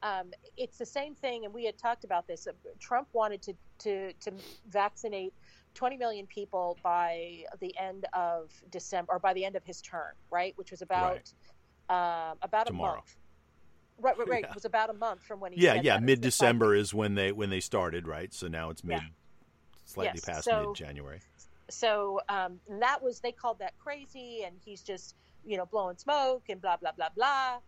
Um, 0.03 0.33
it's 0.57 0.79
the 0.79 0.87
same 0.87 1.15
thing, 1.15 1.45
and 1.45 1.53
we 1.53 1.65
had 1.65 1.79
talked 1.79 2.05
about 2.05 2.27
this. 2.27 2.49
Trump 2.79 3.09
wanted 3.13 3.43
to 3.43 3.55
to 3.81 4.13
to 4.15 4.33
vaccinate 4.69 5.35
20 5.75 5.97
million 5.97 6.27
people 6.27 6.79
by 6.83 7.45
the 7.61 7.77
end 7.79 8.07
of 8.13 8.51
December, 8.71 9.13
or 9.13 9.19
by 9.19 9.33
the 9.35 9.45
end 9.45 9.57
of 9.57 9.65
his 9.65 9.81
term, 9.81 10.15
right? 10.31 10.55
Which 10.57 10.71
was 10.71 10.83
about 10.83 11.33
right. 11.89 12.31
uh, 12.31 12.35
about 12.43 12.67
Tomorrow. 12.67 12.93
a 12.93 12.97
month. 12.97 13.17
Right, 14.01 14.19
right, 14.19 14.29
right. 14.29 14.41
Yeah. 14.45 14.51
It 14.51 14.55
was 14.55 14.65
about 14.65 14.91
a 14.91 14.95
month 14.95 15.23
from 15.23 15.41
when 15.41 15.53
he. 15.53 15.61
Yeah, 15.61 15.75
yeah. 15.75 15.99
Mid 15.99 16.21
December 16.21 16.75
is 16.75 16.95
when 16.95 17.15
they 17.15 17.33
when 17.33 17.51
they 17.51 17.61
started, 17.61 18.07
right? 18.07 18.33
So 18.33 18.49
now 18.49 18.71
it's 18.71 18.83
mid, 18.83 19.01
yeah. 19.03 19.09
slightly 19.85 20.21
yes. 20.23 20.25
past 20.25 20.45
so, 20.45 20.67
mid 20.69 20.77
January. 20.77 21.21
So 21.69 22.21
um, 22.29 22.61
that 22.81 23.03
was 23.03 23.21
they 23.21 23.33
called 23.33 23.59
that 23.61 23.79
crazy, 23.79 24.43
and 24.45 24.57
he's 24.65 24.83
just 24.83 25.15
you 25.45 25.57
know 25.57 25.67
blowing 25.67 25.97
smoke 25.97 26.45
and 26.49 26.61
blah 26.61 26.77
blah 26.77 26.93
blah 26.93 27.09
blah. 27.15 27.59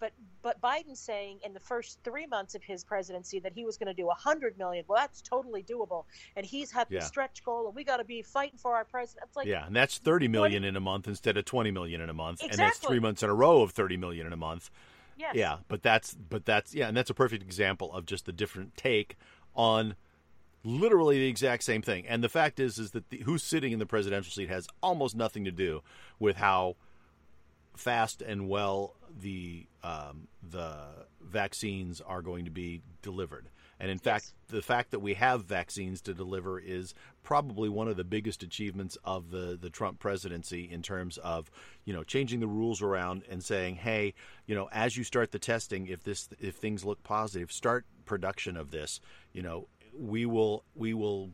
But 0.00 0.12
but 0.42 0.60
Biden 0.60 0.96
saying 0.96 1.40
in 1.44 1.52
the 1.52 1.60
first 1.60 1.98
three 2.02 2.26
months 2.26 2.54
of 2.54 2.62
his 2.62 2.82
presidency 2.82 3.38
that 3.40 3.52
he 3.52 3.64
was 3.64 3.76
going 3.76 3.86
to 3.86 3.94
do 3.94 4.08
a 4.10 4.14
hundred 4.14 4.58
million. 4.58 4.84
Well, 4.88 4.98
that's 5.00 5.22
totally 5.22 5.62
doable, 5.62 6.04
and 6.36 6.44
he's 6.44 6.70
had 6.70 6.88
the 6.88 6.96
yeah. 6.96 7.00
stretch 7.02 7.44
goal, 7.44 7.66
and 7.66 7.74
we 7.74 7.84
got 7.84 7.98
to 7.98 8.04
be 8.04 8.22
fighting 8.22 8.58
for 8.58 8.74
our 8.74 8.84
president. 8.84 9.26
It's 9.28 9.36
like 9.36 9.46
yeah, 9.46 9.66
and 9.66 9.76
that's 9.76 9.98
thirty 9.98 10.28
million 10.28 10.62
20, 10.62 10.68
in 10.68 10.76
a 10.76 10.80
month 10.80 11.08
instead 11.08 11.36
of 11.36 11.44
twenty 11.44 11.70
million 11.70 12.00
in 12.00 12.08
a 12.08 12.14
month, 12.14 12.42
exactly. 12.42 12.64
and 12.64 12.70
that's 12.70 12.78
three 12.78 13.00
months 13.00 13.22
in 13.22 13.30
a 13.30 13.34
row 13.34 13.62
of 13.62 13.72
thirty 13.72 13.96
million 13.96 14.26
in 14.26 14.32
a 14.32 14.36
month. 14.36 14.70
Yes. 15.16 15.34
Yeah, 15.34 15.58
but 15.68 15.82
that's 15.82 16.14
but 16.14 16.44
that's 16.44 16.74
yeah, 16.74 16.88
and 16.88 16.96
that's 16.96 17.10
a 17.10 17.14
perfect 17.14 17.42
example 17.42 17.92
of 17.92 18.06
just 18.06 18.26
the 18.26 18.32
different 18.32 18.76
take 18.76 19.16
on 19.54 19.94
literally 20.64 21.18
the 21.18 21.28
exact 21.28 21.64
same 21.64 21.82
thing. 21.82 22.06
And 22.06 22.22
the 22.22 22.28
fact 22.28 22.60
is 22.60 22.78
is 22.78 22.92
that 22.92 23.10
the, 23.10 23.18
who's 23.18 23.42
sitting 23.42 23.72
in 23.72 23.78
the 23.78 23.86
presidential 23.86 24.32
seat 24.32 24.48
has 24.48 24.66
almost 24.82 25.16
nothing 25.16 25.44
to 25.44 25.50
do 25.50 25.82
with 26.18 26.36
how 26.36 26.76
fast 27.76 28.22
and 28.22 28.48
well 28.48 28.94
the 29.20 29.66
um, 29.82 30.28
the 30.48 30.76
vaccines 31.20 32.00
are 32.00 32.22
going 32.22 32.44
to 32.44 32.50
be 32.50 32.82
delivered. 33.02 33.48
And 33.82 33.90
in 33.90 33.96
yes. 33.96 34.04
fact, 34.04 34.32
the 34.48 34.62
fact 34.62 34.92
that 34.92 35.00
we 35.00 35.14
have 35.14 35.44
vaccines 35.44 36.00
to 36.02 36.14
deliver 36.14 36.60
is 36.60 36.94
probably 37.24 37.68
one 37.68 37.88
of 37.88 37.96
the 37.96 38.04
biggest 38.04 38.44
achievements 38.44 38.96
of 39.04 39.32
the, 39.32 39.58
the 39.60 39.70
Trump 39.70 39.98
presidency 39.98 40.70
in 40.70 40.82
terms 40.82 41.18
of, 41.18 41.50
you 41.84 41.92
know, 41.92 42.04
changing 42.04 42.38
the 42.38 42.46
rules 42.46 42.80
around 42.80 43.24
and 43.28 43.42
saying, 43.42 43.74
hey, 43.74 44.14
you 44.46 44.54
know, 44.54 44.68
as 44.70 44.96
you 44.96 45.02
start 45.02 45.32
the 45.32 45.38
testing, 45.40 45.88
if 45.88 46.04
this 46.04 46.28
if 46.38 46.54
things 46.54 46.84
look 46.84 47.02
positive, 47.02 47.50
start 47.50 47.84
production 48.04 48.56
of 48.56 48.70
this. 48.70 49.00
You 49.32 49.42
know, 49.42 49.66
we 49.98 50.26
will 50.26 50.62
we 50.76 50.94
will 50.94 51.30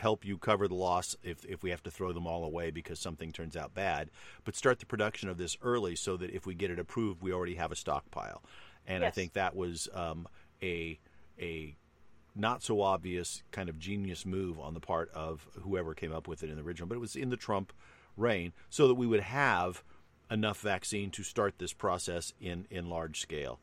help 0.00 0.24
you 0.24 0.38
cover 0.38 0.68
the 0.68 0.74
loss 0.74 1.14
if, 1.22 1.44
if 1.44 1.62
we 1.62 1.68
have 1.68 1.82
to 1.82 1.90
throw 1.90 2.12
them 2.12 2.26
all 2.26 2.44
away 2.44 2.70
because 2.70 2.98
something 2.98 3.30
turns 3.30 3.58
out 3.58 3.74
bad. 3.74 4.10
But 4.44 4.56
start 4.56 4.78
the 4.78 4.86
production 4.86 5.28
of 5.28 5.36
this 5.36 5.58
early 5.60 5.96
so 5.96 6.16
that 6.16 6.30
if 6.30 6.46
we 6.46 6.54
get 6.54 6.70
it 6.70 6.78
approved, 6.78 7.20
we 7.20 7.34
already 7.34 7.56
have 7.56 7.72
a 7.72 7.76
stockpile. 7.76 8.42
And 8.86 9.02
yes. 9.02 9.08
I 9.08 9.10
think 9.10 9.34
that 9.34 9.54
was 9.54 9.86
um, 9.92 10.26
a 10.62 10.98
a 11.38 11.76
not 12.34 12.62
so 12.62 12.80
obvious 12.80 13.42
kind 13.50 13.68
of 13.68 13.78
genius 13.78 14.24
move 14.24 14.58
on 14.58 14.74
the 14.74 14.80
part 14.80 15.10
of 15.12 15.46
whoever 15.62 15.94
came 15.94 16.12
up 16.12 16.28
with 16.28 16.42
it 16.42 16.50
in 16.50 16.56
the 16.56 16.62
original, 16.62 16.88
but 16.88 16.94
it 16.96 17.00
was 17.00 17.16
in 17.16 17.30
the 17.30 17.36
Trump 17.36 17.72
reign, 18.16 18.52
so 18.68 18.86
that 18.88 18.94
we 18.94 19.06
would 19.06 19.20
have 19.20 19.82
enough 20.30 20.60
vaccine 20.60 21.10
to 21.10 21.22
start 21.22 21.54
this 21.58 21.72
process 21.72 22.32
in 22.40 22.66
in 22.70 22.88
large 22.88 23.20
scale, 23.20 23.58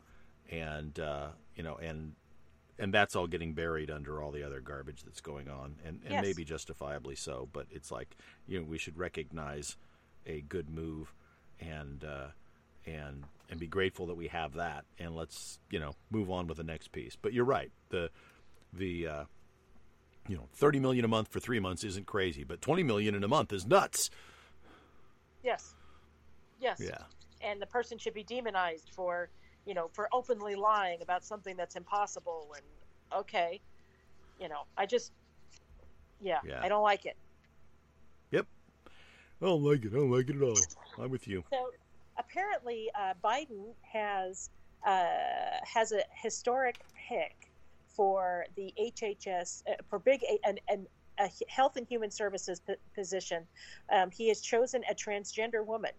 and 0.50 1.00
uh, 1.00 1.28
you 1.56 1.64
know, 1.64 1.76
and 1.76 2.14
and 2.80 2.94
that's 2.94 3.16
all 3.16 3.28
getting 3.28 3.54
buried 3.54 3.90
under 3.90 4.22
all 4.22 4.32
the 4.32 4.44
other 4.44 4.60
garbage 4.60 5.04
that's 5.04 5.22
going 5.22 5.50
on, 5.50 5.76
and, 5.86 6.02
and 6.06 6.12
Yes. 6.14 6.22
maybe 6.22 6.44
justifiably 6.44 7.16
so. 7.16 7.48
But 7.52 7.68
it's 7.72 7.92
like 7.92 8.16
you 8.48 8.60
know, 8.60 8.66
we 8.66 8.78
should 8.78 8.98
recognize 8.98 9.78
a 10.26 10.42
good 10.42 10.70
move, 10.70 11.14
and 11.60 12.04
uh, 12.04 12.28
and 12.86 13.24
and 13.50 13.60
be 13.60 13.68
grateful 13.68 14.06
that 14.08 14.16
we 14.18 14.28
have 14.28 14.54
that, 14.56 14.86
and 15.00 15.16
let's 15.16 15.60
you 15.70 15.80
know 15.80 15.96
move 16.12 16.30
on 16.30 16.48
with 16.48 16.58
the 16.58 16.64
next 16.64 16.92
piece. 16.92 17.16
But 17.16 17.34
you're 17.34 17.46
right, 17.46 17.72
the 17.90 18.10
the 18.74 19.08
uh, 19.08 19.24
you 20.28 20.36
know 20.36 20.48
30 20.56 20.80
million 20.80 21.06
a 21.06 21.08
month 21.08 21.30
for 21.30 21.40
three 21.40 21.60
months 21.60 21.84
isn't 21.84 22.06
crazy, 22.06 22.44
but 22.44 22.62
20 22.62 22.84
million 22.84 23.16
in 23.16 23.24
a 23.24 23.28
month 23.28 23.54
is 23.54 23.66
nuts. 23.66 24.10
Yes. 25.44 25.76
Yes. 26.60 26.82
Yeah. 26.84 26.98
And 27.42 27.62
the 27.62 27.68
person 27.68 27.98
should 27.98 28.14
be 28.14 28.24
demonized 28.24 28.90
for, 28.92 29.30
you 29.66 29.74
know, 29.74 29.90
for 29.94 30.10
openly 30.12 30.56
lying 30.56 31.02
about 31.02 31.24
something 31.24 31.56
that's 31.56 31.76
impossible. 31.76 32.54
And 32.56 33.20
okay, 33.22 33.62
you 34.40 34.50
know, 34.50 34.64
I 34.78 34.86
just, 34.86 35.12
yeah, 36.20 36.40
Yeah. 36.46 36.62
I 36.62 36.68
don't 36.68 36.84
like 36.84 37.06
it. 37.06 37.16
Yep. 38.32 38.48
I 39.42 39.46
don't 39.46 39.64
like 39.64 39.86
it. 39.86 39.94
I 39.94 39.96
don't 39.98 40.12
like 40.12 40.30
it 40.30 40.36
at 40.36 40.42
all. 40.42 40.58
I'm 41.00 41.12
with 41.12 41.28
you. 41.28 41.44
So 41.52 41.72
apparently, 42.18 42.90
uh, 43.00 43.14
Biden 43.24 43.74
has 43.84 44.50
uh, 44.86 45.06
has 45.64 45.92
a 45.92 46.02
historic 46.12 46.80
pick 47.08 47.47
for 47.98 48.46
the 48.56 48.74
HHS 48.80 49.64
uh, 49.68 49.74
for 49.90 50.00
big 50.00 50.24
and 50.46 50.62
and 50.70 50.88
a 51.20 51.30
Health 51.50 51.78
and 51.78 51.88
Human 51.88 52.12
Services 52.12 52.62
p- 52.66 52.76
position. 52.96 53.44
Um, 53.92 54.12
he 54.12 54.28
has 54.30 54.40
chosen 54.40 54.84
a 54.90 54.94
transgender 54.94 55.66
woman. 55.66 55.92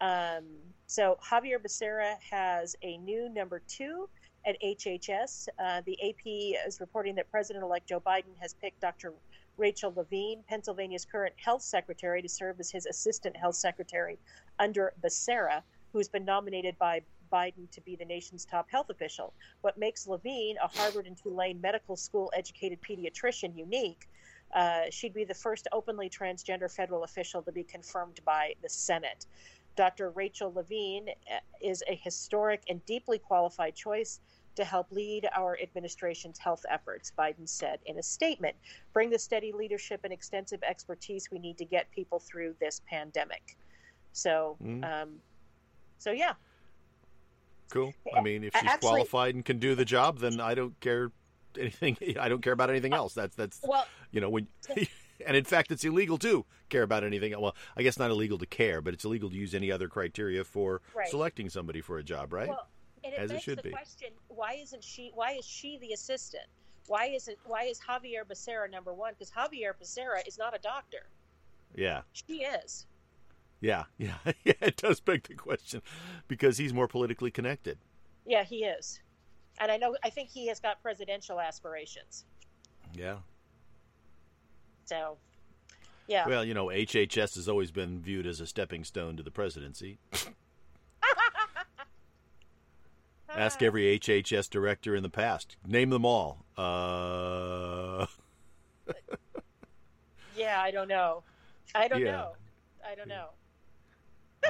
Um, 0.00 0.44
so 0.86 1.18
Javier 1.28 1.58
Becerra 1.58 2.14
has 2.30 2.76
a 2.82 2.96
new 2.98 3.28
number 3.28 3.62
two 3.66 4.08
at 4.46 4.56
HHS. 4.62 5.48
Uh, 5.58 5.80
the 5.86 5.98
AP 6.08 6.66
is 6.66 6.80
reporting 6.80 7.16
that 7.16 7.28
President-elect 7.30 7.88
Joe 7.88 8.00
Biden 8.00 8.36
has 8.40 8.54
picked 8.54 8.80
Dr. 8.80 9.12
Rachel 9.56 9.92
Levine, 9.96 10.42
Pennsylvania's 10.48 11.04
current 11.04 11.34
health 11.36 11.62
secretary, 11.62 12.22
to 12.22 12.28
serve 12.28 12.60
as 12.60 12.70
his 12.70 12.86
assistant 12.86 13.36
health 13.36 13.56
secretary 13.56 14.18
under 14.58 14.92
Becerra, 15.02 15.62
who's 15.92 16.08
been 16.08 16.24
nominated 16.24 16.76
by 16.78 17.00
Biden 17.34 17.68
to 17.72 17.80
be 17.80 17.96
the 17.96 18.04
nation's 18.04 18.44
top 18.44 18.70
health 18.70 18.90
official. 18.90 19.34
What 19.62 19.76
makes 19.76 20.06
Levine, 20.06 20.56
a 20.62 20.68
Harvard 20.68 21.06
and 21.06 21.16
Tulane 21.16 21.60
medical 21.60 21.96
school 21.96 22.30
educated 22.34 22.78
pediatrician, 22.88 23.56
unique, 23.56 24.08
uh, 24.54 24.82
she'd 24.90 25.14
be 25.14 25.24
the 25.24 25.34
first 25.34 25.66
openly 25.72 26.08
transgender 26.08 26.70
federal 26.70 27.02
official 27.02 27.42
to 27.42 27.50
be 27.50 27.64
confirmed 27.64 28.20
by 28.24 28.54
the 28.62 28.68
Senate. 28.68 29.26
Dr. 29.74 30.10
Rachel 30.10 30.52
Levine 30.54 31.08
uh, 31.08 31.38
is 31.60 31.82
a 31.88 31.96
historic 31.96 32.62
and 32.68 32.84
deeply 32.86 33.18
qualified 33.18 33.74
choice 33.74 34.20
to 34.54 34.64
help 34.64 34.86
lead 34.92 35.28
our 35.34 35.58
administration's 35.60 36.38
health 36.38 36.64
efforts, 36.70 37.12
Biden 37.18 37.48
said 37.48 37.80
in 37.86 37.98
a 37.98 38.02
statement. 38.02 38.54
Bring 38.92 39.10
the 39.10 39.18
steady 39.18 39.50
leadership 39.50 40.02
and 40.04 40.12
extensive 40.12 40.62
expertise 40.62 41.28
we 41.32 41.40
need 41.40 41.58
to 41.58 41.64
get 41.64 41.90
people 41.90 42.20
through 42.20 42.54
this 42.60 42.80
pandemic. 42.88 43.56
So, 44.12 44.56
Mm. 44.62 44.84
um, 44.84 45.20
so 45.98 46.12
yeah, 46.12 46.34
Cool. 47.70 47.92
I 48.16 48.20
mean, 48.20 48.44
if 48.44 48.52
she's 48.54 48.62
Actually- 48.70 48.88
qualified 48.88 49.34
and 49.34 49.44
can 49.44 49.58
do 49.58 49.74
the 49.74 49.84
job, 49.84 50.18
then 50.18 50.40
I 50.40 50.54
don't 50.54 50.78
care 50.80 51.10
anything. 51.58 51.96
I 52.20 52.28
don't 52.28 52.42
care 52.42 52.52
about 52.52 52.70
anything 52.70 52.92
else. 52.94 53.14
That's 53.14 53.34
that's 53.36 53.60
well, 53.64 53.86
you 54.10 54.20
know 54.20 54.30
when. 54.30 54.46
And 55.24 55.36
in 55.36 55.44
fact, 55.44 55.70
it's 55.70 55.84
illegal 55.84 56.18
to 56.18 56.44
care 56.70 56.82
about 56.82 57.04
anything. 57.04 57.40
Well, 57.40 57.54
I 57.76 57.84
guess 57.84 58.00
not 58.00 58.10
illegal 58.10 58.36
to 58.38 58.46
care, 58.46 58.82
but 58.82 58.92
it's 58.94 59.04
illegal 59.04 59.30
to 59.30 59.36
use 59.36 59.54
any 59.54 59.70
other 59.70 59.88
criteria 59.88 60.42
for 60.42 60.82
Right. 60.92 61.08
selecting 61.08 61.48
somebody 61.48 61.80
for 61.80 61.98
a 61.98 62.02
job, 62.02 62.32
right? 62.32 62.48
Well, 62.48 62.66
and 63.04 63.14
it 63.14 63.18
As 63.20 63.30
it 63.30 63.40
should 63.40 63.58
the 63.58 63.62
be. 63.62 63.70
question: 63.70 64.08
Why 64.26 64.54
isn't 64.60 64.82
she? 64.82 65.12
Why 65.14 65.30
is 65.34 65.46
she 65.46 65.78
the 65.78 65.92
assistant? 65.92 66.42
Why 66.88 67.06
isn't? 67.06 67.38
Why 67.46 67.62
is 67.62 67.78
Javier 67.80 68.24
Becerra 68.24 68.68
number 68.68 68.92
one? 68.92 69.12
Because 69.16 69.30
Javier 69.30 69.72
Becerra 69.80 70.26
is 70.26 70.36
not 70.36 70.54
a 70.54 70.58
doctor. 70.58 71.06
yeah, 71.76 72.02
She 72.12 72.42
is. 72.42 72.84
Yeah, 73.64 73.84
yeah, 73.98 74.16
yeah. 74.44 74.52
It 74.60 74.76
does 74.76 75.00
beg 75.00 75.22
the 75.24 75.34
question 75.34 75.80
because 76.28 76.58
he's 76.58 76.72
more 76.74 76.86
politically 76.86 77.30
connected. 77.30 77.78
Yeah, 78.26 78.44
he 78.44 78.64
is. 78.64 79.00
And 79.58 79.70
I 79.72 79.76
know. 79.76 79.96
I 80.04 80.10
think 80.10 80.28
he 80.28 80.46
has 80.48 80.60
got 80.60 80.82
presidential 80.82 81.40
aspirations. 81.40 82.24
Yeah. 82.92 83.16
So, 84.84 85.16
yeah. 86.06 86.26
Well, 86.28 86.44
you 86.44 86.52
know, 86.54 86.66
HHS 86.66 87.36
has 87.36 87.48
always 87.48 87.70
been 87.70 88.00
viewed 88.02 88.26
as 88.26 88.40
a 88.40 88.46
stepping 88.46 88.84
stone 88.84 89.16
to 89.16 89.22
the 89.22 89.30
presidency. 89.30 89.98
Ask 93.36 93.62
every 93.62 93.98
HHS 93.98 94.48
director 94.48 94.94
in 94.94 95.02
the 95.02 95.08
past. 95.08 95.56
Name 95.66 95.90
them 95.90 96.04
all. 96.04 96.44
Uh, 96.56 98.06
Yeah, 100.36 100.60
I 100.60 100.70
don't 100.72 100.88
know. 100.88 101.22
I 101.74 101.88
don't 101.88 102.00
Yeah. 102.00 102.12
know. 102.12 102.32
I 102.86 102.94
don't 102.94 103.08
know. 103.08 103.28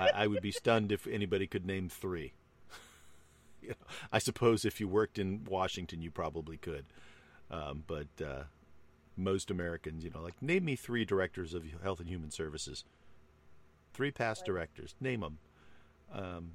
I, 0.00 0.10
I 0.14 0.26
would 0.26 0.42
be 0.42 0.50
stunned 0.52 0.92
if 0.92 1.06
anybody 1.06 1.46
could 1.46 1.64
name 1.66 1.88
three. 1.88 2.32
you 3.62 3.70
know, 3.70 3.74
I 4.12 4.18
suppose 4.18 4.64
if 4.64 4.80
you 4.80 4.88
worked 4.88 5.18
in 5.18 5.44
Washington, 5.48 6.02
you 6.02 6.10
probably 6.10 6.56
could. 6.56 6.84
Um, 7.50 7.84
but 7.86 8.08
uh, 8.24 8.44
most 9.16 9.50
Americans, 9.50 10.04
you 10.04 10.10
know, 10.10 10.22
like 10.22 10.40
name 10.42 10.64
me 10.64 10.76
three 10.76 11.04
directors 11.04 11.54
of 11.54 11.64
Health 11.82 12.00
and 12.00 12.08
Human 12.08 12.30
Services. 12.30 12.84
Three 13.92 14.10
past 14.10 14.40
Right. 14.42 14.46
directors. 14.46 14.94
Name 15.00 15.20
them. 15.20 15.38
Um, 16.12 16.52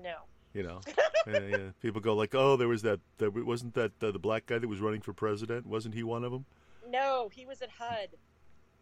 No. 0.00 0.16
you 0.52 0.62
know, 0.62 0.80
yeah, 1.26 1.38
yeah. 1.40 1.58
people 1.80 2.00
go 2.00 2.14
like, 2.14 2.34
"Oh, 2.34 2.56
there 2.56 2.68
was 2.68 2.82
that. 2.82 3.00
that 3.18 3.32
wasn't 3.34 3.74
that 3.74 3.92
uh, 4.02 4.10
the 4.10 4.18
black 4.18 4.46
guy 4.46 4.58
that 4.58 4.68
was 4.68 4.80
running 4.80 5.00
for 5.00 5.12
president? 5.12 5.66
Wasn't 5.66 5.94
he 5.94 6.02
one 6.02 6.24
of 6.24 6.32
them?" 6.32 6.44
No, 6.88 7.28
he 7.32 7.44
was 7.46 7.62
at 7.62 7.70
HUD. 7.78 8.10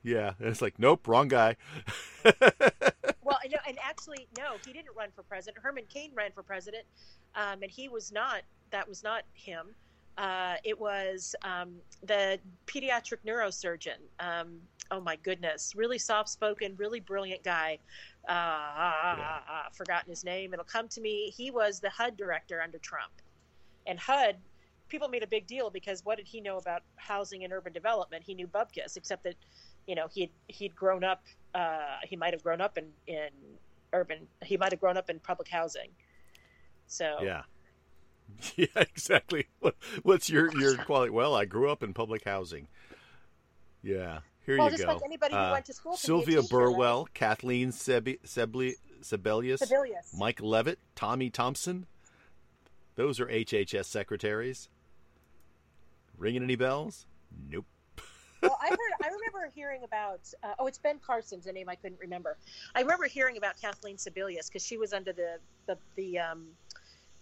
Yeah, 0.02 0.32
and 0.38 0.48
it's 0.48 0.60
like, 0.60 0.78
nope, 0.78 1.08
wrong 1.08 1.28
guy. 1.28 1.56
Know, 3.50 3.58
and 3.68 3.78
actually, 3.82 4.26
no, 4.38 4.56
he 4.64 4.72
didn't 4.72 4.96
run 4.96 5.10
for 5.14 5.22
president. 5.22 5.62
Herman 5.62 5.84
Cain 5.88 6.12
ran 6.14 6.32
for 6.32 6.42
president, 6.42 6.84
um, 7.34 7.62
and 7.62 7.70
he 7.70 7.88
was 7.88 8.10
not. 8.10 8.42
That 8.70 8.88
was 8.88 9.02
not 9.02 9.24
him. 9.34 9.74
Uh, 10.16 10.54
it 10.64 10.78
was 10.78 11.34
um, 11.42 11.74
the 12.02 12.38
pediatric 12.66 13.18
neurosurgeon. 13.26 13.98
Um, 14.20 14.60
oh 14.90 15.00
my 15.00 15.16
goodness, 15.16 15.74
really 15.76 15.98
soft-spoken, 15.98 16.74
really 16.76 17.00
brilliant 17.00 17.42
guy. 17.42 17.78
Uh, 18.28 18.32
ah, 18.32 19.02
ah, 19.18 19.42
ah, 19.48 19.68
forgotten 19.72 20.08
his 20.10 20.24
name. 20.24 20.52
It'll 20.52 20.64
come 20.64 20.88
to 20.88 21.00
me. 21.00 21.32
He 21.36 21.50
was 21.50 21.80
the 21.80 21.90
HUD 21.90 22.16
director 22.16 22.62
under 22.62 22.78
Trump, 22.78 23.12
and 23.86 23.98
HUD. 23.98 24.36
People 24.88 25.08
made 25.08 25.22
a 25.22 25.26
big 25.26 25.46
deal 25.46 25.70
because 25.70 26.04
what 26.04 26.18
did 26.18 26.28
he 26.28 26.40
know 26.40 26.58
about 26.58 26.82
housing 26.96 27.44
and 27.44 27.52
urban 27.52 27.72
development? 27.72 28.22
He 28.24 28.34
knew 28.34 28.46
bubkiss, 28.46 28.96
except 28.96 29.24
that 29.24 29.34
you 29.86 29.94
know 29.94 30.06
he'd 30.12 30.30
he'd 30.48 30.74
grown 30.74 31.04
up 31.04 31.22
uh, 31.54 31.96
he 32.08 32.16
might 32.16 32.32
have 32.32 32.42
grown 32.42 32.60
up 32.60 32.76
in, 32.78 32.86
in 33.06 33.28
urban 33.92 34.26
he 34.42 34.56
might 34.56 34.72
have 34.72 34.80
grown 34.80 34.96
up 34.96 35.08
in 35.10 35.18
public 35.20 35.48
housing 35.48 35.90
so 36.86 37.18
Yeah. 37.22 37.42
Yeah, 38.56 38.66
exactly. 38.76 39.46
What, 39.60 39.76
what's 40.02 40.30
your 40.30 40.50
your 40.58 40.76
quality? 40.76 41.10
Well, 41.10 41.34
I 41.34 41.44
grew 41.44 41.70
up 41.70 41.82
in 41.82 41.92
public 41.92 42.24
housing. 42.24 42.68
Yeah, 43.82 44.20
here 44.46 44.56
well 44.56 44.66
you 44.70 44.76
just 44.78 44.86
go. 44.86 44.94
like 44.94 45.02
anybody 45.04 45.34
who 45.34 45.40
Uh, 45.40 45.52
went 45.52 45.66
to 45.66 45.74
school 45.74 45.92
to 45.92 45.98
Sylvia 45.98 46.40
teacher, 46.40 46.40
right? 46.40 46.50
Burwell, 46.50 47.08
Kathleen 47.12 47.70
Sebi, 47.70 48.18
Sebli, 48.22 48.74
Sebelius, 49.02 49.60
Sebelius. 49.62 50.16
Mike 50.18 50.40
Leavitt, 50.40 50.78
Tommy 50.96 51.28
Thompson. 51.28 51.86
Those 52.96 53.20
are 53.20 53.26
HHS 53.26 53.84
secretaries. 53.84 54.68
Ringing 56.16 56.42
any 56.44 56.56
bells? 56.56 57.06
Nope. 57.50 57.66
Well 58.44 58.58
i 58.62 58.68
heard 58.68 58.78
i 59.02 59.06
remember 59.06 59.50
hearing 59.54 59.82
about 59.84 60.20
uh, 60.42 60.54
oh 60.58 60.66
it's 60.66 60.78
ben 60.78 60.98
carson's 61.04 61.46
a 61.46 61.52
name 61.52 61.68
i 61.68 61.74
couldn't 61.74 62.00
remember. 62.00 62.36
I 62.74 62.80
remember 62.80 63.06
hearing 63.06 63.36
about 63.36 63.60
kathleen 63.60 63.96
sebelius 63.96 64.48
because 64.48 64.64
she 64.64 64.76
was 64.76 64.92
under 64.92 65.12
the 65.12 65.38
the, 65.66 65.78
the 65.96 66.18
um, 66.18 66.46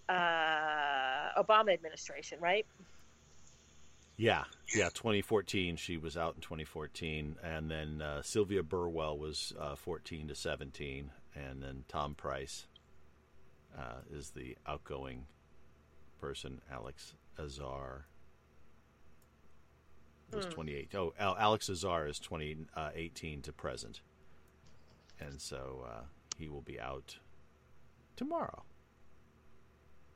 uh, 0.09 1.43
obama 1.43 1.73
administration 1.73 2.39
right? 2.41 2.67
Yeah, 4.17 4.45
yeah. 4.75 4.91
2014, 4.91 5.77
she 5.77 5.97
was 5.97 6.17
out 6.17 6.35
in 6.37 6.43
2014, 6.43 7.37
and 7.43 7.71
then 7.71 8.03
uh, 8.03 8.23
Sylvia 8.23 8.63
Burwell 8.63 9.19
was 9.19 9.53
uh, 9.59 9.75
14 9.75 10.29
to 10.29 10.35
17, 10.35 11.11
and 11.35 11.63
then 11.63 11.85
Tom 11.89 12.15
Price 12.15 12.67
uh, 13.77 14.03
is 14.13 14.31
the 14.31 14.57
outgoing 14.67 15.27
person. 16.21 16.61
Alex 16.71 17.15
Azar 17.39 18.07
was 20.35 20.47
28. 20.47 20.95
Oh, 20.95 21.13
Al- 21.19 21.37
Alex 21.39 21.69
Azar 21.69 22.07
is 22.07 22.19
2018 22.19 23.43
to 23.43 23.53
present, 23.53 24.01
and 25.21 25.41
so 25.41 25.85
uh, 25.89 26.03
he 26.37 26.49
will 26.49 26.63
be 26.63 26.79
out 26.81 27.19
tomorrow. 28.17 28.63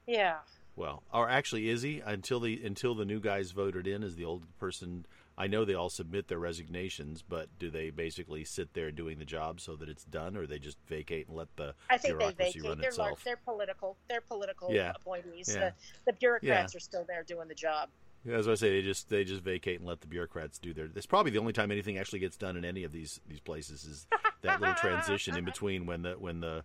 yeah 0.07 0.37
Well, 0.77 1.03
or 1.13 1.29
actually, 1.29 1.69
is 1.69 1.83
he 1.83 2.01
until 2.05 2.41
the 2.41 2.63
until 2.65 2.95
the 2.95 3.05
new 3.05 3.21
guys 3.21 3.51
voted 3.53 3.87
in? 3.87 4.03
Is 4.03 4.17
the 4.17 4.25
old 4.25 4.45
person? 4.59 5.07
I 5.39 5.49
know 5.49 5.67
they 5.67 5.75
all 5.75 5.91
submit 5.91 6.29
their 6.29 6.39
resignations, 6.39 7.21
but 7.21 7.49
do 7.59 7.69
they 7.69 7.91
basically 7.91 8.43
sit 8.45 8.73
there 8.73 8.91
doing 8.91 9.19
the 9.19 9.25
job 9.27 9.61
so 9.61 9.77
that 9.77 9.87
it's 9.89 10.05
done, 10.05 10.35
or 10.35 10.47
they 10.47 10.59
just 10.59 10.79
vacate 10.89 11.29
and 11.29 11.37
let 11.37 11.55
the 11.57 11.75
I 11.91 11.99
think 11.99 12.19
they 12.19 12.33
vacate. 12.33 12.63
run 12.65 12.79
They're, 12.79 12.89
itself? 12.89 13.09
large, 13.11 13.25
they're 13.25 13.37
political. 13.45 13.97
They're 14.09 14.23
political 14.23 14.73
Yeah. 14.73 14.93
appointees. 14.97 15.51
Yeah. 15.55 15.73
The, 16.07 16.13
the 16.13 16.13
bureaucrats 16.15 16.75
are 16.75 16.81
still 16.81 17.05
there 17.07 17.23
doing 17.23 17.49
the 17.49 17.55
job. 17.55 17.91
As 18.31 18.49
I 18.49 18.55
say, 18.55 18.71
they 18.71 18.83
just 18.83 19.09
they 19.09 19.25
just 19.25 19.43
vacate 19.43 19.79
and 19.79 19.89
let 19.89 20.01
the 20.01 20.07
bureaucrats 20.07 20.59
do 20.59 20.73
their. 20.73 20.89
It's 20.95 21.07
probably 21.07 21.31
the 21.31 21.39
only 21.39 21.53
time 21.53 21.71
anything 21.71 21.99
actually 21.99 22.19
gets 22.19 22.37
done 22.37 22.57
in 22.57 22.65
any 22.65 22.85
of 22.85 22.93
these 22.93 23.21
these 23.29 23.41
places 23.41 23.85
is 23.85 24.07
that 24.43 24.61
little 24.61 24.75
transition 24.75 25.37
in 25.37 25.45
between 25.45 25.87
when 25.87 26.03
the 26.03 26.13
when 26.13 26.41
the 26.41 26.65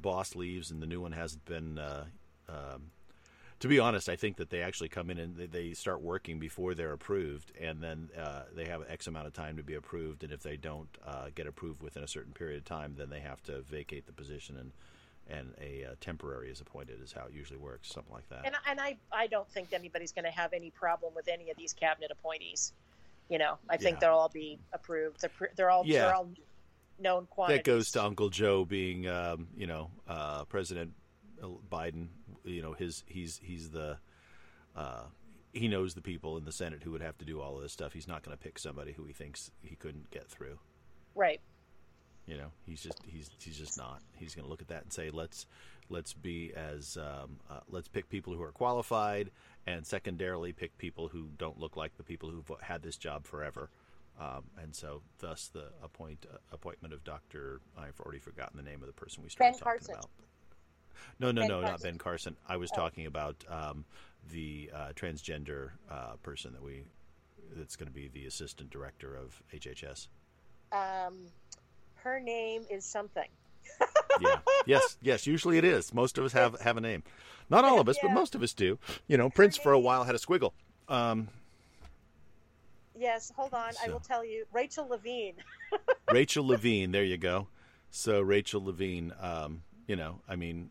boss 0.00 0.34
leaves 0.34 0.70
and 0.70 0.82
the 0.82 0.86
new 0.86 1.00
one 1.00 1.12
hasn't 1.12 1.44
been. 1.44 1.78
Uh, 1.78 2.04
um, 2.48 2.90
to 3.60 3.68
be 3.68 3.78
honest, 3.78 4.08
I 4.08 4.16
think 4.16 4.36
that 4.38 4.50
they 4.50 4.60
actually 4.60 4.90
come 4.90 5.08
in 5.08 5.18
and 5.18 5.36
they, 5.36 5.72
start 5.72 6.02
working 6.02 6.38
before 6.38 6.74
they're 6.74 6.92
approved, 6.92 7.52
and 7.58 7.82
then 7.82 8.10
uh, 8.18 8.42
they 8.54 8.66
have 8.66 8.82
X 8.90 9.06
amount 9.06 9.26
of 9.26 9.32
time 9.32 9.56
to 9.56 9.62
be 9.62 9.74
approved. 9.74 10.22
And 10.22 10.32
if 10.32 10.42
they 10.42 10.56
don't 10.56 10.88
uh, 11.06 11.28
get 11.34 11.46
approved 11.46 11.82
within 11.82 12.02
a 12.02 12.08
certain 12.08 12.32
period 12.32 12.58
of 12.58 12.64
time, 12.64 12.94
then 12.98 13.08
they 13.08 13.20
have 13.20 13.42
to 13.44 13.62
vacate 13.62 14.06
the 14.06 14.12
position 14.12 14.58
and 14.58 14.72
and 15.28 15.54
a 15.60 15.84
uh, 15.84 15.94
temporary 16.00 16.50
is 16.50 16.60
appointed. 16.60 17.02
Is 17.02 17.12
how 17.12 17.26
it 17.26 17.32
usually 17.32 17.58
works, 17.58 17.88
something 17.92 18.12
like 18.12 18.28
that. 18.28 18.44
And, 18.44 18.54
and 18.68 18.80
I, 18.80 18.96
I 19.12 19.26
don't 19.26 19.48
think 19.50 19.72
anybody's 19.72 20.12
going 20.12 20.24
to 20.24 20.30
have 20.30 20.52
any 20.52 20.70
problem 20.70 21.14
with 21.14 21.28
any 21.28 21.50
of 21.50 21.56
these 21.56 21.72
cabinet 21.72 22.10
appointees. 22.10 22.72
You 23.28 23.38
know, 23.38 23.58
I 23.70 23.76
think 23.78 23.96
Yeah. 23.96 24.00
they'll 24.08 24.18
all 24.18 24.28
be 24.28 24.58
approved. 24.72 25.20
They're, 25.22 25.50
they're 25.56 25.70
all 25.70 25.84
Yeah. 25.86 26.02
they're 26.06 26.14
all 26.14 26.30
known 26.98 27.26
quantities. 27.26 27.58
That 27.58 27.64
goes 27.64 27.90
to 27.92 28.04
Uncle 28.04 28.28
Joe 28.28 28.64
being, 28.64 29.08
um, 29.08 29.48
you 29.56 29.66
know, 29.66 29.90
uh, 30.06 30.44
President 30.44 30.92
Biden. 31.40 32.08
You 32.44 32.60
know, 32.62 32.72
his 32.74 33.02
he's 33.06 33.38
he's 33.42 33.70
the 33.70 33.98
uh, 34.76 35.04
he 35.52 35.68
knows 35.68 35.94
the 35.94 36.02
people 36.02 36.36
in 36.36 36.44
the 36.44 36.52
Senate 36.52 36.82
who 36.82 36.90
would 36.90 37.00
have 37.02 37.16
to 37.18 37.24
do 37.24 37.40
all 37.40 37.56
of 37.56 37.62
this 37.62 37.72
stuff. 37.72 37.92
He's 37.94 38.08
not 38.08 38.22
going 38.22 38.36
to 38.36 38.42
pick 38.42 38.58
somebody 38.58 38.92
who 38.92 39.04
he 39.04 39.12
thinks 39.12 39.50
he 39.62 39.74
couldn't 39.76 40.10
get 40.10 40.28
through. 40.28 40.58
right. 41.14 41.40
You 42.26 42.38
know, 42.38 42.46
he's 42.66 42.82
just 42.82 43.00
he's 43.06 43.30
he's 43.38 43.58
just 43.58 43.76
not. 43.76 44.00
He's 44.16 44.34
going 44.34 44.44
to 44.44 44.50
look 44.50 44.62
at 44.62 44.68
that 44.68 44.82
and 44.82 44.92
say, 44.92 45.10
let's 45.10 45.46
let's 45.90 46.14
be 46.14 46.52
as 46.56 46.96
um, 46.96 47.36
uh, 47.50 47.60
let's 47.68 47.88
pick 47.88 48.08
people 48.08 48.32
who 48.34 48.42
are 48.42 48.52
qualified, 48.52 49.30
and 49.66 49.86
secondarily 49.86 50.52
pick 50.52 50.76
people 50.78 51.08
who 51.08 51.28
don't 51.36 51.58
look 51.60 51.76
like 51.76 51.96
the 51.98 52.02
people 52.02 52.30
who've 52.30 52.50
had 52.62 52.82
this 52.82 52.96
job 52.96 53.26
forever. 53.26 53.68
Um, 54.18 54.44
and 54.62 54.74
so, 54.74 55.02
thus, 55.18 55.48
the 55.52 55.66
appoint 55.82 56.24
uh, 56.32 56.36
appointment 56.52 56.94
of 56.94 57.04
Doctor. 57.04 57.60
I've 57.76 58.00
already 58.00 58.20
forgotten 58.20 58.56
the 58.56 58.62
name 58.62 58.80
of 58.80 58.86
the 58.86 58.92
person 58.94 59.22
we 59.22 59.28
started 59.28 59.52
Ben 59.52 59.58
talking 59.58 59.78
Carson. 59.86 59.94
about. 59.94 60.10
No, 61.18 61.30
no, 61.32 61.42
Ben 61.42 61.48
no, 61.48 61.60
not 61.60 61.82
Ben 61.82 61.98
Carson. 61.98 62.36
I 62.48 62.56
was 62.56 62.70
Oh. 62.72 62.76
talking 62.76 63.04
about 63.06 63.44
um, 63.50 63.84
the 64.32 64.70
uh, 64.72 64.88
transgender 64.94 65.72
uh, 65.90 66.14
person 66.22 66.52
that 66.54 66.62
we 66.62 66.84
that's 67.54 67.76
going 67.76 67.88
to 67.88 67.92
be 67.94 68.08
the 68.08 68.24
assistant 68.26 68.70
director 68.70 69.14
of 69.14 69.42
HHS. 69.52 70.06
Um, 70.72 71.26
her 72.04 72.20
name 72.20 72.62
is 72.70 72.84
something. 72.84 73.28
yeah. 74.20 74.36
Yes. 74.66 74.96
Yes. 75.02 75.26
Usually 75.26 75.58
it 75.58 75.64
is. 75.64 75.92
Most 75.92 76.16
of 76.18 76.24
us 76.24 76.32
have 76.32 76.60
have 76.60 76.76
a 76.76 76.80
name. 76.80 77.02
Not 77.50 77.64
all 77.64 77.80
of 77.80 77.88
us, 77.88 77.96
but 78.00 78.12
most 78.12 78.34
of 78.34 78.42
us 78.42 78.54
do. 78.54 78.78
You 79.08 79.16
know, 79.18 79.28
Prince 79.28 79.56
for 79.56 79.72
a 79.72 79.78
while 79.80 80.04
had 80.04 80.14
a 80.14 80.18
squiggle. 80.18 80.52
Um, 80.88 81.28
Yes, 82.96 83.32
hold 83.34 83.52
on. 83.54 83.72
I 83.84 83.90
will 83.90 83.98
tell 84.00 84.24
you. 84.24 84.44
Rachel 84.52 84.86
Levine. 84.88 85.34
Rachel 86.12 86.46
Levine. 86.46 86.92
There 86.92 87.02
you 87.02 87.16
go. 87.16 87.48
So 87.90 88.20
Rachel 88.20 88.62
Levine. 88.64 89.12
Um, 89.20 89.62
you 89.88 89.96
know, 89.96 90.20
I 90.28 90.36
mean, 90.36 90.70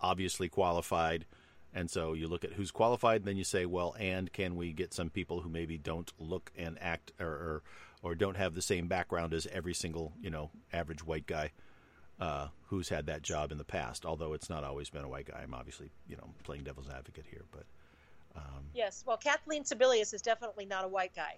obviously 0.00 0.48
qualified. 0.48 1.24
And 1.72 1.90
so 1.90 2.12
you 2.14 2.26
look 2.28 2.44
at 2.44 2.52
who's 2.52 2.70
qualified, 2.70 3.22
and 3.22 3.24
then 3.26 3.36
you 3.36 3.44
say, 3.44 3.64
well, 3.64 3.94
and 3.98 4.32
can 4.32 4.56
we 4.56 4.72
get 4.72 4.92
some 4.92 5.08
people 5.08 5.40
who 5.40 5.48
maybe 5.48 5.78
don't 5.78 6.12
look 6.18 6.50
and 6.56 6.76
act 6.80 7.12
or 7.20 7.26
or, 7.28 7.62
or 8.02 8.14
don't 8.14 8.36
have 8.36 8.54
the 8.54 8.62
same 8.62 8.88
background 8.88 9.34
as 9.34 9.46
every 9.52 9.74
single 9.74 10.12
you 10.20 10.30
know 10.30 10.50
average 10.72 11.04
white 11.04 11.26
guy 11.26 11.50
uh, 12.20 12.48
who's 12.68 12.88
had 12.88 13.06
that 13.06 13.22
job 13.22 13.50
in 13.52 13.58
the 13.58 13.64
past? 13.64 14.04
Although 14.06 14.32
it's 14.34 14.50
not 14.50 14.64
always 14.64 14.90
been 14.90 15.04
a 15.04 15.08
white 15.08 15.26
guy. 15.26 15.40
I'm 15.42 15.54
obviously 15.54 15.90
you 16.08 16.16
know 16.16 16.30
playing 16.44 16.64
devil's 16.64 16.88
advocate 16.88 17.26
here, 17.30 17.44
but 17.50 17.64
um, 18.36 18.64
Yes. 18.74 19.02
Well, 19.06 19.16
Kathleen 19.16 19.64
Sebelius 19.64 20.14
is 20.14 20.22
definitely 20.22 20.64
not 20.66 20.84
a 20.84 20.88
white 20.88 21.14
guy. 21.14 21.36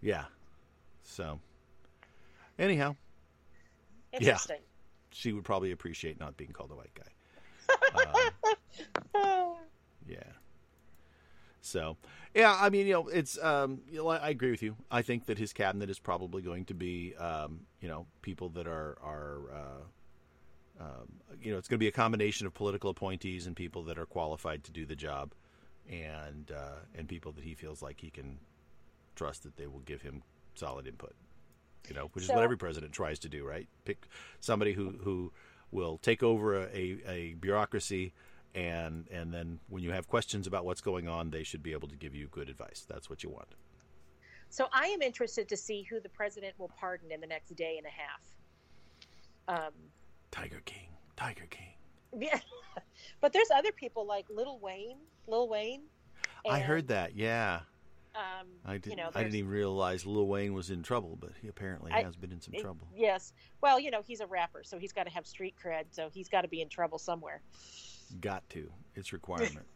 yeah. 0.00 0.24
So 1.04 1.38
anyhow, 2.58 2.96
Interesting. 4.12 4.60
she 5.10 5.32
would 5.32 5.44
probably 5.44 5.70
appreciate 5.70 6.18
not 6.18 6.36
being 6.36 6.50
called 6.52 6.70
a 6.72 6.74
white 6.74 6.94
guy. 6.94 7.12
Um, 7.94 8.30
Yeah. 9.14 9.55
So, 11.66 11.96
yeah, 12.34 12.56
I 12.58 12.70
mean, 12.70 12.86
you 12.86 12.92
know, 12.92 13.08
it's, 13.08 13.42
um, 13.42 13.80
you 13.90 13.98
know, 13.98 14.08
I 14.08 14.28
agree 14.28 14.50
with 14.50 14.62
you. 14.62 14.76
I 14.90 15.02
think 15.02 15.26
that 15.26 15.38
his 15.38 15.52
cabinet 15.52 15.90
is 15.90 15.98
probably 15.98 16.42
going 16.42 16.64
to 16.66 16.74
be, 16.74 17.14
um, 17.16 17.60
you 17.80 17.88
know, 17.88 18.06
people 18.22 18.48
that 18.50 18.66
are, 18.66 18.96
are, 19.02 19.40
uh, 19.52 20.82
um, 20.82 21.12
you 21.42 21.52
know, 21.52 21.58
it's 21.58 21.68
going 21.68 21.78
to 21.78 21.82
be 21.82 21.88
a 21.88 21.92
combination 21.92 22.46
of 22.46 22.54
political 22.54 22.90
appointees 22.90 23.46
and 23.46 23.56
people 23.56 23.82
that 23.84 23.98
are 23.98 24.06
qualified 24.06 24.64
to 24.64 24.72
do 24.72 24.84
the 24.84 24.96
job, 24.96 25.32
and 25.90 26.50
uh, 26.50 26.80
and 26.96 27.08
people 27.08 27.32
that 27.32 27.44
he 27.44 27.54
feels 27.54 27.82
like 27.82 28.00
he 28.00 28.10
can 28.10 28.38
trust 29.14 29.42
that 29.44 29.56
they 29.56 29.66
will 29.66 29.80
give 29.80 30.02
him 30.02 30.22
solid 30.54 30.86
input. 30.86 31.14
You 31.88 31.94
know, 31.94 32.10
which 32.12 32.24
is 32.24 32.30
what 32.30 32.42
every 32.42 32.58
president 32.58 32.92
tries 32.92 33.18
to 33.20 33.28
do, 33.28 33.46
right? 33.46 33.68
Pick 33.84 34.06
somebody 34.40 34.72
who 34.72 34.98
who 35.02 35.32
will 35.70 35.98
take 35.98 36.22
over 36.22 36.56
a, 36.56 36.68
a, 36.74 36.98
a 37.08 37.34
bureaucracy 37.34 38.12
and 38.56 39.06
and 39.12 39.32
then 39.32 39.60
when 39.68 39.82
you 39.84 39.92
have 39.92 40.08
questions 40.08 40.46
about 40.48 40.64
what's 40.64 40.80
going 40.80 41.06
on, 41.06 41.30
they 41.30 41.44
should 41.44 41.62
be 41.62 41.72
able 41.72 41.86
to 41.88 41.96
give 41.96 42.14
you 42.14 42.26
good 42.28 42.48
advice. 42.48 42.84
That's 42.88 43.08
what 43.08 43.22
you 43.22 43.30
want. 43.30 43.54
So 44.48 44.66
I 44.72 44.86
am 44.86 45.02
interested 45.02 45.48
to 45.50 45.56
see 45.56 45.82
who 45.82 46.00
the 46.00 46.08
president 46.08 46.54
will 46.58 46.70
pardon 46.78 47.12
in 47.12 47.20
the 47.20 47.26
next 47.26 47.54
day 47.54 47.76
and 47.78 47.86
a 47.86 47.90
half. 47.90 49.66
Um, 49.66 49.72
Tiger 50.30 50.62
King, 50.64 50.88
Tiger 51.16 51.46
King. 51.50 51.74
yeah. 52.18 52.40
but 53.20 53.32
there's 53.32 53.50
other 53.54 53.72
people 53.72 54.06
like 54.06 54.26
Lil 54.30 54.58
Wayne. 54.60 54.98
Lil 55.26 55.48
Wayne. 55.48 55.82
I 56.48 56.60
heard 56.60 56.88
that. 56.88 57.16
Yeah, 57.16 57.60
Um, 58.14 58.46
I 58.64 58.74
didn't. 58.74 58.92
You 58.92 58.96
know, 59.04 59.10
I 59.14 59.22
didn't 59.24 59.34
even 59.34 59.50
realize 59.50 60.06
Lil 60.06 60.28
Wayne 60.28 60.54
was 60.54 60.70
in 60.70 60.82
trouble, 60.84 61.16
but 61.20 61.32
he 61.42 61.48
apparently 61.48 61.90
I- 61.92 62.02
has 62.04 62.14
been 62.16 62.30
in 62.32 62.40
some 62.40 62.54
it- 62.54 62.60
trouble. 62.62 62.86
Yes. 62.94 63.32
Well, 63.60 63.80
you 63.80 63.90
know, 63.90 64.00
he's 64.06 64.20
a 64.20 64.26
rapper, 64.26 64.62
so 64.62 64.78
he's 64.78 64.92
got 64.92 65.04
to 65.04 65.10
have 65.12 65.26
street 65.26 65.54
cred. 65.62 65.86
So 65.90 66.08
he's 66.12 66.28
got 66.28 66.42
to 66.42 66.48
be 66.48 66.62
in 66.62 66.68
trouble 66.68 66.98
somewhere. 66.98 67.42
Got 68.20 68.48
to. 68.50 68.70
It's 68.94 69.12
requirement. 69.12 69.66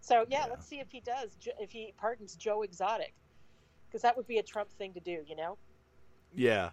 So 0.00 0.26
yeah, 0.28 0.40
Yeah. 0.40 0.46
let's 0.50 0.66
see 0.66 0.80
if 0.80 0.90
he 0.90 1.00
does. 1.00 1.36
If 1.58 1.70
he 1.72 1.94
pardons 1.96 2.34
Joe 2.36 2.62
Exotic, 2.62 3.14
because 3.88 4.02
that 4.02 4.16
would 4.16 4.26
be 4.26 4.38
a 4.38 4.42
Trump 4.42 4.70
thing 4.72 4.92
to 4.94 5.00
do. 5.00 5.22
You 5.26 5.36
know. 5.36 5.56
yeah. 6.34 6.70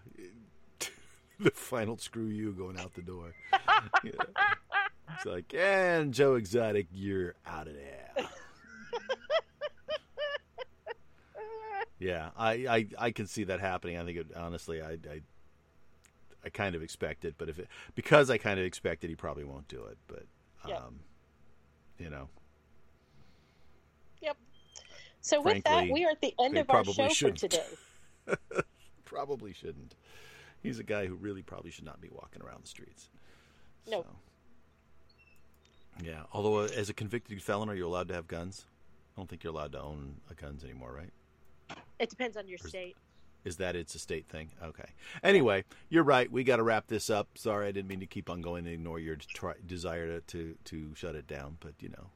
the 1.40 1.52
final 1.52 1.98
screw 1.98 2.26
you 2.28 2.52
going 2.52 2.78
out 2.80 2.94
the 2.94 3.02
door. 3.02 3.34
Yeah. 4.04 4.12
It's 5.18 5.26
like, 5.26 5.54
and 5.54 6.14
Joe 6.14 6.36
Exotic, 6.36 6.88
you're 6.94 7.36
out 7.46 7.68
of 7.68 7.74
there. 7.74 8.12
Yeah, 12.00 12.30
I, 12.36 12.52
I, 12.54 12.88
I 12.98 13.12
can 13.12 13.28
see 13.28 13.44
that 13.44 13.60
happening. 13.60 13.98
I 13.98 14.06
think 14.06 14.18
it, 14.18 14.28
honestly, 14.36 14.82
I, 14.82 14.94
I 14.94 15.22
I 16.44 16.50
kind 16.50 16.76
of 16.76 16.82
expect 16.82 17.24
it, 17.26 17.36
but 17.38 17.50
if 17.50 17.60
it 17.60 17.68
because 17.96 18.30
I 18.30 18.38
kind 18.38 18.60
of 18.60 18.66
expect 18.66 19.04
it, 19.04 19.10
he 19.10 19.16
probably 19.16 19.44
won't 19.44 19.68
do 19.68 19.84
it. 19.86 19.98
But 20.08 20.26
Yeah. 20.68 20.78
um, 20.78 21.00
you 22.00 22.10
know, 22.10 22.30
Yep. 24.22 24.38
So 25.22 25.42
with 25.42 25.64
that, 25.64 25.88
we 25.90 26.06
are 26.06 26.12
at 26.12 26.22
the 26.22 26.34
end 26.40 26.58
of 26.58 26.70
our 26.70 26.84
show 26.84 27.08
shouldn't. 27.10 27.40
for 27.40 27.48
today. 27.48 27.66
probably 29.06 29.54
shouldn't. 29.54 29.96
He's 30.64 30.80
a 30.80 30.84
guy 30.84 31.06
who 31.08 31.16
really 31.16 31.42
probably 31.42 31.72
should 31.72 31.86
not 31.86 32.00
be 32.02 32.10
walking 32.10 32.42
around 32.42 32.64
the 32.64 32.68
streets. 32.68 33.10
No. 33.88 34.02
So, 34.04 34.08
yeah, 36.04 36.24
although 36.32 36.60
uh, 36.60 36.70
as 36.76 36.90
a 36.90 36.94
convicted 36.94 37.42
felon, 37.42 37.68
are 37.70 37.76
you 37.76 37.86
allowed 37.88 38.08
to 38.10 38.14
have 38.14 38.28
guns? 38.28 38.66
I 39.16 39.20
don't 39.20 39.28
think 39.30 39.44
you're 39.44 39.54
allowed 39.54 39.74
to 39.74 39.82
own 39.82 40.16
guns 40.36 40.64
anymore, 40.64 40.94
right? 40.94 41.78
It 42.00 42.10
depends 42.10 42.38
on 42.38 42.48
your 42.48 42.60
Or- 42.64 42.68
state. 42.70 42.96
Is 43.44 43.58
that 43.58 43.76
it's 43.76 43.96
a 43.96 44.00
state 44.00 44.28
thing? 44.28 44.52
Okay. 44.64 44.90
Anyway, 45.24 45.64
you're 45.90 46.04
right. 46.04 46.32
We 46.32 46.44
got 46.44 46.58
to 46.58 46.64
wrap 46.64 46.88
this 46.88 47.10
up. 47.10 47.30
Sorry, 47.36 47.68
I 47.68 47.72
didn't 47.72 47.88
mean 47.88 48.00
to 48.02 48.06
keep 48.06 48.30
on 48.30 48.42
going 48.42 48.66
and 48.66 48.74
ignore 48.74 49.00
your 49.00 49.16
try, 49.16 49.54
desire 49.66 50.08
to, 50.08 50.22
to 50.22 50.56
to 50.66 50.96
shut 50.96 51.16
it 51.16 51.28
down, 51.28 51.58
but 51.60 51.74
you 51.80 51.90
know. 51.90 52.10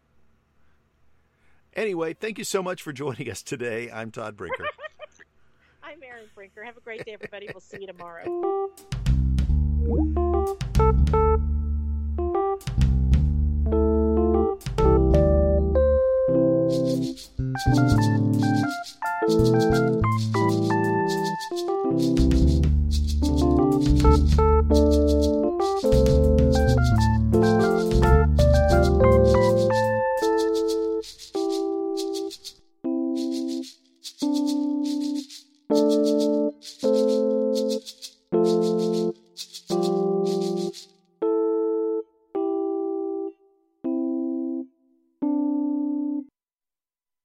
Anyway, 1.73 2.13
thank 2.13 2.37
you 2.37 2.43
so 2.43 2.61
much 2.63 2.81
for 2.81 2.93
joining 2.93 3.29
us 3.29 3.41
today. 3.41 3.89
I'm 3.91 4.11
Todd 4.11 4.37
Brinker. 4.37 4.65
I'm 5.83 6.01
Aaron 6.03 6.25
Brinker. 6.35 6.63
Have 6.63 6.77
a 6.77 6.81
great 6.81 7.05
day, 7.05 7.13
everybody. 7.13 7.49
We'll 7.51 7.61
see 7.61 7.79
you 7.81 7.87
tomorrow. 7.87 8.23